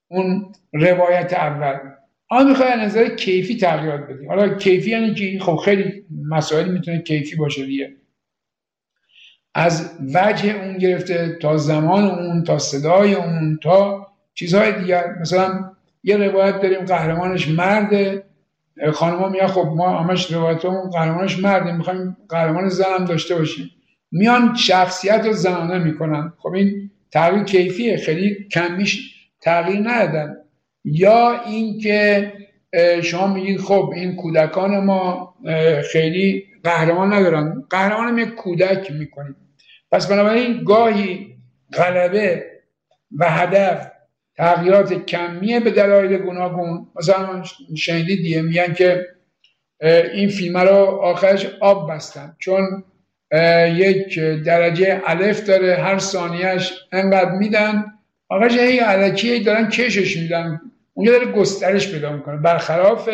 اون 0.08 0.52
روایت 0.72 1.32
اول. 1.32 1.99
آن 2.32 2.48
می‌خوای 2.48 2.76
نظر 2.76 3.08
کیفی 3.08 3.56
تغییرات 3.56 4.00
بدی. 4.00 4.26
حالا 4.26 4.48
کیفی 4.48 4.90
یعنی 4.90 5.14
که 5.14 5.38
خب 5.40 5.56
خیلی 5.56 6.04
مسائل 6.28 6.72
می‌تونه 6.72 7.02
کیفی 7.02 7.36
باشه 7.36 7.66
دیگه. 7.66 7.92
از 9.54 9.98
وجه 10.14 10.50
اون 10.50 10.78
گرفته 10.78 11.38
تا 11.42 11.56
زمان 11.56 12.04
اون 12.04 12.44
تا 12.44 12.58
صدای 12.58 13.14
اون 13.14 13.58
تا 13.62 14.06
چیزهای 14.34 14.80
دیگر. 14.80 15.04
مثلا 15.20 15.70
یه 16.02 16.16
روایت 16.16 16.60
داریم 16.60 16.84
قهرمانش 16.84 17.48
مرده. 17.48 18.22
خانمها 18.92 19.28
میگن 19.28 19.46
خب 19.46 19.72
ما 19.76 19.98
همش 19.98 20.32
روایتمون 20.32 20.90
قهرمانش 20.90 21.38
مرده. 21.38 21.72
می‌خوایم 21.72 22.16
قهرمان 22.28 22.68
زن 22.68 23.04
داشته 23.04 23.34
باشیم. 23.34 23.70
میان 24.12 24.54
شخصیت 24.54 25.26
رو 25.26 25.32
زنانه 25.32 25.78
می‌کنن. 25.84 26.32
خب 26.38 26.52
این 26.54 26.90
تغییر 27.10 27.44
کیفیه. 27.44 27.96
خیلی 27.96 28.48
کمیش 28.52 29.14
تغییر 29.40 29.80
ندادن. 29.80 30.36
یا 30.84 31.42
اینکه 31.46 32.32
شما 33.02 33.34
میگید 33.34 33.60
خب 33.60 33.92
این 33.96 34.16
کودکان 34.16 34.84
ما 34.84 35.34
خیلی 35.92 36.44
قهرمان 36.64 37.12
ندارن. 37.12 37.62
قهرمان 37.70 38.18
یک 38.18 38.34
کودک 38.34 38.90
می‌کنیم. 38.90 39.36
پس 39.92 40.06
بنابراین 40.06 40.64
گاهی 40.64 41.36
غلبه 41.72 42.46
و 43.18 43.30
هدف 43.30 43.90
تغییرات 44.36 45.06
کمیه 45.06 45.60
به 45.60 45.70
دلایل 45.70 46.18
گوناگون. 46.18 46.86
مثلا 46.96 47.42
شنیدید 47.76 48.22
دیگه 48.22 48.42
میگن 48.42 48.72
که 48.72 49.06
این 50.14 50.28
فیلم 50.28 50.58
رو 50.58 50.76
آخرش 51.02 51.46
آب 51.60 51.92
بستن. 51.92 52.36
چون 52.38 52.84
یک 53.74 54.18
درجه 54.18 55.02
الف 55.06 55.44
داره 55.44 55.76
هر 55.76 55.98
ثانیهش 55.98 56.72
انقدر 56.92 57.30
میدن. 57.30 57.84
آخرش 58.28 58.58
هی 58.58 58.78
علکی 58.78 59.40
دارن 59.40 59.68
کشش 59.68 60.16
میدن. 60.16 60.60
اونجا 60.94 61.12
داره 61.12 61.32
گسترش 61.32 61.92
پیدا 61.92 62.12
می‌کنه. 62.12 62.36
برخلاف 62.36 63.08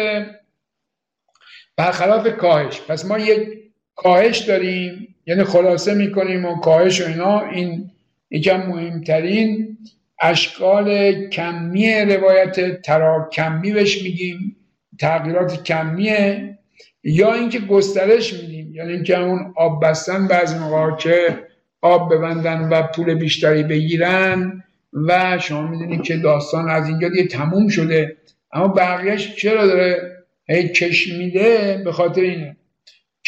برخلاف 1.76 2.28
کاهش. 2.28 2.80
پس 2.80 3.04
ما 3.04 3.18
یک 3.18 3.48
کاهش 3.94 4.38
داریم 4.38 5.14
یعنی 5.26 5.44
خلاصه 5.44 5.94
می‌کنیم 5.94 6.44
و 6.44 6.60
کاهش 6.60 7.00
و 7.00 7.06
اینا. 7.06 7.40
این 7.40 7.90
یکم 8.30 8.66
مهمترین 8.66 9.78
اشکال 10.20 11.12
کمی 11.28 12.00
روایت 12.00 12.82
تراکمی 12.82 13.72
بهش 13.72 14.02
میگیم 14.02 14.56
تغییرات 15.00 15.64
کمیه. 15.64 16.58
یا 17.04 17.34
اینکه 17.34 17.58
گسترش 17.58 18.32
میدیم 18.32 18.74
یعنی 18.74 18.92
اینکه 18.92 19.18
اون 19.18 19.54
آب 19.56 19.84
بستن 19.84 20.26
بعضی 20.26 20.58
موقع 20.58 20.96
که 20.96 21.46
آب 21.80 22.14
ببندن 22.14 22.68
و 22.68 22.82
پول 22.82 23.14
بیشتری 23.14 23.62
بگیرن 23.62 24.64
و 24.92 25.38
شما 25.38 25.66
می‌دونید 25.66 26.02
که 26.02 26.16
داستان 26.16 26.70
از 26.70 26.88
اینجا 26.88 27.08
دیگه 27.08 27.26
تموم 27.26 27.68
شده. 27.68 28.16
اما 28.52 28.68
بقیهش 28.68 29.34
چرا 29.36 29.66
داره 29.66 30.16
هی 30.48 30.68
کش 30.68 31.08
میده 31.08 31.82
به 31.84 31.92
خاطر 31.92 32.20
اینه؟ 32.20 32.56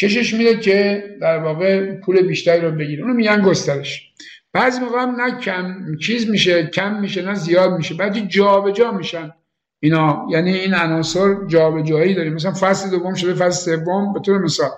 کشش 0.01 0.33
میده 0.33 0.59
که 0.59 1.03
در 1.21 1.37
واقع 1.37 1.95
پول 1.95 2.21
بیشتری 2.21 2.61
رو 2.61 2.71
بگیره. 2.71 3.01
اونو 3.03 3.13
میگن 3.13 3.41
گسترش. 3.41 4.09
بعضی 4.53 4.81
موقع 4.81 5.01
هم 5.01 5.21
نه 5.21 5.39
کم 5.39 5.75
چیز 6.01 6.29
میشه 6.29 6.67
کم 6.67 6.99
میشه 6.99 7.21
نه 7.21 7.35
زیاد 7.35 7.73
میشه 7.73 7.95
بعضی 7.95 8.21
جابجا 8.21 8.91
میشن 8.91 9.31
اینا. 9.79 10.27
یعنی 10.31 10.53
این 10.53 10.73
عناصر 10.73 11.35
جابجایی 11.47 12.13
داریم. 12.13 12.33
مثلا 12.33 12.51
فصل 12.51 12.89
دوم 12.89 13.13
شده 13.13 13.33
فصل 13.33 13.75
سوم 13.75 14.13
به 14.13 14.19
طور 14.19 14.37
مثال. 14.37 14.69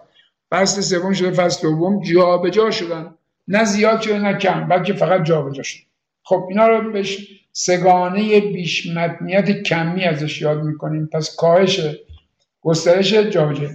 فصل 0.51 0.81
سوم 0.81 1.13
شده 1.13 1.31
فصل 1.31 1.61
دوم 1.61 2.03
جابجا 2.03 2.71
شدن. 2.71 3.15
نه 3.47 3.63
زیاد 3.63 4.01
شده 4.01 4.19
نه 4.19 4.33
کم 4.37 4.67
بلکه 4.67 4.93
فقط 4.93 5.23
جابجا 5.23 5.63
شد 5.63 5.90
خب 6.23 6.45
اینا 6.49 6.67
رو 6.67 6.91
بهش 6.91 7.27
سگانه 7.51 8.39
بیش 8.39 8.87
کمی 9.65 10.03
ازش 10.03 10.41
یاد 10.41 10.63
می‌کنیم. 10.63 11.09
پس 11.13 11.35
کاهش 11.35 11.81
گسترش 12.61 13.13
جابجایی. 13.13 13.69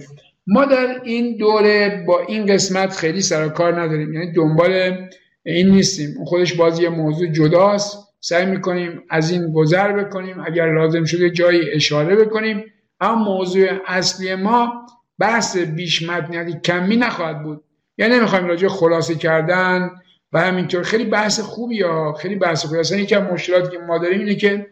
ما 0.47 0.65
در 0.65 1.01
این 1.03 1.37
دوره 1.37 2.03
با 2.07 2.19
این 2.27 2.45
قسمت 2.45 2.93
خیلی 2.93 3.21
سر 3.21 3.49
کار 3.49 3.81
نداریم. 3.81 4.13
یعنی 4.13 4.33
دنبال 4.33 4.97
این 5.45 5.69
نیستیم. 5.69 6.17
اون 6.17 6.25
خودش 6.25 6.53
بازی 6.53 6.83
یه 6.83 6.89
موضوع 6.89 7.27
جداست. 7.27 8.07
سعی 8.19 8.45
می‌کنیم 8.45 9.03
از 9.09 9.31
این 9.31 9.51
گذر 9.53 10.03
بکنیم. 10.03 10.39
اگر 10.45 10.73
لازم 10.73 11.03
شده 11.03 11.29
جایی 11.29 11.61
اشاره 11.73 12.15
بکنیم. 12.15 12.63
اما 12.99 13.23
موضوع 13.23 13.67
اصلی 13.87 14.35
ما 14.35 14.73
بحث 15.19 15.57
بیش 15.57 16.09
متنیتی 16.09 16.59
کمی 16.63 16.95
نخواهد 16.95 17.43
بود. 17.43 17.63
یعنی 17.97 18.15
نمی‌خوایم 18.15 18.45
راجع 18.45 18.67
خلاصه 18.67 19.15
کردن 19.15 19.91
و 20.33 20.41
همینطور 20.41 20.83
خیلی 20.83 21.05
بحث 21.05 21.39
خوبی 21.39 21.75
یا 21.75 22.13
خیلی 22.13 22.35
بحث 22.35 22.65
خوبی 22.65 22.79
اصلا 22.79 22.97
یکی 22.97 23.15
از 23.15 23.41
که 23.71 23.77
ما 23.87 23.97
داریم 23.97 24.19
اینه 24.19 24.35
که 24.35 24.67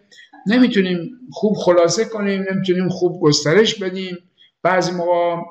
نمی‌تونیم 0.47 1.09
خوب 1.31 1.53
خلاصه 1.57 2.05
کنیم 2.05 2.45
نمی‌تونیم 2.51 2.89
خوب 2.89 3.21
گسترش 3.21 3.79
بدیم. 3.79 4.17
بعضی 4.63 4.91
موقع 4.91 5.41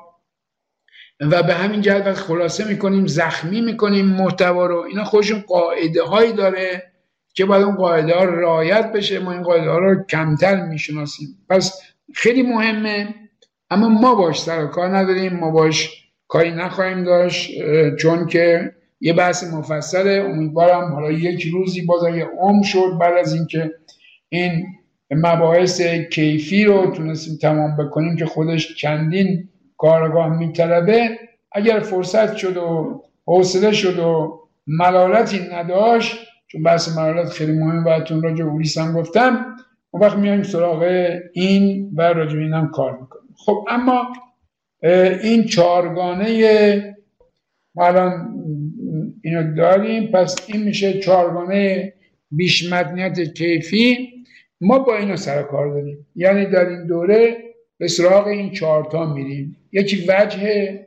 و 1.21 1.43
به 1.43 1.53
همین 1.53 1.81
جهت 1.81 2.07
وقت 2.07 2.17
خلاصه 2.17 2.67
می‌کنیم 2.67 3.07
زخمی 3.07 3.61
می‌کنیم 3.61 4.05
محتوا 4.05 4.65
رو. 4.65 4.77
اینا 4.77 5.03
خودشون 5.03 5.39
قاعده 5.47 6.03
هایی 6.03 6.33
داره 6.33 6.91
که 7.33 7.45
باید 7.45 7.63
اون 7.63 7.75
قاعده 7.75 8.15
ها 8.15 8.23
رعایت 8.23 8.91
بشه. 8.91 9.19
ما 9.19 9.31
این 9.31 9.43
قاعده 9.43 9.69
ها 9.69 9.77
رو 9.77 10.03
کمتر 10.03 10.65
می‌شناسیم. 10.65 11.27
پس 11.49 11.81
خیلی 12.13 12.41
مهمه. 12.41 13.15
اما 13.69 13.89
ما 13.89 14.15
باش 14.15 14.41
سر 14.41 14.65
کار 14.65 14.97
نداریم. 14.97 15.33
ما 15.33 15.51
باش 15.51 15.89
کاری 16.27 16.51
نخواهیم 16.51 17.03
داشت 17.03 17.51
چون 17.95 18.27
که 18.27 18.75
یه 19.05 19.13
بحث 19.13 19.53
مفصله. 19.53 20.25
امیدوارم 20.29 20.93
حالا 20.93 21.11
یک 21.11 21.43
روزی 21.43 21.81
باز 21.81 22.15
یه 22.15 22.27
عمر 22.39 22.63
شد 22.63 22.97
بعد 22.99 23.17
از 23.17 23.33
اینکه 23.33 23.71
این 24.29 24.65
مباحث 25.11 25.81
کیفی 26.11 26.65
رو 26.65 26.91
تونستیم 26.91 27.37
تمام 27.41 27.77
بکنیم 27.77 28.15
که 28.15 28.25
خودش 28.25 28.75
چندین 28.75 29.49
کارگاه 29.77 30.37
میطلبه 30.37 31.09
اگر 31.51 31.79
فرصت 31.79 32.35
شد 32.35 32.57
و 32.57 33.01
حوصله 33.25 33.71
شد 33.71 33.99
و 33.99 34.39
ملالتی 34.67 35.39
نداشت 35.53 36.17
چون 36.47 36.63
بحث 36.63 36.97
ملالت 36.97 37.29
خیلی 37.29 37.51
مهم 37.51 37.83
براتون 37.83 38.23
راجع 38.23 38.45
اولیس 38.45 38.77
هم 38.77 38.93
گفتم 38.93 39.45
اون 39.91 40.03
وقت 40.03 40.17
میایم 40.17 40.43
سراغ 40.43 41.09
این 41.33 41.91
و 41.95 42.01
راجع 42.01 42.37
این 42.37 42.53
هم 42.53 42.71
کار 42.71 42.97
می‌کنیم. 43.01 43.35
خب 43.37 43.65
اما 43.69 44.07
این 45.23 45.45
چارگانه 45.45 46.95
ما 47.75 47.85
الان 47.87 48.31
اینو 49.25 49.55
داریم. 49.55 50.07
پس 50.07 50.35
این 50.47 50.63
میشه 50.63 50.99
چارگانه 50.99 51.93
بیش 52.31 52.71
مدنیت 52.71 53.33
کیفی. 53.33 54.09
ما 54.61 54.79
با 54.79 54.97
اینو 54.97 55.17
سر 55.17 55.43
کار 55.43 55.67
داریم. 55.73 56.07
یعنی 56.15 56.45
در 56.45 56.69
این 56.69 56.87
دوره 56.87 57.37
به 57.77 57.87
سراغ 57.87 58.27
این 58.27 58.51
چهارتا 58.51 59.13
میریم. 59.13 59.57
یکی 59.71 60.05
وجه 60.07 60.79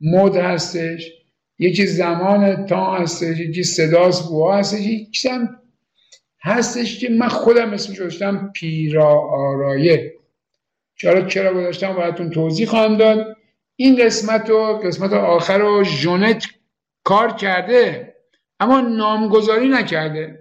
مد 0.00 0.36
هستش 0.36 1.12
یکی 1.58 1.86
زمان 1.86 2.66
تا 2.66 2.94
هستش 2.94 3.40
یکی 3.40 3.62
صداس 3.62 4.28
بوا 4.28 4.56
هستش. 4.56 4.80
یکی 4.80 5.28
هم 5.28 5.60
هستش 6.42 6.98
که 6.98 7.08
من 7.08 7.28
خودم 7.28 7.70
اسمش 7.70 8.00
گذاشتم 8.00 8.50
پیرا 8.54 9.20
آرایه. 9.30 10.14
چرا 10.96 11.26
چرا 11.26 11.54
گذاشتم؟ 11.54 11.92
براتون 11.92 12.30
توضیح 12.30 12.66
خواهم 12.66 12.96
داد. 12.96 13.36
این 13.76 14.04
قسمت 14.04 14.50
و 14.50 14.78
قسمت 14.78 15.12
آخر 15.12 15.58
رو 15.58 15.84
ژونت 15.84 16.46
کار 17.04 17.32
کرده 17.32 18.14
اما 18.60 18.80
نامگذاری 18.80 19.68
نکرده. 19.68 20.38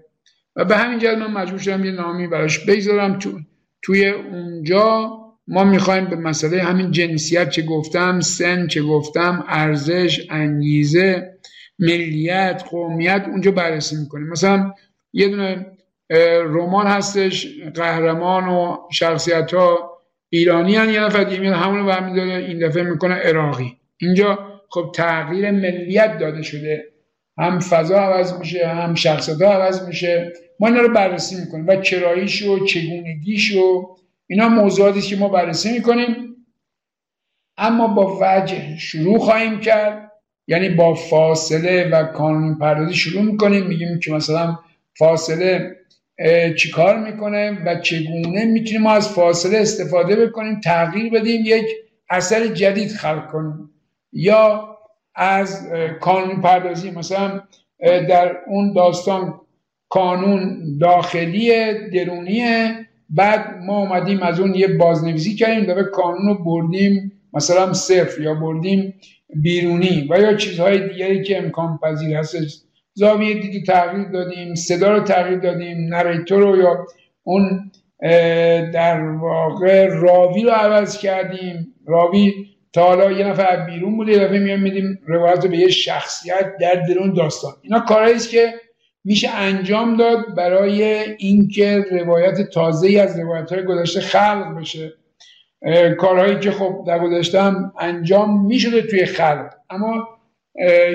و 0.56 0.66
به 0.66 0.78
همین 0.78 1.00
جهت 1.00 1.18
من 1.18 1.32
مجبور 1.32 1.60
شدم 1.60 1.86
یه 1.86 1.92
نامی 1.92 2.28
براش 2.28 2.66
بگذارم. 2.66 3.20
تو 3.20 3.40
توی 3.82 4.10
اونجا 4.10 5.12
ما 5.48 5.64
می‌خوایم 5.64 6.06
به 6.06 6.16
مسئله 6.16 6.64
همین 6.64 6.92
جنسیت 6.92 7.50
چه 7.50 7.62
گفتم 7.62 8.20
سن 8.20 8.68
چه 8.68 8.82
گفتم 8.82 9.46
ارزش 9.48 10.28
انگیزه 10.30 11.38
ملیت 11.80 12.64
قومیت 12.70 13.26
اونجا 13.28 13.52
بررسی 13.52 13.96
می‌کنیم. 13.96 14.28
مثلا 14.28 14.74
یه 15.14 15.28
دونه 15.28 15.66
رمان 16.46 16.88
هستش 16.88 17.48
قهرمان 17.76 18.48
و 18.48 18.78
شخصیت 18.92 19.54
ها 19.54 19.98
ایرانی 20.30 20.76
هن. 20.76 20.90
یه 20.90 21.00
نفر 21.00 21.24
دیگه 21.24 21.56
همونو 21.56 21.86
برمیداره 21.86 22.36
این 22.36 22.68
دفعه 22.68 22.84
می‌کنه 22.84 23.14
عراقی. 23.16 23.78
اینجا 23.98 24.53
خب 24.74 24.92
تغییر 24.96 25.52
ملیت 25.52 26.18
داده 26.18 26.42
شده. 26.42 26.86
هم 27.38 27.60
فضا 27.60 28.00
عوض 28.00 28.34
میشه 28.40 28.68
هم 28.68 28.96
شخصیت 28.96 29.42
عوض 29.42 29.88
میشه. 29.88 30.34
ما 30.60 30.68
اینا 30.68 30.82
رو 30.82 30.94
بررسی 30.94 31.36
می‌کنیم. 31.36 31.68
و 31.68 31.76
چراییش 31.76 32.44
و 32.44 32.66
چگونگیش 32.66 33.56
و 33.56 33.96
اینا 34.28 34.50
موضوعاتی 34.50 35.02
که 35.02 35.16
ما 35.16 35.30
بررسی 35.30 35.72
می‌کنیم. 35.74 36.36
اما 37.58 37.88
با 37.88 38.18
وجه 38.22 38.78
شروع 38.78 39.20
خواهیم 39.20 39.60
کرد. 39.60 40.12
یعنی 40.48 40.70
با 40.70 40.94
فاصله 40.94 41.90
و 41.90 42.04
کانون 42.04 42.58
پردازی 42.58 42.94
شروع 42.94 43.22
می‌کنیم. 43.24 43.68
میگیم 43.68 44.00
که 44.00 44.12
مثلا 44.12 44.60
فاصله 44.98 45.76
چیکار 46.58 47.00
می‌کنه 47.00 47.64
و 47.66 47.80
چگونه 47.82 48.46
می‌تونیم 48.46 48.82
ما 48.82 48.92
از 48.92 49.10
فاصله 49.10 49.58
استفاده 49.58 50.26
بکنیم 50.26 50.60
تغییر 50.60 51.12
بدیم 51.12 51.42
یک 51.46 51.66
اثر 52.10 52.48
جدید 52.48 52.92
خلق 52.92 53.32
کنیم. 53.32 53.70
یا 54.14 54.78
از 55.16 55.68
کانون 56.02 56.42
پردازی 56.42 56.92
مثلا 56.92 57.42
در 57.80 58.38
اون 58.48 58.74
داستان 58.74 59.40
کانون 59.90 60.64
داخلی 60.82 61.74
درونیه 61.90 62.76
بعد 63.10 63.58
ما 63.66 63.80
اومدیم 63.80 64.24
از 64.24 64.40
اون 64.40 64.56
یه 64.56 64.68
بازنویسی 64.68 65.36
کردیم 65.36 65.66
داره 65.66 65.84
کانون 65.84 66.28
رو 66.28 66.44
بردیم 66.44 67.12
مثلا 67.34 67.74
صفر 67.74 68.22
یا 68.22 68.34
بردیم 68.34 68.94
بیرونی 69.42 70.08
و 70.10 70.20
یا 70.20 70.34
چیزهای 70.34 70.90
دیگری 70.90 71.24
که 71.24 71.38
امکان 71.38 71.80
پذیر 71.84 72.18
هست 72.18 72.38
زاویه 72.94 73.34
دیدی 73.34 73.64
تغییر 73.64 74.08
دادیم 74.08 74.56
صدا 74.56 74.94
رو 74.98 75.04
تغییر 75.04 75.40
دادیم 75.40 75.94
نریتور 75.94 76.42
رو 76.42 76.58
یا 76.58 76.86
اون 77.24 77.72
در 78.74 79.02
واقع 79.02 79.88
راوی 79.88 80.44
رو 80.44 80.50
عوض 80.50 80.98
کردیم. 80.98 81.76
راوی 81.88 82.34
تا 82.74 82.84
حالا 82.84 83.12
یه 83.12 83.28
نفر 83.28 83.66
بیرون 83.66 83.98
بوده 83.98 84.12
یه 84.12 84.28
میام 84.28 84.60
میدیم 84.60 85.00
روایت 85.08 85.44
رو 85.44 85.50
به 85.50 85.58
یه 85.58 85.70
شخصیت 85.70 86.58
در 86.58 86.76
درون 86.76 87.14
داستان. 87.14 87.54
اینا 87.62 87.80
کارهایی 87.80 88.16
است 88.16 88.30
که 88.30 88.54
میشه 89.04 89.30
انجام 89.30 89.98
داد 89.98 90.36
برای 90.38 90.84
اینکه 91.18 91.86
روایت 91.92 92.42
تازه 92.42 92.88
ای 92.88 93.00
از 93.00 93.20
روایت 93.20 93.52
های 93.52 93.64
گذشته 93.64 94.02
خلق 94.02 94.60
بشه. 94.60 94.94
کارهایی 96.00 96.40
که 96.40 96.52
خب 96.52 96.84
در 96.88 97.00
گذشته 97.00 97.42
هم 97.42 97.74
انجام 97.80 98.46
می‌شده 98.46 98.82
توی 98.82 99.06
خلق. 99.06 99.50
اما 99.70 100.08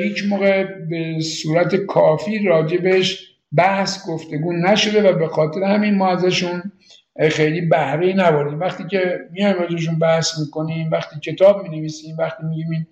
هیچ 0.03 0.25
موقع 0.29 0.65
به 0.65 1.21
صورت 1.21 1.77
کافی 1.77 2.47
راجبش 2.47 3.35
بحث 3.57 4.09
گفتگو 4.09 4.53
نشده 4.53 5.11
و 5.11 5.19
به 5.19 5.27
خاطر 5.29 5.63
همین 5.63 5.95
ما 5.95 6.09
ازشون 6.09 6.73
خیلی 7.19 7.61
بهره 7.61 8.13
نبردیم 8.13 8.61
وقتی 8.61 8.85
که 8.85 9.21
میایم 9.33 9.57
راجبشون 9.57 9.99
بحث 9.99 10.39
می‌کنیم 10.39 10.91
وقتی 10.91 11.21
کتاب 11.21 11.63
می‌نویسیم 11.63 12.17
وقتی 12.19 12.45
میگیم 12.47 12.89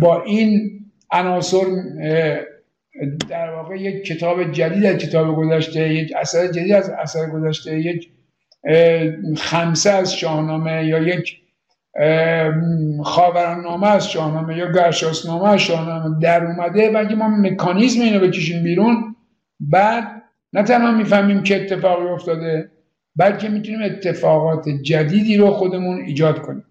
با 0.00 0.22
این 0.22 0.80
عناصر 1.10 1.64
در 3.28 3.50
واقع 3.50 3.76
یک 3.76 4.04
کتاب 4.04 4.52
جدید 4.52 4.84
از 4.84 4.96
کتاب 4.96 5.36
گذشته 5.36 5.94
یک 5.94 6.12
اثر 6.16 6.46
جدید 6.46 6.72
از 6.72 6.90
اثر 6.90 7.30
گذشته 7.30 7.78
یک 7.78 8.10
خمسه 9.36 9.90
از 9.90 10.14
شاهنامه 10.14 10.86
یا 10.86 10.98
یک 10.98 11.40
خاوران 13.04 13.84
از 13.84 14.10
شاهنامه 14.10 14.56
یا 14.56 14.72
گرشاس 14.72 15.26
نامه 15.26 15.48
از 15.48 15.60
شاهنامه 15.60 16.20
در 16.20 16.44
اومده 16.44 16.92
و 16.92 16.96
اگه 16.96 17.14
ما 17.14 17.28
مکانیزم 17.28 18.02
اینو 18.02 18.20
بکشیم 18.20 18.62
بیرون 18.62 19.16
بعد 19.60 20.22
نه 20.52 20.62
تنها 20.62 20.92
می‌فهمیم 20.92 21.42
که 21.42 21.56
اتفاقی 21.56 22.08
افتاده 22.08 22.70
بلکه 23.16 23.48
می‌تونیم 23.48 23.82
اتفاقات 23.82 24.68
جدیدی 24.68 25.36
رو 25.36 25.50
خودمون 25.50 26.00
ایجاد 26.00 26.42
کنیم. 26.42 26.64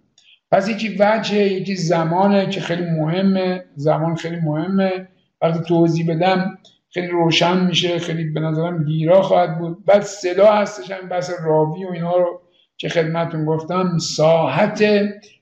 پس 0.52 0.70
یکی 0.70 0.96
وجه 1.00 1.38
یکی 1.38 1.76
زمانه 1.76 2.50
که 2.50 2.62
خیلی 2.62 2.86
مهمه. 2.86 3.64
زمان 3.76 4.16
خیلی 4.16 4.36
مهمه. 4.36 5.08
وقتی 5.42 5.60
توضیح 5.68 6.08
بدم 6.10 6.58
خیلی 6.90 7.08
روشن 7.08 7.66
میشه. 7.66 8.00
خیلی 8.00 8.24
به 8.24 8.40
نظرم 8.40 8.84
گیرا 8.84 9.22
خواهد 9.22 9.60
بود. 9.60 9.86
بعد 9.86 10.02
صدا 10.02 10.52
هستش 10.52 10.92
هم 10.92 11.10
بس 11.10 11.32
راوی 11.46 11.86
و 11.86 11.92
اینها 11.92 12.18
رو 12.18 12.42
که 12.78 12.90
خدمتون 12.90 13.46
گفتم. 13.46 13.98
ساحت 13.98 14.84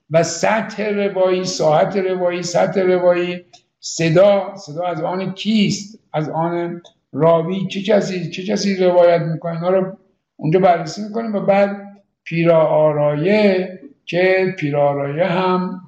و 0.09 0.23
سطح 0.23 0.89
روایی 0.89 1.43
ساحت 1.43 1.97
روایی 1.97 2.43
سطح 2.43 2.81
روایی. 2.81 3.45
صدا 3.79 4.55
صدا 4.55 4.83
از 4.83 5.01
آن 5.01 5.33
کیست؟ 5.33 5.99
از 6.13 6.29
آن 6.29 6.81
راوی. 7.13 7.67
چه 7.67 7.81
کسی 7.81 8.29
چه 8.29 8.43
کسی 8.43 8.75
روایت 8.75 9.21
می‌کنه؟ 9.21 9.53
اینا 9.53 9.69
رو 9.69 9.97
اونجا 10.37 10.59
بررسی 10.59 11.01
می‌کنیم 11.03 11.35
و 11.35 11.39
بعد 11.39 11.77
پیرا 12.23 12.67
آرایه 12.67 13.79
که 14.05 14.55
پیرا 14.59 14.89
آرایه 14.89 15.25
هم 15.25 15.81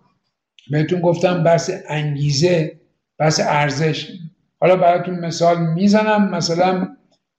بهتون 0.72 1.02
گفتم 1.02 1.44
بحث 1.44 1.72
انگیزه 1.90 2.72
بحث 3.18 3.42
ارزش. 3.44 4.12
حالا 4.60 4.76
براتون 4.76 5.20
مثال 5.20 5.74
می‌زنم. 5.74 6.30
مثلا 6.30 6.88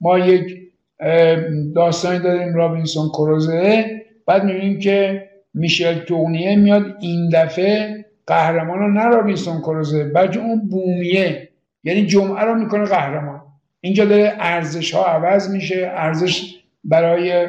ما 0.01 0.19
یک 0.19 0.57
داستانی 1.75 2.19
داریم 2.19 2.55
رابینسون 2.55 3.09
کروزه. 3.09 3.85
بعد 4.27 4.45
می‌بینیم 4.45 4.79
که 4.79 5.29
میشل 5.55 5.99
تونیه 5.99 6.57
میاد 6.57 6.97
این 7.01 7.29
دفعه 7.33 8.05
قهرمان 8.27 8.79
رو 8.79 8.93
نه 8.93 9.05
رابینسون 9.05 9.61
کروزه 9.61 10.05
بلکه 10.05 10.39
اون 10.39 10.69
بومیه. 10.69 11.49
یعنی 11.85 12.07
جمعه 12.07 12.45
رو 12.45 12.55
می‌کنه 12.55 12.85
قهرمان. 12.85 13.41
اینجا 13.81 14.05
داره 14.05 14.35
ارزش 14.39 14.95
ها 14.95 15.05
عوض 15.05 15.51
میشه 15.51 15.93
ارزش 15.95 16.60
برای 16.85 17.47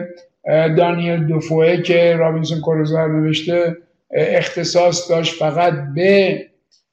دانیل 0.78 1.28
دوفوه 1.28 1.82
که 1.82 2.16
رابینسون 2.16 2.60
کروزه 2.60 3.00
رو 3.00 3.20
نوشته 3.20 3.78
اختصاص 4.12 5.12
داشت 5.12 5.40
فقط 5.40 5.74
به 5.96 6.46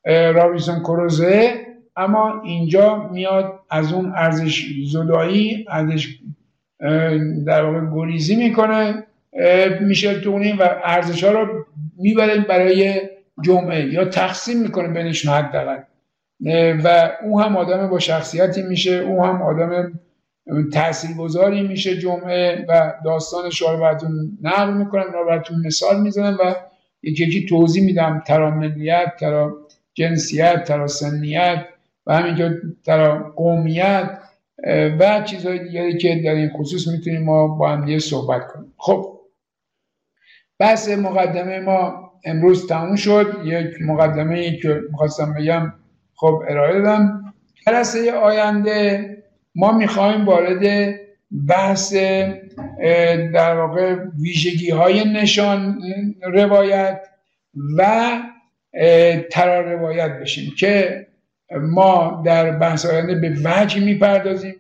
رابینسون 0.07 0.81
کروزه 0.81 1.55
اما 1.97 2.43
اینجا 2.45 3.09
میاد 3.13 3.61
از 3.71 3.93
اون 3.93 4.13
ارزش 4.17 4.67
زدایی 4.93 5.67
ارزش 5.71 6.19
در 7.47 7.65
واقع 7.65 7.81
گریزی 7.95 8.37
می‌کنه 8.37 9.05
میشل 9.81 10.21
تونی 10.21 10.53
و 10.53 10.69
ارزش 10.85 11.25
ها 11.25 11.31
رو 11.31 11.65
می‌بره 11.99 12.39
برای 12.39 13.01
جمعه 13.43 13.93
یا 13.93 14.05
تقسیم 14.05 14.63
می‌کنه 14.63 14.89
بینشون 14.89 15.35
حداقل. 15.35 15.79
و 16.85 17.11
او 17.25 17.41
هم 17.41 17.57
آدم 17.57 17.89
با 17.89 17.99
شخصیتی 17.99 18.63
میشه 18.63 18.95
او 18.95 19.25
هم 19.25 19.43
آدم 19.43 20.01
تاثیرگذاری 20.73 21.63
میشه 21.63 21.99
جمعه 21.99 22.67
و 22.69 22.95
داستانش 23.05 23.63
رو 23.63 23.77
براتون 23.77 24.39
نقل 24.43 24.73
می‌کنم 24.73 25.13
رو 25.13 25.27
براتون 25.27 25.67
مثال 25.67 26.01
می‌زنم 26.01 26.39
و 26.41 26.55
یکی 27.03 27.25
یکی 27.25 27.47
توضیح 27.47 27.85
میدم. 27.85 28.23
ترا 28.27 28.51
ملیت 28.51 29.17
ترا 29.21 29.57
جنسیت 29.95 30.65
ترا 30.65 30.87
سنیت 30.87 31.65
و 32.07 32.17
همینجا 32.17 32.51
ترا 32.85 33.33
قومیت 33.37 34.19
و 35.01 35.23
چیزهای 35.23 35.59
دیگری 35.59 35.99
که 35.99 36.23
در 36.25 36.35
این 36.35 36.51
خصوص 36.51 36.89
می‌تونیم 36.89 37.23
ما 37.23 37.49
با 37.49 37.69
هم 37.69 37.99
صحبت 37.99 38.47
کنیم. 38.47 38.73
خب 38.77 39.19
بحث 40.59 40.89
مقدمه 40.89 41.61
ما 41.61 42.13
امروز 42.25 42.67
تموم 42.67 42.97
شد. 42.97 43.41
یک 43.45 43.83
مقدمه 43.83 44.39
ای 44.39 44.59
که 44.59 44.81
می‌خواستم 44.91 45.35
بگم 45.35 45.73
خب 46.15 46.43
ارائه 46.49 46.73
دادم. 46.73 47.35
جلسه 47.67 48.13
آینده 48.13 49.18
ما 49.59 49.73
می‌خوایم 49.73 50.25
وارد 50.25 50.95
بحث 51.49 51.95
در 53.35 53.57
واقع 53.57 53.97
ویژگی 54.23 54.71
های 54.71 55.05
نشان 55.05 55.83
روایت 56.23 57.01
و 57.79 58.11
ترا 59.31 59.61
روایت 59.61 60.19
بشیم 60.21 60.53
که 60.59 61.07
ما 61.61 62.23
در 62.27 62.51
بحث 62.51 62.87
آینده 62.87 63.15
به 63.15 63.37
وجه 63.45 63.85
می‌پردازیم. 63.85 64.55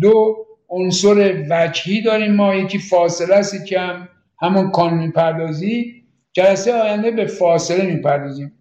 دو, 0.00 0.36
عنصر 0.68 1.44
وجهی 1.50 2.02
داریم 2.02 2.34
ما. 2.34 2.54
یکی 2.54 2.78
فاصله 2.78 3.34
است 3.34 3.66
که 3.66 3.80
هم 3.80 4.08
همون 4.40 4.70
کانونی 4.70 5.10
پردازی 5.10 6.02
جلسه 6.32 6.72
آینده 6.72 7.10
به 7.10 7.26
فاصله 7.26 7.86
می‌پردازیم. 7.94 8.52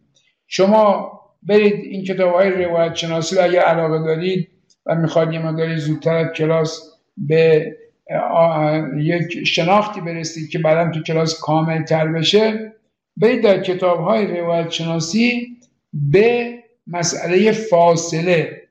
شما 0.48 1.12
برید 1.44 1.74
این 1.74 2.04
کتاب 2.04 2.34
های 2.34 2.50
روایت 2.50 2.96
شناسی 2.96 3.36
رو 3.36 3.44
اگر 3.44 3.60
علاقه 3.60 4.00
دارید 4.00 4.48
و 4.86 4.96
می‌خواد 4.96 5.34
یه 5.34 5.46
مقداری 5.46 5.78
زودتر 5.78 6.28
کلاس 6.28 6.82
به 7.18 7.76
یک 8.98 9.46
شناختی 9.46 10.02
برسید 10.02 10.50
که 10.50 10.60
بعدا 10.60 10.92
تو 10.92 11.04
کلاس 11.04 11.40
کامل 11.40 11.84
تر 11.84 12.08
بشه. 12.08 12.74
برید 13.18 13.44
در 13.44 13.62
کتاب 13.64 14.00
های 14.00 14.40
روایت 14.40 14.70
شناسی 14.70 15.58
به 15.94 16.54
مسئله 16.88 17.52
فاصله. 17.52 18.62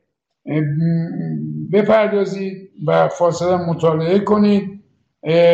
بپردازید 1.73 2.71
و 2.87 3.09
فاصله 3.09 3.57
مطالعه 3.57 4.19
کنید. 4.19 4.81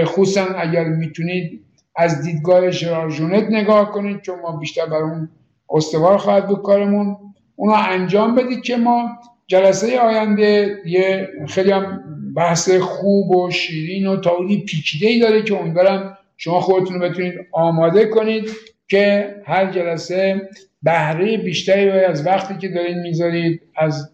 خصوصا 0.05 0.45
اگر 0.45 0.85
می‌تونید 0.85 1.65
از 1.97 2.23
دیدگاه 2.23 2.71
شرارجونت 2.71 3.45
نگاه 3.51 3.91
کنید 3.91 4.21
چون 4.21 4.41
ما 4.41 4.57
بیشتر 4.57 4.87
بر 4.87 5.03
اون 5.03 5.29
استوار 5.71 6.17
خواهد 6.17 6.47
بود 6.47 6.63
کارمون. 6.63 7.17
اونو 7.57 7.75
انجام 7.89 8.35
بدید 8.35 8.63
که 8.63 8.77
ما 8.77 9.09
جلسه 9.51 9.99
آینده 9.99 10.79
یه 10.87 11.29
خیلی 11.49 11.71
هم 11.71 12.05
بحث 12.37 12.71
خوب 12.71 13.31
و 13.31 13.51
شیرین 13.51 14.07
و 14.07 14.21
تعالی 14.21 14.65
پیچیده 14.65 15.07
ای 15.07 15.19
داره 15.19 15.43
که 15.43 15.61
امیدوارم 15.61 16.19
شما 16.37 16.61
خودتون 16.61 17.01
رو 17.01 17.09
بتونید 17.09 17.35
آماده 17.53 18.07
کنید 18.07 18.51
که 18.89 19.35
هر 19.47 19.73
جلسه 19.73 20.49
بهره 20.83 21.37
بیشتری 21.37 21.91
از 21.91 22.27
وقتی 22.27 22.59
که 22.59 22.69
دارید 22.69 22.97
می‌ذارید 22.97 23.63
از 23.77 24.11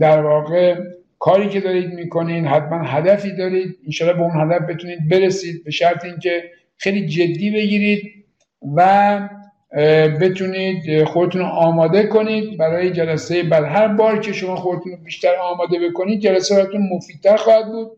در 0.00 0.22
واقع 0.22 0.76
کاری 1.18 1.48
که 1.48 1.60
دارید 1.60 1.92
می‌کنین 1.92 2.46
حتما 2.46 2.84
هدفی 2.84 3.36
دارید 3.36 3.76
انشاءالله 3.86 4.18
به 4.18 4.24
اون 4.24 4.40
هدف 4.40 4.68
بتونید 4.68 5.08
برسید 5.08 5.64
به 5.64 5.70
شرط 5.70 6.04
اینکه 6.04 6.42
خیلی 6.76 7.06
جدی 7.06 7.50
بگیرید 7.50 8.12
و 8.76 9.28
بتونید 10.20 11.04
خودتون 11.04 11.42
آماده 11.42 12.06
کنید 12.06 12.58
برای 12.58 12.90
جلسه 12.90 13.42
بعد. 13.42 13.64
هر 13.64 13.88
بار 13.88 14.20
که 14.20 14.32
شما 14.32 14.56
خودتون 14.56 14.96
بیشتر 15.04 15.34
آماده 15.36 15.88
بکنید 15.88 16.20
جلسه 16.20 16.54
براتون 16.54 16.88
مفیدتر 16.92 17.36
خواهد 17.36 17.66
بود. 17.66 17.90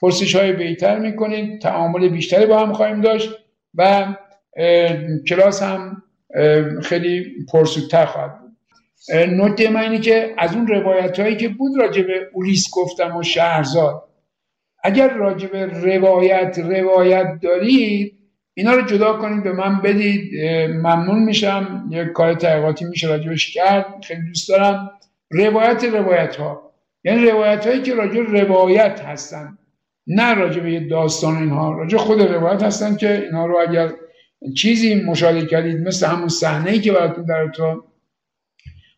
پرسش 0.00 0.36
های 0.36 0.52
بهتر 0.52 0.98
می‌کنید. 0.98 1.60
تعامل 1.60 2.08
بیشتری 2.08 2.46
با 2.46 2.58
هم 2.58 2.72
خواهیم 2.72 3.00
داشت 3.00 3.30
و 3.74 4.06
کلاس 5.28 5.62
هم 5.62 6.02
خیلی 6.82 7.26
پرسودتر 7.52 8.06
خواهد 8.06 8.40
بود. 8.40 8.46
نکته 9.14 9.70
من 9.70 9.80
اینه 9.80 9.98
که 9.98 10.34
از 10.38 10.54
اون 10.54 10.66
روایت 10.66 11.20
هایی 11.20 11.36
که 11.36 11.48
بود 11.48 11.78
راجع 11.78 12.02
به 12.02 12.28
اولیس 12.32 12.70
گفتم 12.74 13.16
و 13.16 13.22
شهرزاد 13.22 14.02
اگر 14.84 15.14
راجع 15.14 15.48
به 15.48 15.66
روایت 15.66 16.58
روایت 16.58 17.38
دارید 17.42 18.15
اینا 18.58 18.74
رو 18.74 18.82
جدا 18.82 19.12
کنید 19.12 19.42
به 19.44 19.52
من 19.52 19.80
بدید. 19.80 20.30
ممنون 20.70 21.22
میشم. 21.22 21.88
یک 21.90 22.12
کار 22.12 22.34
تحقیقاتی 22.34 22.84
میشه 22.84 23.08
راجبش 23.08 23.54
کرد. 23.54 24.04
خیلی 24.04 24.22
دوست 24.22 24.48
دارم. 24.48 24.90
روایت 25.30 25.84
روایت 25.84 26.36
ها 26.36 26.72
یعنی 27.04 27.30
روایت 27.30 27.66
هایی 27.66 27.82
که 27.82 27.94
راجع 27.94 28.20
روایت 28.20 29.00
هستن 29.00 29.58
نه 30.06 30.34
راجع 30.34 30.60
به 30.60 30.80
داستان 30.80 31.36
اینها. 31.36 31.72
راجع 31.72 31.98
خود 31.98 32.20
روایت 32.20 32.62
هستن 32.62 32.96
که 32.96 33.22
اینا 33.24 33.46
رو 33.46 33.58
اگر 33.68 33.92
چیزی 34.56 34.94
مشاهده 34.94 35.46
کردید 35.46 35.80
مثل 35.80 36.06
همون 36.06 36.28
صحنه 36.28 36.70
ای 36.70 36.80
که 36.80 36.92
براتون 36.92 37.24
در 37.24 37.48
تو 37.48 37.84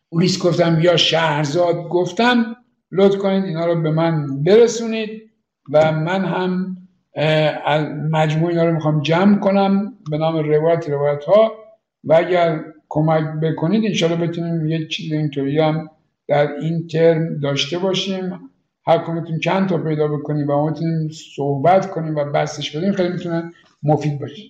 اولیس 0.09 0.39
گفتم 0.39 0.79
یا 0.81 0.97
شهرزاد 0.97 1.75
گفتم 1.75 2.55
لطف 2.91 3.17
کنید 3.17 3.43
اینا 3.43 3.65
رو 3.65 3.81
به 3.81 3.91
من 3.91 4.43
برسونید 4.43 5.31
و 5.71 5.91
من 5.91 6.25
هم 6.25 6.77
مجموع 8.11 8.49
اینا 8.49 8.65
رو 8.65 8.73
می‌خوام 8.73 9.01
جمع 9.01 9.39
کنم 9.39 9.93
به 10.11 10.17
نام 10.17 10.37
روایت 10.37 10.89
روایت 10.89 11.23
ها 11.23 11.51
و 12.03 12.13
اگر 12.13 12.63
کمک 12.89 13.23
بکنید 13.41 13.85
انشاءالله 13.85 14.27
بتونیم 14.27 14.67
یه 14.67 14.87
چیز 14.87 15.11
اینطوری 15.11 15.59
هم 15.59 15.89
در 16.27 16.51
این 16.51 16.87
ترم 16.87 17.39
داشته 17.39 17.77
باشیم. 17.77 18.39
هر 18.87 18.97
کمتون 18.97 19.39
چند 19.39 19.69
تا 19.69 19.77
پیدا 19.77 20.07
بکنیم 20.07 20.49
و 20.49 20.51
ما 20.51 20.75
صحبت 21.35 21.91
کنیم 21.91 22.15
و 22.15 22.23
بستش 22.23 22.75
بدیم 22.77 22.91
خیلی 22.91 23.09
می‌تونه 23.09 23.51
مفید 23.83 24.19
باشه. 24.19 24.43